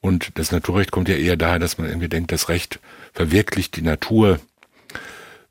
und 0.02 0.32
das 0.36 0.52
Naturrecht 0.52 0.92
kommt 0.92 1.10
ja 1.10 1.16
eher 1.16 1.38
daher, 1.38 1.60
dass 1.60 1.78
man 1.78 1.88
irgendwie 1.88 2.10
denkt, 2.10 2.32
das 2.32 2.50
Recht 2.50 2.80
verwirklicht 3.14 3.76
die 3.76 3.84
Natur. 3.84 4.40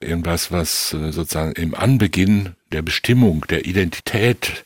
Irgendwas, 0.00 0.50
was 0.50 0.94
äh, 0.94 1.12
sozusagen 1.12 1.52
im 1.52 1.74
Anbeginn 1.74 2.54
der 2.72 2.82
Bestimmung, 2.82 3.46
der 3.48 3.66
Identität 3.66 4.64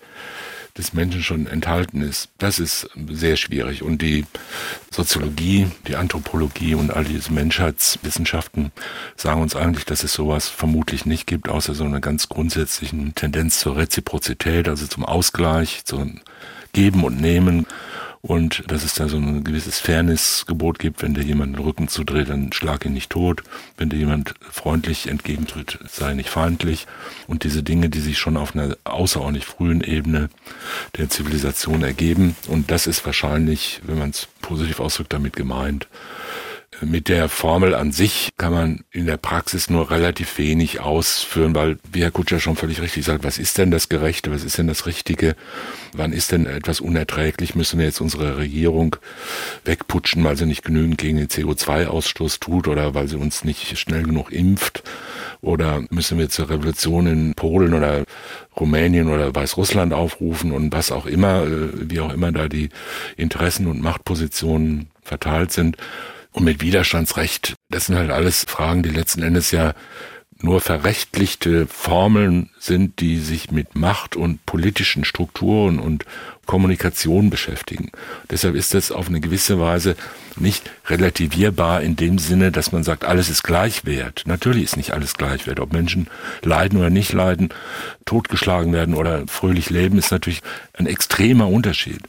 des 0.77 0.93
Menschen 0.93 1.23
schon 1.23 1.47
enthalten 1.47 2.01
ist. 2.01 2.31
Das 2.39 2.59
ist 2.59 2.89
sehr 3.09 3.37
schwierig. 3.37 3.83
Und 3.83 4.03
die 4.03 4.27
Soziologie, 4.91 5.69
die 5.87 5.97
Anthropologie 5.97 6.75
und 6.75 6.91
all 6.91 7.05
diese 7.05 7.33
Menschheitswissenschaften 7.33 8.73
sagen 9.17 9.41
uns 9.41 9.55
eigentlich, 9.55 9.85
dass 9.85 10.03
es 10.03 10.13
sowas 10.13 10.49
vermutlich 10.49 11.07
nicht 11.07 11.27
gibt, 11.27 11.49
außer 11.49 11.75
so 11.75 11.85
einer 11.85 12.01
ganz 12.01 12.29
grundsätzlichen 12.29 13.15
Tendenz 13.15 13.61
zur 13.61 13.77
Reziprozität, 13.77 14.69
also 14.69 14.87
zum 14.87 15.05
Ausgleich, 15.05 15.85
zum 15.85 16.21
Geben 16.73 17.05
und 17.05 17.21
Nehmen 17.21 17.67
und 18.25 18.65
dass 18.69 18.85
es 18.85 18.95
da 18.95 19.07
so 19.07 19.19
ein 19.19 19.45
gewisses 19.45 19.81
Fairnessgebot 19.81 20.79
gibt, 20.79 21.03
wenn 21.03 21.13
dir 21.13 21.23
jemand 21.23 21.55
den 21.55 21.63
Rücken 21.63 21.89
zudreht, 21.89 22.31
dann 22.31 22.55
schlag 22.55 22.87
ihn 22.87 22.95
nicht 22.95 23.11
tot, 23.11 23.43
wenn 23.77 23.91
dir 23.91 23.99
jemand 23.99 24.35
freundlich 24.41 25.09
entgegentritt, 25.09 25.79
sei 25.87 26.15
nicht 26.15 26.31
feindlich 26.31 26.87
und 27.27 27.45
diese 27.45 27.63
Dinge, 27.63 27.91
die 27.91 28.01
sich 28.01 28.19
schon 28.19 28.39
auf 28.39 28.57
einer 28.57 28.79
außerordentlich 28.85 29.45
frühen 29.45 29.83
Ebene 29.83 30.31
der 30.97 31.11
Zivilisation 31.11 31.83
ergeben 31.83 32.35
und 32.49 32.71
das 32.71 32.87
ist 32.87 33.05
wahrscheinlich, 33.05 33.83
wenn 33.85 33.99
man 33.99 34.09
es 34.09 34.27
positiv 34.41 34.81
ausdrückt, 34.81 35.13
damit 35.13 35.37
gemeint. 35.37 35.87
Mit 36.81 37.09
der 37.09 37.29
Formel 37.29 37.75
an 37.75 37.93
sich 37.93 38.31
kann 38.37 38.53
man 38.53 38.85
in 38.91 39.07
der 39.07 39.17
Praxis 39.17 39.71
nur 39.71 39.91
relativ 39.91 40.39
wenig 40.39 40.81
ausführen, 40.81 41.55
weil, 41.55 41.79
wie 41.93 42.03
Herr 42.03 42.11
Kutscher 42.11 42.41
schon 42.41 42.57
völlig 42.57 42.83
richtig 42.83 43.05
sagt, 43.05 43.23
was 43.23 43.39
ist 43.39 43.59
denn 43.59 43.71
das 43.71 43.89
Gerechte, 43.89 44.33
was 44.33 44.43
ist 44.43 44.59
denn 44.59 44.67
das 44.67 44.87
Richtige, 44.87 45.37
wann 45.93 46.13
ist 46.13 46.33
denn 46.33 46.47
etwas 46.47 46.81
unerträglich, 46.81 47.55
müssen 47.55 47.79
wir 47.79 47.87
jetzt 47.87 48.01
unsere 48.01 48.39
Regierung 48.39 48.97
wegputschen, 49.65 50.25
weil 50.25 50.37
sie 50.37 50.47
nicht 50.47 50.65
genügend 50.65 50.99
gegen 50.99 51.17
den 51.17 51.29
CO2-Ausstoß 51.29 52.41
tut 52.41 52.67
oder 52.67 52.95
weil 52.95 53.07
sie 53.09 53.17
uns 53.17 53.45
nicht 53.45 53.79
schnell 53.79 54.03
genug 54.03 54.33
impft? 54.33 54.83
Oder 55.41 55.85
müssen 55.91 56.19
wir 56.19 56.29
zur 56.29 56.51
Revolution 56.51 57.07
in 57.07 57.35
Polen 57.35 57.75
oder 57.75 58.05
Rumänien 58.59 59.09
oder 59.09 59.35
Weißrussland 59.35 59.93
aufrufen 59.93 60.53
und 60.53 60.73
was 60.73 60.91
auch 60.91 61.07
immer, 61.07 61.45
wie 61.47 62.01
auch 62.01 62.13
immer 62.13 62.33
da 62.33 62.49
die 62.49 62.71
Interessen 63.17 63.67
und 63.67 63.83
Machtpositionen 63.83 64.89
verteilt 65.03 65.53
sind. 65.53 65.77
Und 66.35 66.43
mit 66.43 66.61
Widerstandsrecht, 66.61 67.55
das 67.71 67.87
sind 67.87 67.95
halt 67.95 68.11
alles 68.11 68.45
Fragen, 68.49 68.83
die 68.83 68.91
letzten 68.91 69.23
Endes 69.23 69.53
ja 69.53 69.73
nur 70.43 70.61
verrechtlichte 70.61 71.69
Formeln 71.69 72.51
sind, 72.59 72.99
die 72.99 73.19
sich 73.19 73.53
mit 73.53 73.77
Macht 73.77 74.17
und 74.17 74.45
politischen 74.45 75.05
Strukturen 75.05 75.79
und 75.79 76.05
Kommunikation 76.45 77.31
beschäftigen. 77.31 77.93
Deshalb 78.31 78.57
ist 78.57 78.75
das 78.75 78.91
auf 78.91 79.07
eine 79.07 79.21
gewisse 79.21 79.61
Weise 79.61 79.95
nicht 80.35 80.69
relativierbar 80.87 81.83
in 81.83 81.95
dem 81.95 82.19
Sinne, 82.19 82.51
dass 82.51 82.73
man 82.73 82.83
sagt, 82.83 83.05
alles 83.05 83.29
ist 83.29 83.45
gleichwert. 83.45 84.25
Natürlich 84.27 84.65
ist 84.65 84.77
nicht 84.77 84.93
alles 84.93 85.15
gleichwert. 85.15 85.61
Ob 85.61 85.73
Menschen 85.73 86.09
leiden 86.43 86.81
oder 86.81 86.91
nicht 86.91 87.13
leiden, 87.13 87.51
totgeschlagen 88.07 88.73
werden 88.73 88.97
oder 88.97 89.29
fröhlich 89.29 89.71
leben, 89.71 89.99
ist 89.99 90.11
natürlich 90.11 90.43
ein 90.73 90.87
extremer 90.87 91.49
Unterschied 91.49 92.03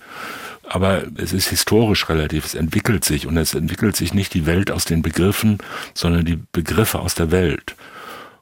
aber 0.68 1.04
es 1.18 1.34
ist 1.34 1.50
historisch 1.50 2.10
relativ, 2.10 2.46
es 2.46 2.56
entwickelt 2.56 3.06
sich 3.06 3.28
und 3.28 3.38
es 3.38 3.54
entwickelt 3.54 3.96
sich 3.96 4.14
nicht 4.14 4.34
die 4.34 4.46
Welt 4.46 4.72
aus 4.72 4.86
den 4.86 5.02
Begriffen, 5.02 5.60
sondern 5.94 6.26
die 6.26 6.40
Begriffe 6.52 7.00
aus 7.00 7.16
der 7.16 7.32
Welt. 7.32 7.76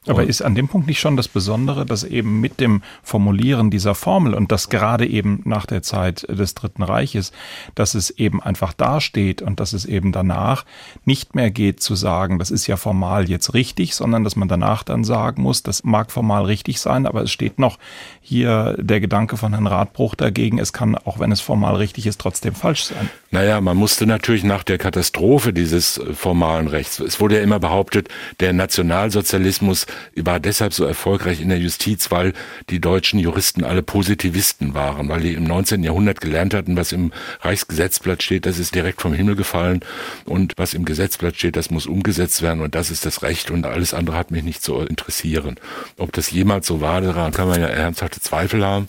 Aber 0.08 0.24
ist 0.24 0.42
an 0.42 0.56
dem 0.56 0.68
Punkt 0.68 0.88
nicht 0.88 1.00
schon 1.00 1.16
das 1.16 1.28
Besondere, 1.28 1.86
dass 1.86 2.04
eben 2.04 2.42
mit 2.42 2.60
dem 2.60 2.82
Formulieren 3.04 3.70
dieser 3.70 3.96
Formel 3.96 4.34
und 4.34 4.52
das 4.52 4.70
gerade 4.70 5.08
eben 5.08 5.42
nach 5.46 5.66
der 5.66 5.82
Zeit 5.82 6.28
des 6.30 6.56
Dritten 6.56 6.84
Reiches, 6.84 7.32
dass 7.76 7.96
es 7.96 8.10
eben 8.10 8.42
einfach 8.42 8.74
dasteht 8.74 9.42
und 9.42 9.60
dass 9.60 9.72
es 9.72 9.86
eben 9.86 10.12
danach 10.12 10.66
nicht 11.06 11.36
mehr 11.36 11.52
geht 11.52 11.82
zu 11.82 11.96
sagen, 11.96 12.38
das 12.38 12.52
ist 12.52 12.68
ja 12.68 12.76
formal 12.76 13.30
jetzt 13.30 13.54
richtig, 13.54 13.96
sondern 13.96 14.24
dass 14.24 14.36
man 14.36 14.50
danach 14.50 14.84
dann 14.84 15.04
sagen 15.06 15.42
muss, 15.42 15.64
das 15.64 15.84
mag 15.84 16.12
formal 16.12 16.46
richtig 16.46 16.82
sein, 16.82 17.06
aber 17.06 17.24
es 17.24 17.32
steht 17.32 17.58
noch 17.58 17.80
hier 18.20 18.76
der 18.80 19.00
Gedanke 19.00 19.38
von 19.38 19.54
Herrn 19.54 19.68
Radbruch 19.68 20.16
dagegen, 20.16 20.60
es 20.60 20.74
kann, 20.74 20.96
auch 20.96 21.20
wenn 21.20 21.32
es 21.32 21.42
formal 21.42 21.76
richtig 21.76 22.08
ist, 22.08 22.20
trotzdem 22.20 22.56
falsch 22.56 22.84
sein. 22.84 23.10
Naja, 23.34 23.62
man 23.62 23.78
musste 23.78 24.06
natürlich 24.06 24.44
nach 24.44 24.62
der 24.62 24.78
Katastrophe 24.78 25.54
dieses 25.54 26.00
formalen 26.14 26.68
Rechts, 26.68 27.00
es 27.00 27.20
wurde 27.20 27.38
ja 27.38 27.42
immer 27.42 27.60
behauptet, 27.60 28.08
der 28.40 28.54
Nationalsozialismus 28.54 29.88
war 30.16 30.40
deshalb 30.40 30.72
so 30.72 30.86
erfolgreich 30.86 31.42
in 31.42 31.50
der 31.50 31.58
Justiz, 31.58 32.12
weil 32.12 32.34
die 32.70 32.80
deutschen 32.80 33.18
Juristen 33.18 33.64
alle 33.64 33.82
Positivisten 33.82 34.76
waren, 34.76 35.10
weil 35.10 35.22
die 35.22 35.34
im 35.34 35.46
19. 35.46 35.82
Jahrhundert 35.82 36.22
gelernt 36.22 36.54
hatten, 36.54 36.78
was 36.78 36.92
im 36.92 37.12
Reichsgesetzblatt 37.42 38.22
steht, 38.22 38.46
das 38.46 38.60
ist 38.60 38.76
direkt 38.76 39.02
vom 39.02 39.14
Himmel 39.16 39.36
gefallen 39.36 39.80
und 40.26 40.54
was 40.58 40.76
im 40.76 40.86
Gesetzblatt 40.86 41.36
steht, 41.36 41.56
das 41.56 41.72
muss 41.72 41.88
umgesetzt 41.88 42.44
werden 42.44 42.62
und 42.62 42.76
das 42.76 42.92
ist 42.92 43.04
das 43.04 43.24
Recht 43.24 43.50
und 43.50 43.66
alles 43.66 43.96
andere 43.96 44.16
hat 44.16 44.30
mich 44.30 44.44
nicht 44.44 44.64
so 44.64 44.80
interessieren. 44.82 45.56
Ob 45.98 46.12
das 46.12 46.30
jemals 46.30 46.68
so 46.68 46.82
war, 46.82 47.02
daran 47.02 47.32
kann 47.32 47.48
man 47.48 47.60
ja 47.60 47.68
ernsthafte 47.68 48.22
Zweifel 48.22 48.64
haben. 48.64 48.88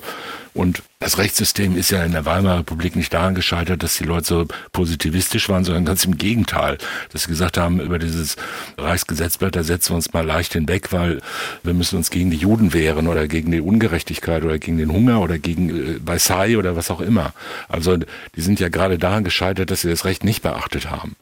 Und 0.55 0.83
das 1.01 1.19
Rechtssystem 1.19 1.77
ist 1.77 1.91
ja 1.91 2.05
in 2.05 2.13
der 2.13 2.25
Weimarer 2.25 2.61
Republik 2.61 2.95
nicht 2.95 3.13
daran 3.13 3.35
gescheitert, 3.35 3.83
dass 3.83 3.99
die 3.99 4.05
Leute 4.05 4.27
so 4.27 4.47
positivistisch 4.71 5.49
waren, 5.49 5.65
sondern 5.65 5.85
ganz 5.85 6.05
im 6.05 6.17
Gegenteil. 6.17 6.79
Dass 7.13 7.25
sie 7.25 7.29
gesagt 7.29 7.59
haben, 7.59 7.81
über 7.81 7.99
dieses 7.99 8.37
Reichsgesetzblatt, 8.79 9.57
da 9.57 9.65
setzen 9.65 9.91
wir 9.91 9.97
uns 9.97 10.13
mal 10.13 10.25
leicht 10.25 10.53
hinweg, 10.53 10.93
weil 10.93 11.21
wir 11.65 11.75
müssen 11.75 11.97
uns 11.97 12.11
gegen 12.11 12.31
die 12.31 12.37
Juden 12.37 12.73
wehren 12.73 13.09
oder 13.09 13.27
gegen 13.27 13.51
die 13.51 13.61
Ungerechtigkeit 13.61 14.45
oder 14.45 14.59
gegen 14.59 14.79
den 14.79 14.93
Hunger 14.93 15.21
oder 15.21 15.39
gegen 15.39 15.71
äh, 15.71 16.01
Versailles 16.07 16.57
oder 16.57 16.77
was 16.77 16.89
auch 16.91 17.01
immer. 17.01 17.33
Also 17.69 17.97
die 17.97 18.41
sind 18.41 18.61
ja 18.61 18.69
gerade 18.69 18.97
daran 18.97 19.25
gescheitert, 19.25 19.73
dass 19.73 19.81
sie 19.81 19.91
das 19.91 20.05
Recht 20.05 20.23
nicht 20.23 20.43
beachtet 20.43 20.89
haben 20.89 21.17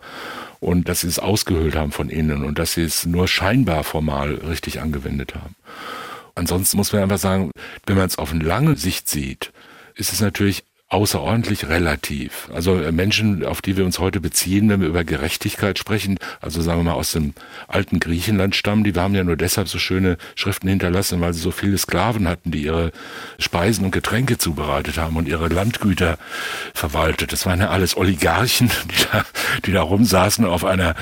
und 0.60 0.90
dass 0.90 1.00
sie 1.00 1.08
es 1.08 1.18
ausgehöhlt 1.18 1.74
haben 1.74 1.90
von 1.90 2.10
innen 2.10 2.44
und 2.44 2.58
dass 2.58 2.74
sie 2.74 2.82
es 2.82 3.06
nur 3.06 3.26
scheinbar 3.28 3.82
formal 3.82 4.34
richtig 4.34 4.80
angewendet 4.80 5.34
haben. 5.34 5.56
Ansonsten 6.34 6.76
muss 6.76 6.92
man 6.92 7.02
einfach 7.02 7.18
sagen, 7.18 7.50
wenn 7.86 7.96
man 7.96 8.06
es 8.06 8.18
auf 8.18 8.32
eine 8.32 8.44
lange 8.44 8.76
Sicht 8.76 9.08
sieht, 9.08 9.52
ist 9.94 10.12
es 10.12 10.20
natürlich 10.20 10.64
außerordentlich 10.92 11.68
relativ. 11.68 12.50
Also 12.52 12.74
Menschen, 12.92 13.46
auf 13.46 13.62
die 13.62 13.78
wir 13.78 13.86
uns 13.86 13.98
heute 13.98 14.20
beziehen, 14.20 14.68
wenn 14.68 14.82
wir 14.82 14.88
über 14.88 15.04
Gerechtigkeit 15.04 15.78
sprechen, 15.78 16.18
also 16.42 16.60
sagen 16.60 16.80
wir 16.80 16.84
mal 16.84 16.92
aus 16.92 17.12
dem 17.12 17.32
alten 17.66 17.98
Griechenland 17.98 18.54
stammen, 18.54 18.84
die 18.84 18.92
haben 18.92 19.14
ja 19.14 19.24
nur 19.24 19.36
deshalb 19.36 19.68
so 19.68 19.78
schöne 19.78 20.18
Schriften 20.34 20.68
hinterlassen, 20.68 21.22
weil 21.22 21.32
sie 21.32 21.40
so 21.40 21.50
viele 21.50 21.78
Sklaven 21.78 22.28
hatten, 22.28 22.50
die 22.50 22.64
ihre 22.64 22.92
Speisen 23.38 23.86
und 23.86 23.90
Getränke 23.90 24.36
zubereitet 24.36 24.98
haben 24.98 25.16
und 25.16 25.28
ihre 25.28 25.48
Landgüter 25.48 26.18
verwaltet. 26.74 27.32
Das 27.32 27.46
waren 27.46 27.60
ja 27.60 27.70
alles 27.70 27.96
Oligarchen, 27.96 28.68
die 28.90 29.04
da, 29.10 29.24
die 29.64 29.72
da 29.72 29.80
rumsaßen 29.80 30.44
auf 30.44 30.66
einer 30.66 30.94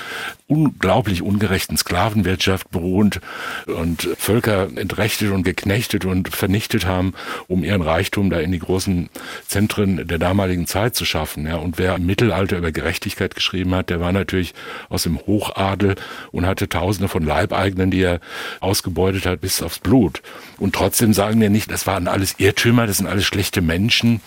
unglaublich 0.50 1.22
ungerechten 1.22 1.76
Sklavenwirtschaft 1.76 2.70
beruhend 2.70 3.20
und 3.66 4.08
Völker 4.18 4.68
entrechtet 4.74 5.30
und 5.30 5.44
geknechtet 5.44 6.04
und 6.04 6.28
vernichtet 6.28 6.86
haben, 6.86 7.14
um 7.46 7.62
ihren 7.62 7.82
Reichtum 7.82 8.30
da 8.30 8.40
in 8.40 8.50
die 8.50 8.58
großen 8.58 9.08
Zentren 9.46 10.08
der 10.08 10.18
damaligen 10.18 10.66
Zeit 10.66 10.96
zu 10.96 11.04
schaffen. 11.04 11.46
Ja, 11.46 11.56
und 11.56 11.78
wer 11.78 11.94
im 11.94 12.04
Mittelalter 12.04 12.58
über 12.58 12.72
Gerechtigkeit 12.72 13.36
geschrieben 13.36 13.74
hat, 13.76 13.90
der 13.90 14.00
war 14.00 14.10
natürlich 14.10 14.52
aus 14.88 15.04
dem 15.04 15.18
Hochadel 15.18 15.94
und 16.32 16.46
hatte 16.46 16.68
Tausende 16.68 17.08
von 17.08 17.22
Leibeigenen, 17.22 17.92
die 17.92 18.02
er 18.02 18.20
ausgebeutet 18.58 19.26
hat 19.26 19.40
bis 19.40 19.62
aufs 19.62 19.78
Blut. 19.78 20.20
Und 20.60 20.74
trotzdem 20.74 21.14
sagen 21.14 21.40
wir 21.40 21.50
nicht, 21.50 21.70
das 21.70 21.86
waren 21.86 22.06
alles 22.06 22.34
Irrtümer, 22.38 22.86
das 22.86 22.98
sind 22.98 23.06
alles 23.06 23.24
schlechte 23.24 23.62
Menschen, 23.62 24.20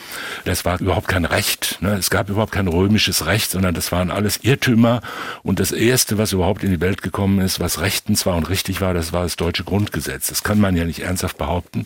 das 0.43 0.65
war 0.65 0.81
überhaupt 0.81 1.07
kein 1.07 1.25
Recht. 1.25 1.77
Ne? 1.81 1.93
Es 1.93 2.09
gab 2.09 2.29
überhaupt 2.29 2.51
kein 2.51 2.67
römisches 2.67 3.25
Recht, 3.27 3.51
sondern 3.51 3.75
das 3.75 3.91
waren 3.91 4.11
alles 4.11 4.39
Irrtümer. 4.41 5.01
Und 5.43 5.59
das 5.59 5.71
erste, 5.71 6.17
was 6.17 6.33
überhaupt 6.33 6.63
in 6.63 6.71
die 6.71 6.81
Welt 6.81 7.03
gekommen 7.03 7.39
ist, 7.39 7.59
was 7.59 7.79
rechtens 7.79 8.25
war 8.25 8.35
und 8.35 8.49
richtig 8.49 8.81
war, 8.81 8.93
das 8.95 9.13
war 9.13 9.23
das 9.23 9.35
deutsche 9.35 9.63
Grundgesetz. 9.63 10.27
Das 10.27 10.43
kann 10.43 10.59
man 10.59 10.75
ja 10.75 10.85
nicht 10.85 10.99
ernsthaft 10.99 11.37
behaupten. 11.37 11.85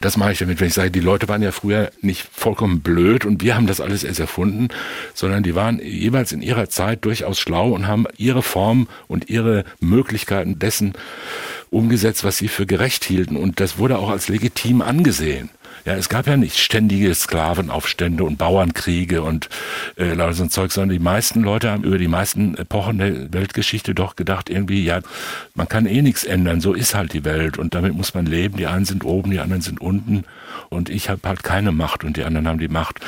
Das 0.00 0.16
mache 0.16 0.32
ich 0.32 0.38
damit, 0.38 0.60
wenn 0.60 0.68
ich 0.68 0.74
sage, 0.74 0.92
die 0.92 1.00
Leute 1.00 1.28
waren 1.28 1.42
ja 1.42 1.50
früher 1.50 1.90
nicht 2.00 2.28
vollkommen 2.32 2.80
blöd 2.80 3.24
und 3.24 3.42
wir 3.42 3.56
haben 3.56 3.66
das 3.66 3.80
alles 3.80 4.04
erst 4.04 4.20
erfunden, 4.20 4.68
sondern 5.12 5.42
die 5.42 5.56
waren 5.56 5.80
jeweils 5.80 6.30
in 6.30 6.40
ihrer 6.40 6.68
Zeit 6.68 7.04
durchaus 7.04 7.40
schlau 7.40 7.70
und 7.70 7.88
haben 7.88 8.06
ihre 8.16 8.42
Form 8.42 8.88
und 9.08 9.28
ihre 9.28 9.64
Möglichkeiten 9.80 10.58
dessen 10.58 10.92
umgesetzt, 11.70 12.22
was 12.22 12.38
sie 12.38 12.48
für 12.48 12.64
gerecht 12.64 13.04
hielten. 13.04 13.36
Und 13.36 13.60
das 13.60 13.78
wurde 13.78 13.98
auch 13.98 14.10
als 14.10 14.28
legitim 14.28 14.82
angesehen. 14.82 15.50
Ja, 15.88 15.94
es 15.94 16.10
gab 16.10 16.26
ja 16.26 16.36
nicht 16.36 16.58
ständige 16.58 17.14
Sklavenaufstände 17.14 18.22
und 18.22 18.36
Bauernkriege 18.36 19.22
und 19.22 19.48
äh, 19.96 20.14
so 20.34 20.42
ein 20.42 20.50
Zeug, 20.50 20.70
sondern 20.70 20.90
die 20.90 21.02
meisten 21.02 21.40
Leute 21.40 21.70
haben 21.70 21.82
über 21.82 21.96
die 21.96 22.08
meisten 22.08 22.54
Epochen 22.56 22.98
der 22.98 23.32
Weltgeschichte 23.32 23.94
doch 23.94 24.14
gedacht, 24.14 24.50
irgendwie, 24.50 24.84
ja, 24.84 25.00
man 25.54 25.66
kann 25.66 25.86
eh 25.86 26.02
nichts 26.02 26.24
ändern, 26.24 26.60
so 26.60 26.74
ist 26.74 26.94
halt 26.94 27.14
die 27.14 27.24
Welt 27.24 27.56
und 27.56 27.74
damit 27.74 27.94
muss 27.94 28.12
man 28.12 28.26
leben. 28.26 28.58
Die 28.58 28.66
einen 28.66 28.84
sind 28.84 29.02
oben, 29.02 29.30
die 29.30 29.40
anderen 29.40 29.62
sind 29.62 29.80
unten 29.80 30.24
und 30.68 30.90
ich 30.90 31.08
habe 31.08 31.26
halt 31.26 31.42
keine 31.42 31.72
Macht 31.72 32.04
und 32.04 32.18
die 32.18 32.24
anderen 32.24 32.46
haben 32.48 32.58
die 32.58 32.68
Macht 32.68 33.00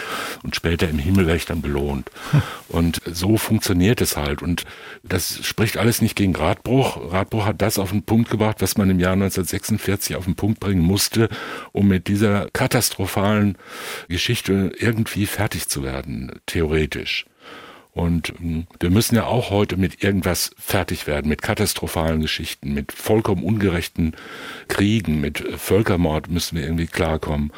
und 0.42 0.56
später 0.56 0.88
im 0.88 0.98
Himmel 0.98 1.26
werde 1.26 1.36
ich 1.36 1.44
dann 1.44 1.60
belohnt. 1.60 2.10
Hm. 2.30 2.40
Und 2.70 3.00
so 3.04 3.36
funktioniert 3.36 4.00
es 4.00 4.16
halt 4.16 4.42
und 4.42 4.62
das 5.02 5.44
spricht 5.44 5.76
alles 5.76 6.00
nicht 6.00 6.14
gegen 6.14 6.36
Radbruch. 6.36 7.12
Radbruch 7.12 7.44
hat 7.44 7.60
das 7.60 7.80
auf 7.80 7.90
den 7.90 8.04
Punkt 8.04 8.30
gebracht, 8.30 8.58
was 8.60 8.78
man 8.78 8.88
im 8.88 9.00
Jahr 9.00 9.14
1946 9.14 10.14
auf 10.14 10.24
den 10.24 10.36
Punkt 10.36 10.60
bringen 10.60 10.80
musste, 10.80 11.28
um 11.72 11.88
mit 11.88 12.06
dieser 12.06 12.48
katastrophalen 12.70 13.58
Geschichte 14.08 14.72
irgendwie 14.78 15.26
fertig 15.26 15.68
zu 15.68 15.82
werden, 15.82 16.40
theoretisch. 16.46 17.26
Und 18.00 18.32
hm, 18.38 18.66
wir 18.80 18.90
müssen 18.90 19.14
ja 19.14 19.26
auch 19.26 19.50
heute 19.50 19.76
mit 19.76 20.02
irgendwas 20.02 20.52
fertig 20.56 21.06
werden, 21.06 21.28
mit 21.28 21.42
katastrophalen 21.42 22.22
Geschichten, 22.22 22.72
mit 22.72 22.92
vollkommen 22.92 23.44
ungerechten 23.44 24.14
Kriegen, 24.68 25.20
mit 25.20 25.44
Völkermord 25.58 26.30
müssen 26.30 26.56
wir 26.56 26.64
irgendwie 26.64 26.86
klarkommen. 26.86 27.52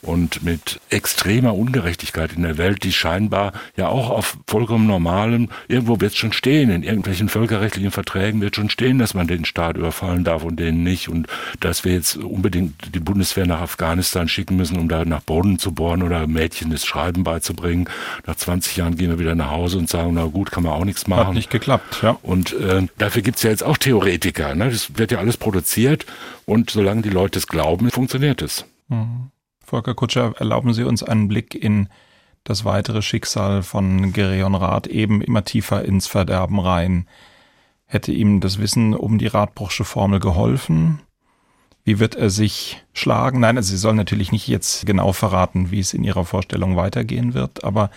Und 0.00 0.44
mit 0.44 0.80
extremer 0.90 1.56
Ungerechtigkeit 1.56 2.32
in 2.32 2.42
der 2.42 2.56
Welt, 2.56 2.84
die 2.84 2.92
scheinbar 2.92 3.52
ja 3.76 3.88
auch 3.88 4.10
auf 4.10 4.38
vollkommen 4.46 4.86
normalem, 4.86 5.48
irgendwo 5.66 6.00
wird 6.00 6.12
es 6.12 6.18
schon 6.18 6.32
stehen, 6.32 6.70
in 6.70 6.84
irgendwelchen 6.84 7.28
völkerrechtlichen 7.28 7.90
Verträgen 7.90 8.40
wird 8.40 8.54
schon 8.54 8.70
stehen, 8.70 9.00
dass 9.00 9.14
man 9.14 9.26
den 9.26 9.44
Staat 9.44 9.76
überfallen 9.76 10.22
darf 10.22 10.44
und 10.44 10.60
den 10.60 10.84
nicht. 10.84 11.08
Und 11.08 11.26
dass 11.58 11.84
wir 11.84 11.92
jetzt 11.92 12.16
unbedingt 12.16 12.94
die 12.94 13.00
Bundeswehr 13.00 13.46
nach 13.46 13.60
Afghanistan 13.60 14.28
schicken 14.28 14.54
müssen, 14.54 14.78
um 14.78 14.88
da 14.88 15.04
nach 15.04 15.22
Boden 15.22 15.58
zu 15.58 15.72
bohren 15.72 16.04
oder 16.04 16.28
Mädchen 16.28 16.70
das 16.70 16.86
Schreiben 16.86 17.24
beizubringen. 17.24 17.88
Nach 18.24 18.36
20 18.36 18.76
Jahren 18.76 18.96
gehen 18.96 19.10
wir 19.10 19.18
wieder 19.18 19.34
nach 19.34 19.50
Hause 19.50 19.78
und 19.78 19.87
sagen, 19.88 20.14
na 20.14 20.26
gut, 20.26 20.50
kann 20.50 20.62
man 20.62 20.72
auch 20.72 20.84
nichts 20.84 21.06
machen. 21.06 21.28
Hat 21.28 21.34
nicht 21.34 21.50
geklappt, 21.50 22.00
ja. 22.02 22.18
Und 22.22 22.52
äh, 22.52 22.86
dafür 22.98 23.22
gibt's 23.22 23.42
ja 23.42 23.50
jetzt 23.50 23.64
auch 23.64 23.76
Theoretiker. 23.76 24.54
Ne? 24.54 24.70
Das 24.70 24.98
wird 24.98 25.12
ja 25.12 25.18
alles 25.18 25.36
produziert 25.36 26.06
und 26.46 26.70
solange 26.70 27.02
die 27.02 27.10
Leute 27.10 27.38
es 27.38 27.46
glauben, 27.46 27.90
funktioniert 27.90 28.42
es. 28.42 28.64
Mhm. 28.88 29.30
Volker 29.64 29.94
Kutscher, 29.94 30.34
erlauben 30.38 30.72
Sie 30.72 30.84
uns 30.84 31.02
einen 31.02 31.28
Blick 31.28 31.54
in 31.54 31.88
das 32.44 32.64
weitere 32.64 33.02
Schicksal 33.02 33.62
von 33.62 34.12
Gereon 34.12 34.54
Rath 34.54 34.86
eben 34.86 35.20
immer 35.20 35.44
tiefer 35.44 35.84
ins 35.84 36.06
Verderben 36.06 36.58
rein. 36.58 37.06
Hätte 37.84 38.12
ihm 38.12 38.40
das 38.40 38.58
Wissen 38.58 38.94
um 38.94 39.18
die 39.18 39.26
Radbruchsche 39.26 39.84
Formel 39.84 40.20
geholfen? 40.20 41.00
Wie 41.84 41.98
wird 41.98 42.14
er 42.14 42.30
sich 42.30 42.82
schlagen? 42.92 43.40
Nein, 43.40 43.56
also 43.56 43.70
Sie 43.70 43.78
sollen 43.78 43.96
natürlich 43.96 44.32
nicht 44.32 44.48
jetzt 44.48 44.86
genau 44.86 45.12
verraten, 45.12 45.70
wie 45.70 45.80
es 45.80 45.94
in 45.94 46.04
Ihrer 46.04 46.24
Vorstellung 46.24 46.76
weitergehen 46.76 47.34
wird, 47.34 47.64
aber 47.64 47.90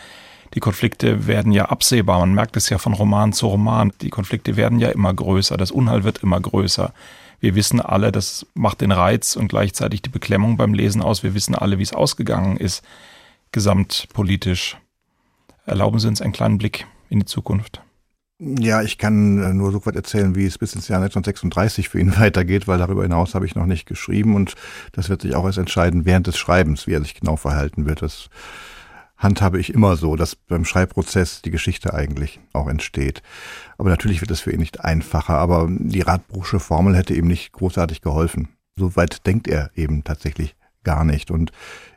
die 0.54 0.60
Konflikte 0.60 1.28
werden 1.28 1.52
ja 1.52 1.66
absehbar. 1.66 2.20
Man 2.20 2.34
merkt 2.34 2.58
es 2.58 2.70
ja 2.70 2.78
von 2.78 2.94
Roman 2.94 3.34
zu 3.34 3.48
Roman. 3.48 3.94
Die 4.02 4.10
Konflikte 4.10 4.58
werden 4.58 4.80
ja 4.80 4.90
immer 4.90 5.14
größer. 5.14 5.58
Das 5.58 5.72
Unheil 5.72 6.04
wird 6.04 6.20
immer 6.20 6.40
größer. 6.40 6.94
Wir 7.40 7.56
wissen 7.56 7.82
alle, 7.82 8.12
das 8.12 8.46
macht 8.54 8.82
den 8.82 8.92
Reiz 8.92 9.36
und 9.36 9.48
gleichzeitig 9.48 10.02
die 10.02 10.10
Beklemmung 10.10 10.58
beim 10.58 10.74
Lesen 10.74 11.02
aus. 11.02 11.24
Wir 11.24 11.34
wissen 11.34 11.56
alle, 11.56 11.80
wie 11.80 11.84
es 11.84 11.94
ausgegangen 11.94 12.58
ist, 12.58 12.84
gesamtpolitisch. 13.52 14.78
Erlauben 15.66 16.00
Sie 16.00 16.08
uns 16.08 16.22
einen 16.22 16.34
kleinen 16.34 16.58
Blick 16.58 16.86
in 17.10 17.20
die 17.20 17.26
Zukunft. 17.26 17.82
Ja, 18.44 18.82
ich 18.82 18.98
kann 18.98 19.42
äh, 19.42 19.54
nur 19.54 19.72
so 19.72 19.86
weit 19.86 19.96
erzählen, 19.96 20.36
wie 20.36 20.46
es 20.46 20.58
bis 20.58 20.74
ins 20.74 20.88
Jahr 20.88 20.98
1936 20.98 21.90
für 21.90 22.00
ihn 22.00 22.16
weitergeht, 22.20 22.68
weil 22.68 22.80
darüber 22.80 23.04
hinaus 23.04 23.36
habe 23.36 23.46
ich 23.46 23.56
noch 23.56 23.68
nicht 23.68 23.86
geschrieben 23.86 24.36
und 24.36 24.56
das 24.94 25.10
wird 25.10 25.22
sich 25.22 25.36
auch 25.36 25.46
erst 25.46 25.60
entscheiden 25.60 26.06
während 26.06 26.28
des 26.28 26.38
Schreibens, 26.38 26.88
wie 26.88 26.94
er 26.94 27.02
sich 27.02 27.14
genau 27.14 27.36
verhalten 27.36 27.86
wird. 27.86 28.02
Das 28.02 28.30
handhabe 29.22 29.60
ich 29.60 29.74
immer 29.74 29.96
so, 29.96 30.16
dass 30.16 30.36
beim 30.36 30.66
Schreibprozess 30.66 31.42
die 31.42 31.52
Geschichte 31.52 31.94
eigentlich 31.94 32.40
auch 32.54 32.68
entsteht. 32.68 33.22
Aber 33.78 33.90
natürlich 33.90 34.22
wird 34.22 34.32
es 34.32 34.42
für 34.42 34.52
ihn 34.52 34.60
nicht 34.60 34.84
einfacher, 34.84 35.38
aber 35.38 35.68
die 35.70 36.02
Radbruchsche 36.02 36.60
Formel 36.60 36.96
hätte 36.96 37.14
ihm 37.14 37.28
nicht 37.28 37.54
großartig 37.54 38.02
geholfen. 38.02 38.50
Soweit 38.76 39.26
denkt 39.28 39.48
er 39.48 39.70
eben 39.76 40.04
tatsächlich 40.04 40.56
gar 40.84 41.04
nicht. 41.06 41.30
Und 41.30 41.52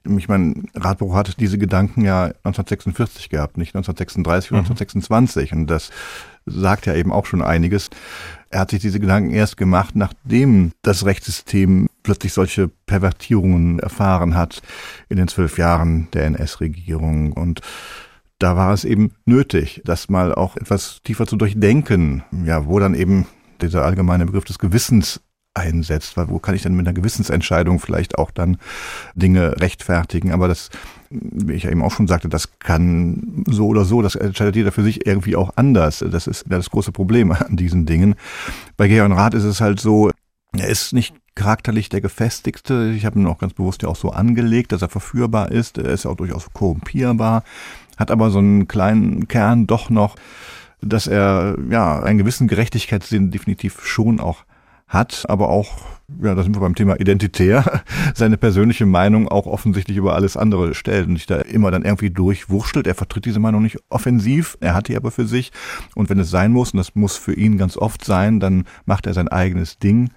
ich 0.05 0.29
meine, 0.29 0.55
Radbruch 0.75 1.15
hat 1.15 1.41
diese 1.41 1.57
Gedanken 1.57 2.05
ja 2.05 2.25
1946 2.25 3.31
gehabt, 3.31 3.57
nicht 3.57 3.75
1936 3.75 4.53
oder 4.53 4.61
mhm. 4.61 4.67
1926. 4.67 5.53
Und 5.53 5.67
das 5.69 5.91
sagt 6.45 6.85
ja 6.87 6.95
eben 6.95 7.13
auch 7.13 7.25
schon 7.25 7.43
einiges. 7.43 7.89
Er 8.51 8.61
hat 8.61 8.71
sich 8.71 8.81
diese 8.81 9.01
Gedanken 9.01 9.31
erst 9.31 9.57
gemacht, 9.57 9.97
nachdem 9.97 10.73
das 10.83 11.07
Rechtssystem 11.07 11.89
plötzlich 12.05 12.33
solche 12.33 12.69
Pervertierungen 12.69 13.81
erfahren 13.81 14.37
hat 14.37 14.63
in 15.09 15.17
den 15.17 15.27
zwölf 15.27 15.59
Jahren 15.59 16.07
der 16.13 16.27
NS-Regierung. 16.27 17.33
Und 17.33 17.61
da 18.39 18.57
war 18.57 18.73
es 18.73 18.85
eben 18.85 19.13
nötig, 19.25 19.83
das 19.85 20.09
mal 20.09 20.33
auch 20.33 20.57
etwas 20.57 21.01
tiefer 21.03 21.27
zu 21.27 21.37
durchdenken, 21.37 22.23
ja, 22.45 22.67
wo 22.67 22.79
dann 22.79 22.95
eben 22.95 23.27
dieser 23.61 23.85
allgemeine 23.85 24.27
Begriff 24.27 24.45
des 24.45 24.59
Gewissens 24.61 25.21
einsetzt, 25.55 26.17
weil 26.17 26.29
wo 26.29 26.41
kann 26.41 26.55
ich 26.55 26.63
denn 26.63 26.75
mit 26.75 26.87
einer 26.87 26.95
Gewissensentscheidung 26.95 27.79
vielleicht 27.79 28.19
auch 28.19 28.33
dann 28.33 28.59
Dinge 29.15 29.61
rechtfertigen, 29.61 30.33
aber 30.33 30.49
das, 30.49 30.69
wie 31.11 31.53
ich 31.53 31.63
ja 31.63 31.71
eben 31.71 31.83
auch 31.83 31.93
schon 31.93 32.09
sagte, 32.09 32.29
das 32.29 32.59
kann 32.59 33.45
so 33.49 33.69
oder 33.69 33.85
so, 33.85 34.03
das 34.03 34.17
entscheidet 34.17 34.57
jeder 34.57 34.73
für 34.73 34.83
sich 34.83 35.07
irgendwie 35.07 35.37
auch 35.37 35.53
anders. 35.57 36.05
Das 36.11 36.27
ist 36.27 36.45
das 36.49 36.71
große 36.71 36.91
Problem 36.91 37.31
an 37.31 37.57
diesen 37.57 37.87
Dingen. 37.87 38.17
Bei 38.77 38.89
Georg 38.89 39.13
Rath 39.13 39.35
ist 39.35 39.45
es 39.45 39.61
halt 39.61 39.79
so, 39.79 40.11
er 40.59 40.69
ist 40.69 40.93
nicht 40.93 41.15
charakterlich 41.35 41.89
der 41.89 42.01
gefestigste. 42.01 42.93
Ich 42.97 43.05
habe 43.05 43.19
ihn 43.19 43.27
auch 43.27 43.39
ganz 43.39 43.55
bewusst 43.55 43.83
ja 43.83 43.89
auch 43.89 43.97
so 43.97 44.11
angelegt, 44.11 44.73
dass 44.73 44.83
er 44.83 44.89
verführbar 44.89 45.51
ist. 45.51 45.79
Er 45.79 45.87
ist 45.87 46.07
auch 46.07 46.17
durchaus 46.17 46.53
korrumpierbar, 46.53 47.43
hat 47.97 48.11
aber 48.11 48.31
so 48.31 48.39
einen 48.39 48.69
kleinen 48.69 49.27
Kern 49.29 49.67
doch 49.67 49.91
noch, 49.91 50.17
dass 50.81 51.07
er 51.07 51.57
ja 51.71 52.01
einen 52.01 52.19
gewissen 52.19 52.49
Gerechtigkeitssinn 52.49 53.31
definitiv 53.31 53.85
schon 53.85 54.21
auch 54.21 54.45
hat, 54.87 55.25
aber 55.29 55.49
auch, 55.49 55.79
ja, 56.23 56.35
da 56.35 56.43
sind 56.43 56.55
wir 56.55 56.61
beim 56.61 56.75
Thema 56.75 57.01
identitär, 57.01 57.83
seine 58.15 58.37
persönliche 58.37 58.87
Meinung 58.87 59.29
auch 59.29 59.47
offensichtlich 59.47 59.97
über 59.97 60.15
alles 60.15 60.37
andere 60.37 60.75
stellt 60.75 61.09
und 61.09 61.17
sich 61.17 61.27
da 61.27 61.39
immer 61.39 61.71
dann 61.71 61.85
irgendwie 61.85 62.11
durchwurschtelt. 62.11 62.87
Er 62.87 62.95
vertritt 62.95 63.25
diese 63.25 63.41
Meinung 63.41 63.63
nicht 63.63 63.79
offensiv, 63.89 64.57
er 64.61 64.75
hat 64.75 64.89
die 64.89 64.97
aber 64.97 65.11
für 65.11 65.27
sich. 65.27 65.53
Und 65.95 66.11
wenn 66.11 66.19
es 66.19 66.31
sein 66.31 66.53
muss, 66.53 66.73
und 66.73 66.77
das 66.77 66.95
muss 66.95 67.17
für 67.17 67.35
ihn 67.35 67.59
ganz 67.59 67.77
oft 67.77 68.05
sein, 68.05 68.41
dann 68.41 68.65
macht 68.85 69.07
er 69.07 69.15
sein 69.15 69.29
eigenes 69.29 69.79
Ding 69.79 70.11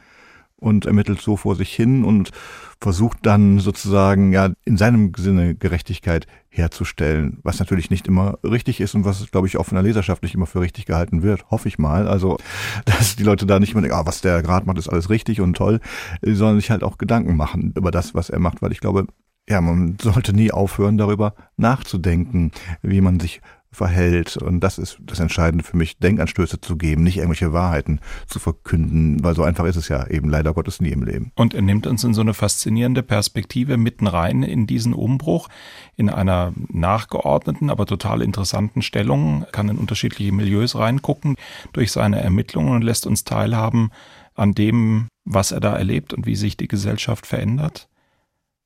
und 0.60 0.86
ermittelt 0.86 1.22
so 1.22 1.38
vor 1.38 1.56
sich 1.56 1.74
hin 1.74 2.04
und 2.04 2.32
versucht 2.80 3.20
dann 3.24 3.60
sozusagen 3.60 4.34
ja 4.34 4.52
in 4.66 4.78
seinem 4.78 5.12
Sinne 5.16 5.56
Gerechtigkeit 5.56 6.28
herzustellen, 6.50 7.40
was 7.44 7.60
natürlich 7.60 7.90
nicht 7.90 8.08
immer 8.08 8.40
richtig 8.44 8.82
ist 8.82 8.96
und 8.96 9.06
was, 9.06 9.30
glaube 9.32 9.48
ich, 9.48 9.58
auch 9.58 9.66
von 9.66 9.76
der 9.76 9.84
Leserschaft 9.84 10.24
nicht 10.24 10.36
immer 10.36 10.46
für 10.46 10.62
richtig 10.62 10.86
gehalten 10.86 11.24
wird, 11.24 11.50
hoffe 11.50 11.68
ich 11.68 11.80
mal. 11.80 12.08
Also, 12.08 12.38
dass 12.86 13.16
die 13.16 13.24
Leute 13.24 13.46
da 13.46 13.60
nicht 13.60 13.74
immer 13.74 13.82
denken, 13.82 13.98
ah, 13.98 14.06
was 14.06 14.22
der 14.22 14.42
gerade 14.42 14.66
macht, 14.66 14.78
ist 14.78 14.90
alles 14.90 15.10
richtig 15.10 15.42
und 15.42 15.56
toll, 15.56 15.80
sondern 16.22 16.60
sich 16.60 16.72
halt 16.72 16.84
auch 16.84 16.98
Gedanken 16.98 17.36
machen 17.36 17.74
über 17.76 17.92
das, 17.92 18.16
was 18.16 18.30
er 18.30 18.40
macht, 18.40 18.62
weil 18.62 18.72
ich 18.72 18.80
glaube, 18.80 19.08
ja, 19.50 19.62
man 19.62 19.98
sollte 20.02 20.34
nie 20.34 20.52
aufhören, 20.52 20.98
darüber 20.98 21.34
nachzudenken, 21.56 22.52
wie 22.82 23.02
man 23.02 23.20
sich 23.20 23.42
verhält. 23.72 24.38
Und 24.38 24.62
das 24.62 24.78
ist 24.78 24.98
das 25.02 25.20
Entscheidende 25.20 25.64
für 25.64 25.78
mich, 25.78 25.98
Denkanstöße 26.00 26.62
zu 26.62 26.78
geben, 26.78 27.04
nicht 27.04 27.18
irgendwelche 27.18 27.54
Wahrheiten 27.54 28.00
zu 28.28 28.40
verkünden, 28.40 29.24
weil 29.24 29.36
so 29.36 29.44
einfach 29.44 29.66
ist 29.66 29.76
es 29.76 29.90
ja 29.90 30.08
eben 30.08 30.30
leider 30.30 30.54
Gottes 30.54 30.82
nie 30.82 30.90
im 30.90 31.04
Leben. 31.04 31.32
Und 31.36 31.54
er 31.54 31.62
nimmt 31.62 31.88
uns 31.88 32.04
in 32.04 32.14
so 32.14 32.22
eine 32.22 32.34
faszinierende 32.34 33.04
Perspektive 33.04 33.78
mitten 33.78 34.08
rein 34.08 34.44
in 34.44 34.68
diesen 34.68 34.94
Umbruch, 34.94 35.50
in 35.96 36.10
einer 36.10 36.54
nachgeordneten, 36.70 37.70
aber 37.70 37.86
total 37.86 38.22
interessanten 38.22 38.82
Stellung, 38.82 39.46
kann 39.52 39.70
in 39.70 39.78
unterschiedliche 39.78 40.32
Milieus 40.32 40.76
reingucken 40.76 41.36
durch 41.74 41.92
seine 41.92 42.22
Ermittlungen 42.22 42.74
und 42.74 42.82
lässt 42.84 43.06
uns 43.06 43.24
teilhaben 43.24 43.92
an 44.34 44.54
dem, 44.54 45.08
was 45.26 45.52
er 45.52 45.60
da 45.60 45.76
erlebt 45.76 46.14
und 46.14 46.26
wie 46.26 46.36
sich 46.36 46.58
die 46.58 46.68
Gesellschaft 46.68 47.26
verändert. 47.26 47.90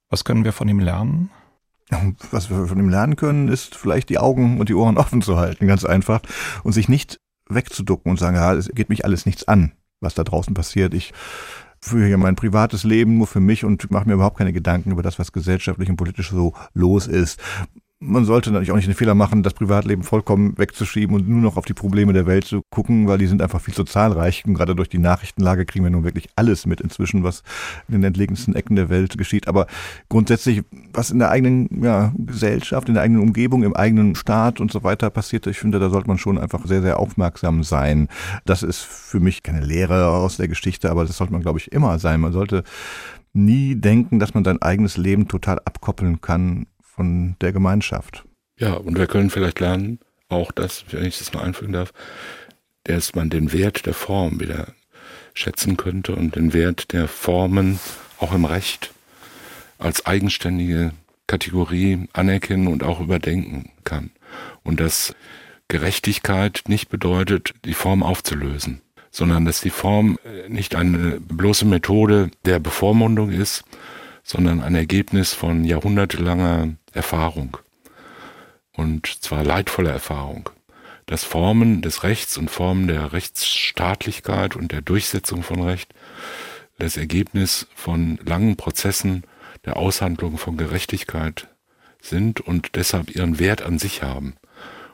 Was 0.09 0.25
können 0.25 0.43
wir 0.43 0.51
von 0.51 0.67
ihm 0.67 0.79
lernen? 0.79 1.31
Was 2.31 2.49
wir 2.49 2.67
von 2.67 2.79
ihm 2.79 2.89
lernen 2.89 3.15
können, 3.15 3.47
ist 3.47 3.75
vielleicht 3.75 4.09
die 4.09 4.17
Augen 4.17 4.59
und 4.59 4.69
die 4.69 4.73
Ohren 4.73 4.97
offen 4.99 5.21
zu 5.21 5.37
halten, 5.37 5.67
ganz 5.67 5.85
einfach. 5.85 6.21
Und 6.63 6.73
sich 6.73 6.89
nicht 6.89 7.19
wegzuducken 7.49 8.11
und 8.11 8.17
sagen, 8.17 8.35
ja, 8.35 8.53
es 8.53 8.69
geht 8.69 8.89
mich 8.89 9.05
alles 9.05 9.25
nichts 9.25 9.47
an, 9.47 9.73
was 9.99 10.13
da 10.13 10.23
draußen 10.23 10.53
passiert. 10.53 10.93
Ich 10.93 11.13
führe 11.79 12.07
hier 12.07 12.17
mein 12.17 12.35
privates 12.35 12.83
Leben 12.83 13.17
nur 13.17 13.27
für 13.27 13.39
mich 13.39 13.65
und 13.65 13.89
mache 13.91 14.07
mir 14.07 14.13
überhaupt 14.13 14.37
keine 14.37 14.53
Gedanken 14.53 14.91
über 14.91 15.01
das, 15.01 15.19
was 15.19 15.31
gesellschaftlich 15.31 15.89
und 15.89 15.97
politisch 15.97 16.29
so 16.29 16.53
los 16.73 17.07
ist. 17.07 17.41
Man 18.03 18.25
sollte 18.25 18.49
natürlich 18.49 18.71
auch 18.71 18.75
nicht 18.75 18.87
den 18.87 18.95
Fehler 18.95 19.13
machen, 19.13 19.43
das 19.43 19.53
Privatleben 19.53 20.01
vollkommen 20.01 20.57
wegzuschieben 20.57 21.15
und 21.15 21.29
nur 21.29 21.39
noch 21.39 21.55
auf 21.55 21.65
die 21.65 21.75
Probleme 21.75 22.13
der 22.13 22.25
Welt 22.25 22.45
zu 22.45 22.63
gucken, 22.71 23.07
weil 23.07 23.19
die 23.19 23.27
sind 23.27 23.43
einfach 23.43 23.61
viel 23.61 23.75
zu 23.75 23.83
zahlreich. 23.83 24.43
Und 24.45 24.55
gerade 24.55 24.75
durch 24.75 24.89
die 24.89 24.97
Nachrichtenlage 24.97 25.67
kriegen 25.67 25.85
wir 25.85 25.91
nun 25.91 26.03
wirklich 26.03 26.27
alles 26.35 26.65
mit 26.65 26.81
inzwischen, 26.81 27.23
was 27.23 27.43
in 27.87 27.93
den 27.93 28.03
entlegensten 28.03 28.55
Ecken 28.55 28.75
der 28.75 28.89
Welt 28.89 29.19
geschieht. 29.19 29.47
Aber 29.47 29.67
grundsätzlich, 30.09 30.63
was 30.91 31.11
in 31.11 31.19
der 31.19 31.29
eigenen 31.29 31.83
ja, 31.83 32.11
Gesellschaft, 32.17 32.87
in 32.87 32.95
der 32.95 33.03
eigenen 33.03 33.21
Umgebung, 33.21 33.61
im 33.61 33.75
eigenen 33.75 34.15
Staat 34.15 34.59
und 34.59 34.71
so 34.71 34.83
weiter 34.83 35.11
passiert, 35.11 35.45
ich 35.45 35.59
finde, 35.59 35.77
da 35.77 35.91
sollte 35.91 36.07
man 36.07 36.17
schon 36.17 36.39
einfach 36.39 36.65
sehr, 36.65 36.81
sehr 36.81 36.99
aufmerksam 36.99 37.63
sein. 37.63 38.07
Das 38.45 38.63
ist 38.63 38.81
für 38.81 39.19
mich 39.19 39.43
keine 39.43 39.61
Lehre 39.61 40.07
aus 40.07 40.37
der 40.37 40.47
Geschichte, 40.47 40.89
aber 40.89 41.05
das 41.05 41.17
sollte 41.17 41.33
man, 41.33 41.43
glaube 41.43 41.59
ich, 41.59 41.71
immer 41.71 41.99
sein. 41.99 42.19
Man 42.21 42.33
sollte 42.33 42.63
nie 43.33 43.75
denken, 43.75 44.19
dass 44.19 44.33
man 44.33 44.43
sein 44.43 44.61
eigenes 44.61 44.97
Leben 44.97 45.27
total 45.27 45.59
abkoppeln 45.59 46.19
kann 46.19 46.65
von 46.95 47.35
der 47.41 47.53
Gemeinschaft. 47.53 48.25
Ja, 48.57 48.73
und 48.73 48.97
wir 48.97 49.07
können 49.07 49.29
vielleicht 49.29 49.59
lernen, 49.59 49.99
auch 50.29 50.51
das, 50.51 50.85
wenn 50.91 51.05
ich 51.05 51.17
das 51.17 51.33
mal 51.33 51.43
einfügen 51.43 51.73
darf, 51.73 51.93
dass 52.83 53.15
man 53.15 53.29
den 53.29 53.53
Wert 53.53 53.85
der 53.85 53.93
Form 53.93 54.39
wieder 54.39 54.73
schätzen 55.33 55.77
könnte 55.77 56.15
und 56.15 56.35
den 56.35 56.53
Wert 56.53 56.93
der 56.93 57.07
Formen 57.07 57.79
auch 58.19 58.33
im 58.33 58.45
Recht 58.45 58.91
als 59.77 60.05
eigenständige 60.05 60.91
Kategorie 61.27 62.07
anerkennen 62.13 62.67
und 62.67 62.83
auch 62.83 62.99
überdenken 62.99 63.71
kann. 63.83 64.11
Und 64.63 64.79
dass 64.79 65.15
Gerechtigkeit 65.67 66.63
nicht 66.67 66.89
bedeutet, 66.89 67.53
die 67.65 67.73
Form 67.73 68.03
aufzulösen, 68.03 68.81
sondern 69.09 69.45
dass 69.45 69.61
die 69.61 69.69
Form 69.69 70.19
nicht 70.49 70.75
eine 70.75 71.19
bloße 71.19 71.65
Methode 71.65 72.29
der 72.45 72.59
Bevormundung 72.59 73.31
ist, 73.31 73.63
sondern 74.23 74.61
ein 74.61 74.75
Ergebnis 74.75 75.33
von 75.33 75.63
jahrhundertelanger 75.63 76.75
Erfahrung. 76.93 77.57
Und 78.73 79.07
zwar 79.07 79.43
leidvoller 79.43 79.91
Erfahrung. 79.91 80.49
Das 81.05 81.23
Formen 81.23 81.81
des 81.81 82.03
Rechts 82.03 82.37
und 82.37 82.49
Formen 82.49 82.87
der 82.87 83.13
Rechtsstaatlichkeit 83.13 84.55
und 84.55 84.71
der 84.71 84.81
Durchsetzung 84.81 85.43
von 85.43 85.61
Recht 85.61 85.93
das 86.77 86.97
Ergebnis 86.97 87.67
von 87.75 88.17
langen 88.25 88.55
Prozessen 88.55 89.23
der 89.65 89.77
Aushandlung 89.77 90.37
von 90.37 90.57
Gerechtigkeit 90.57 91.47
sind 92.01 92.41
und 92.41 92.75
deshalb 92.75 93.15
ihren 93.15 93.39
Wert 93.39 93.61
an 93.61 93.77
sich 93.77 94.01
haben. 94.01 94.35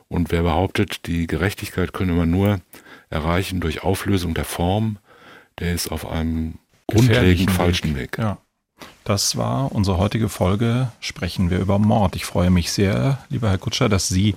Und 0.08 0.30
wer 0.30 0.42
behauptet, 0.42 1.06
die 1.06 1.26
Gerechtigkeit 1.26 1.92
könne 1.92 2.12
man 2.12 2.30
nur 2.30 2.60
erreichen 3.10 3.60
durch 3.60 3.82
Auflösung 3.82 4.34
der 4.34 4.44
Form, 4.44 4.98
der 5.58 5.72
ist 5.72 5.90
auf 5.90 6.06
einem 6.06 6.58
grundlegend 6.86 7.50
falschen 7.50 7.96
Weg. 7.96 8.18
Ja. 8.18 8.38
Das 9.04 9.36
war 9.36 9.72
unsere 9.72 9.98
heutige 9.98 10.28
Folge. 10.28 10.92
Sprechen 11.00 11.50
wir 11.50 11.58
über 11.58 11.78
Mord. 11.78 12.14
Ich 12.14 12.26
freue 12.26 12.50
mich 12.50 12.70
sehr, 12.72 13.18
lieber 13.30 13.48
Herr 13.48 13.58
Kutscher, 13.58 13.88
dass 13.88 14.08
Sie 14.08 14.34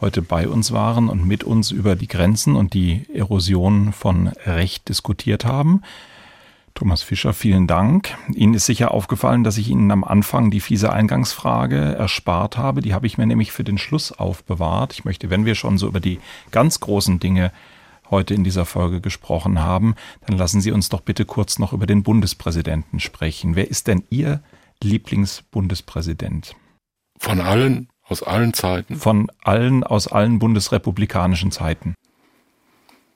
heute 0.00 0.22
bei 0.22 0.48
uns 0.48 0.72
waren 0.72 1.08
und 1.08 1.26
mit 1.26 1.44
uns 1.44 1.70
über 1.70 1.96
die 1.96 2.08
Grenzen 2.08 2.56
und 2.56 2.74
die 2.74 3.06
Erosion 3.12 3.92
von 3.92 4.28
Recht 4.46 4.88
diskutiert 4.88 5.44
haben. 5.44 5.82
Thomas 6.74 7.02
Fischer, 7.02 7.32
vielen 7.32 7.66
Dank. 7.66 8.16
Ihnen 8.34 8.52
ist 8.52 8.66
sicher 8.66 8.92
aufgefallen, 8.92 9.44
dass 9.44 9.56
ich 9.56 9.70
Ihnen 9.70 9.90
am 9.90 10.04
Anfang 10.04 10.50
die 10.50 10.60
fiese 10.60 10.92
Eingangsfrage 10.92 11.76
erspart 11.76 12.58
habe. 12.58 12.82
Die 12.82 12.92
habe 12.92 13.06
ich 13.06 13.16
mir 13.16 13.26
nämlich 13.26 13.50
für 13.50 13.64
den 13.64 13.78
Schluss 13.78 14.12
aufbewahrt. 14.12 14.92
Ich 14.92 15.06
möchte, 15.06 15.30
wenn 15.30 15.46
wir 15.46 15.54
schon 15.54 15.78
so 15.78 15.88
über 15.88 16.00
die 16.00 16.20
ganz 16.50 16.80
großen 16.80 17.18
Dinge 17.18 17.50
heute 18.10 18.34
in 18.34 18.44
dieser 18.44 18.64
Folge 18.64 19.00
gesprochen 19.00 19.60
haben, 19.60 19.94
dann 20.26 20.36
lassen 20.36 20.60
Sie 20.60 20.70
uns 20.72 20.88
doch 20.88 21.00
bitte 21.00 21.24
kurz 21.24 21.58
noch 21.58 21.72
über 21.72 21.86
den 21.86 22.02
Bundespräsidenten 22.02 23.00
sprechen. 23.00 23.56
Wer 23.56 23.68
ist 23.70 23.86
denn 23.86 24.04
Ihr 24.10 24.42
Lieblingsbundespräsident? 24.82 26.54
Von 27.18 27.40
allen, 27.40 27.88
aus 28.04 28.22
allen 28.22 28.52
Zeiten? 28.52 28.96
Von 28.96 29.30
allen, 29.42 29.84
aus 29.84 30.06
allen 30.08 30.38
bundesrepublikanischen 30.38 31.50
Zeiten. 31.50 31.94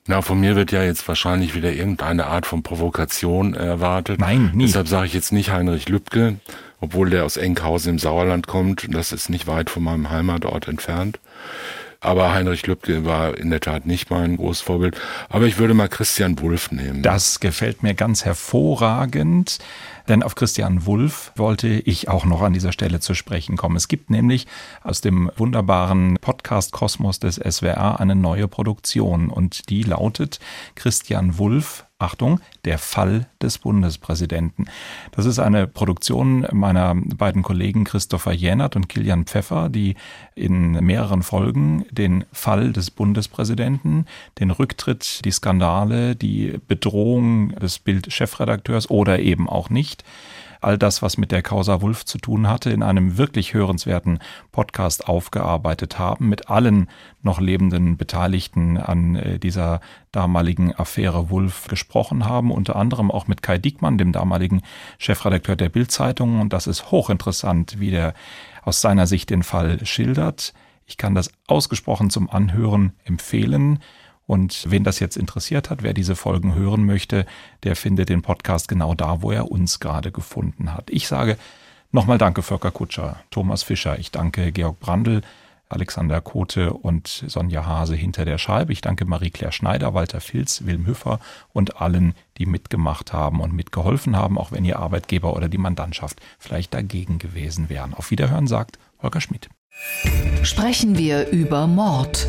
Na, 0.06 0.22
von 0.22 0.40
mir 0.40 0.56
wird 0.56 0.72
ja 0.72 0.82
jetzt 0.82 1.06
wahrscheinlich 1.06 1.54
wieder 1.54 1.72
irgendeine 1.72 2.26
Art 2.26 2.46
von 2.46 2.62
Provokation 2.62 3.54
erwartet. 3.54 4.18
Nein, 4.18 4.50
nie. 4.54 4.66
Deshalb 4.66 4.88
sage 4.88 5.06
ich 5.06 5.14
jetzt 5.14 5.30
nicht 5.30 5.52
Heinrich 5.52 5.88
Lübcke, 5.88 6.40
obwohl 6.80 7.10
der 7.10 7.24
aus 7.24 7.36
Enkhausen 7.36 7.90
im 7.90 7.98
Sauerland 7.98 8.46
kommt. 8.46 8.88
Das 8.92 9.12
ist 9.12 9.28
nicht 9.28 9.46
weit 9.46 9.70
von 9.70 9.84
meinem 9.84 10.10
Heimatort 10.10 10.66
entfernt. 10.68 11.20
Aber 12.00 12.32
Heinrich 12.32 12.66
Lübcke 12.66 13.04
war 13.04 13.36
in 13.36 13.50
der 13.50 13.60
Tat 13.60 13.84
nicht 13.84 14.10
mein 14.10 14.38
Großvorbild. 14.38 14.98
Aber 15.28 15.44
ich 15.44 15.58
würde 15.58 15.74
mal 15.74 15.88
Christian 15.88 16.38
Wulff 16.40 16.72
nehmen. 16.72 17.02
Das 17.02 17.40
gefällt 17.40 17.82
mir 17.82 17.94
ganz 17.94 18.24
hervorragend. 18.24 19.58
Denn 20.08 20.22
auf 20.22 20.34
Christian 20.34 20.86
Wulff 20.86 21.30
wollte 21.36 21.68
ich 21.68 22.08
auch 22.08 22.24
noch 22.24 22.40
an 22.40 22.54
dieser 22.54 22.72
Stelle 22.72 23.00
zu 23.00 23.14
sprechen 23.14 23.56
kommen. 23.56 23.76
Es 23.76 23.86
gibt 23.86 24.08
nämlich 24.08 24.46
aus 24.82 25.02
dem 25.02 25.30
wunderbaren 25.36 26.16
Podcast 26.20 26.72
Kosmos 26.72 27.20
des 27.20 27.36
SWR 27.36 28.00
eine 28.00 28.16
neue 28.16 28.48
Produktion 28.48 29.28
und 29.28 29.68
die 29.68 29.82
lautet 29.82 30.40
Christian 30.74 31.38
Wulff 31.38 31.84
Achtung, 32.00 32.40
der 32.64 32.78
Fall 32.78 33.26
des 33.42 33.58
Bundespräsidenten. 33.58 34.66
Das 35.12 35.26
ist 35.26 35.38
eine 35.38 35.66
Produktion 35.66 36.46
meiner 36.52 36.94
beiden 36.94 37.42
Kollegen 37.42 37.84
Christopher 37.84 38.32
Jänert 38.32 38.76
und 38.76 38.88
Kilian 38.88 39.24
Pfeffer, 39.26 39.68
die 39.68 39.96
in 40.34 40.72
mehreren 40.72 41.22
Folgen 41.22 41.84
den 41.90 42.24
Fall 42.32 42.72
des 42.72 42.90
Bundespräsidenten, 42.90 44.06
den 44.38 44.50
Rücktritt, 44.50 45.24
die 45.24 45.30
Skandale, 45.30 46.16
die 46.16 46.58
Bedrohung 46.66 47.50
des 47.50 47.78
Bild-Chefredakteurs 47.78 48.90
oder 48.90 49.18
eben 49.18 49.48
auch 49.48 49.70
nicht, 49.70 50.04
all 50.60 50.78
das, 50.78 51.02
was 51.02 51.16
mit 51.16 51.32
der 51.32 51.42
Causa 51.42 51.80
Wulff 51.80 52.04
zu 52.04 52.18
tun 52.18 52.48
hatte, 52.48 52.70
in 52.70 52.82
einem 52.82 53.16
wirklich 53.18 53.54
hörenswerten 53.54 54.18
Podcast 54.52 55.08
aufgearbeitet 55.08 55.98
haben, 55.98 56.28
mit 56.28 56.48
allen 56.50 56.88
noch 57.22 57.40
lebenden 57.40 57.96
Beteiligten 57.96 58.76
an 58.76 59.16
äh, 59.16 59.38
dieser 59.38 59.80
damaligen 60.12 60.74
Affäre 60.74 61.30
Wulff 61.30 61.68
gesprochen 61.68 62.26
haben, 62.26 62.50
unter 62.50 62.76
anderem 62.76 63.10
auch 63.10 63.26
mit 63.26 63.42
Kai 63.42 63.58
Diekmann, 63.58 63.98
dem 63.98 64.12
damaligen 64.12 64.62
Chefredakteur 64.98 65.56
der 65.56 65.68
Bildzeitung. 65.68 66.40
Und 66.40 66.52
das 66.52 66.66
ist 66.66 66.90
hochinteressant, 66.90 67.80
wie 67.80 67.90
der 67.90 68.14
aus 68.62 68.80
seiner 68.80 69.06
Sicht 69.06 69.30
den 69.30 69.42
Fall 69.42 69.84
schildert. 69.86 70.52
Ich 70.86 70.96
kann 70.96 71.14
das 71.14 71.30
ausgesprochen 71.46 72.10
zum 72.10 72.28
Anhören 72.28 72.92
empfehlen. 73.04 73.78
Und 74.30 74.70
wen 74.70 74.84
das 74.84 75.00
jetzt 75.00 75.16
interessiert 75.16 75.70
hat, 75.70 75.82
wer 75.82 75.92
diese 75.92 76.14
Folgen 76.14 76.54
hören 76.54 76.86
möchte, 76.86 77.26
der 77.64 77.74
findet 77.74 78.10
den 78.10 78.22
Podcast 78.22 78.68
genau 78.68 78.94
da, 78.94 79.22
wo 79.22 79.32
er 79.32 79.50
uns 79.50 79.80
gerade 79.80 80.12
gefunden 80.12 80.72
hat. 80.72 80.88
Ich 80.88 81.08
sage 81.08 81.36
nochmal 81.90 82.16
Danke, 82.16 82.42
Volker 82.42 82.70
Kutscher, 82.70 83.16
Thomas 83.32 83.64
Fischer. 83.64 83.98
Ich 83.98 84.12
danke 84.12 84.52
Georg 84.52 84.78
Brandl, 84.78 85.22
Alexander 85.68 86.20
Kote 86.20 86.72
und 86.72 87.24
Sonja 87.26 87.66
Hase 87.66 87.96
hinter 87.96 88.24
der 88.24 88.38
Scheibe. 88.38 88.72
Ich 88.72 88.82
danke 88.82 89.04
Marie-Claire 89.04 89.50
Schneider, 89.50 89.94
Walter 89.94 90.20
Filz, 90.20 90.64
Wilm 90.64 90.86
Hüffer 90.86 91.18
und 91.52 91.80
allen, 91.80 92.14
die 92.38 92.46
mitgemacht 92.46 93.12
haben 93.12 93.40
und 93.40 93.52
mitgeholfen 93.52 94.14
haben, 94.14 94.38
auch 94.38 94.52
wenn 94.52 94.64
ihr 94.64 94.78
Arbeitgeber 94.78 95.34
oder 95.34 95.48
die 95.48 95.58
Mandantschaft 95.58 96.20
vielleicht 96.38 96.72
dagegen 96.72 97.18
gewesen 97.18 97.68
wären. 97.68 97.94
Auf 97.94 98.12
Wiederhören 98.12 98.46
sagt 98.46 98.78
Holger 99.02 99.20
Schmidt. 99.20 99.48
Sprechen 100.44 100.96
wir 100.96 101.30
über 101.30 101.66
Mord. 101.66 102.28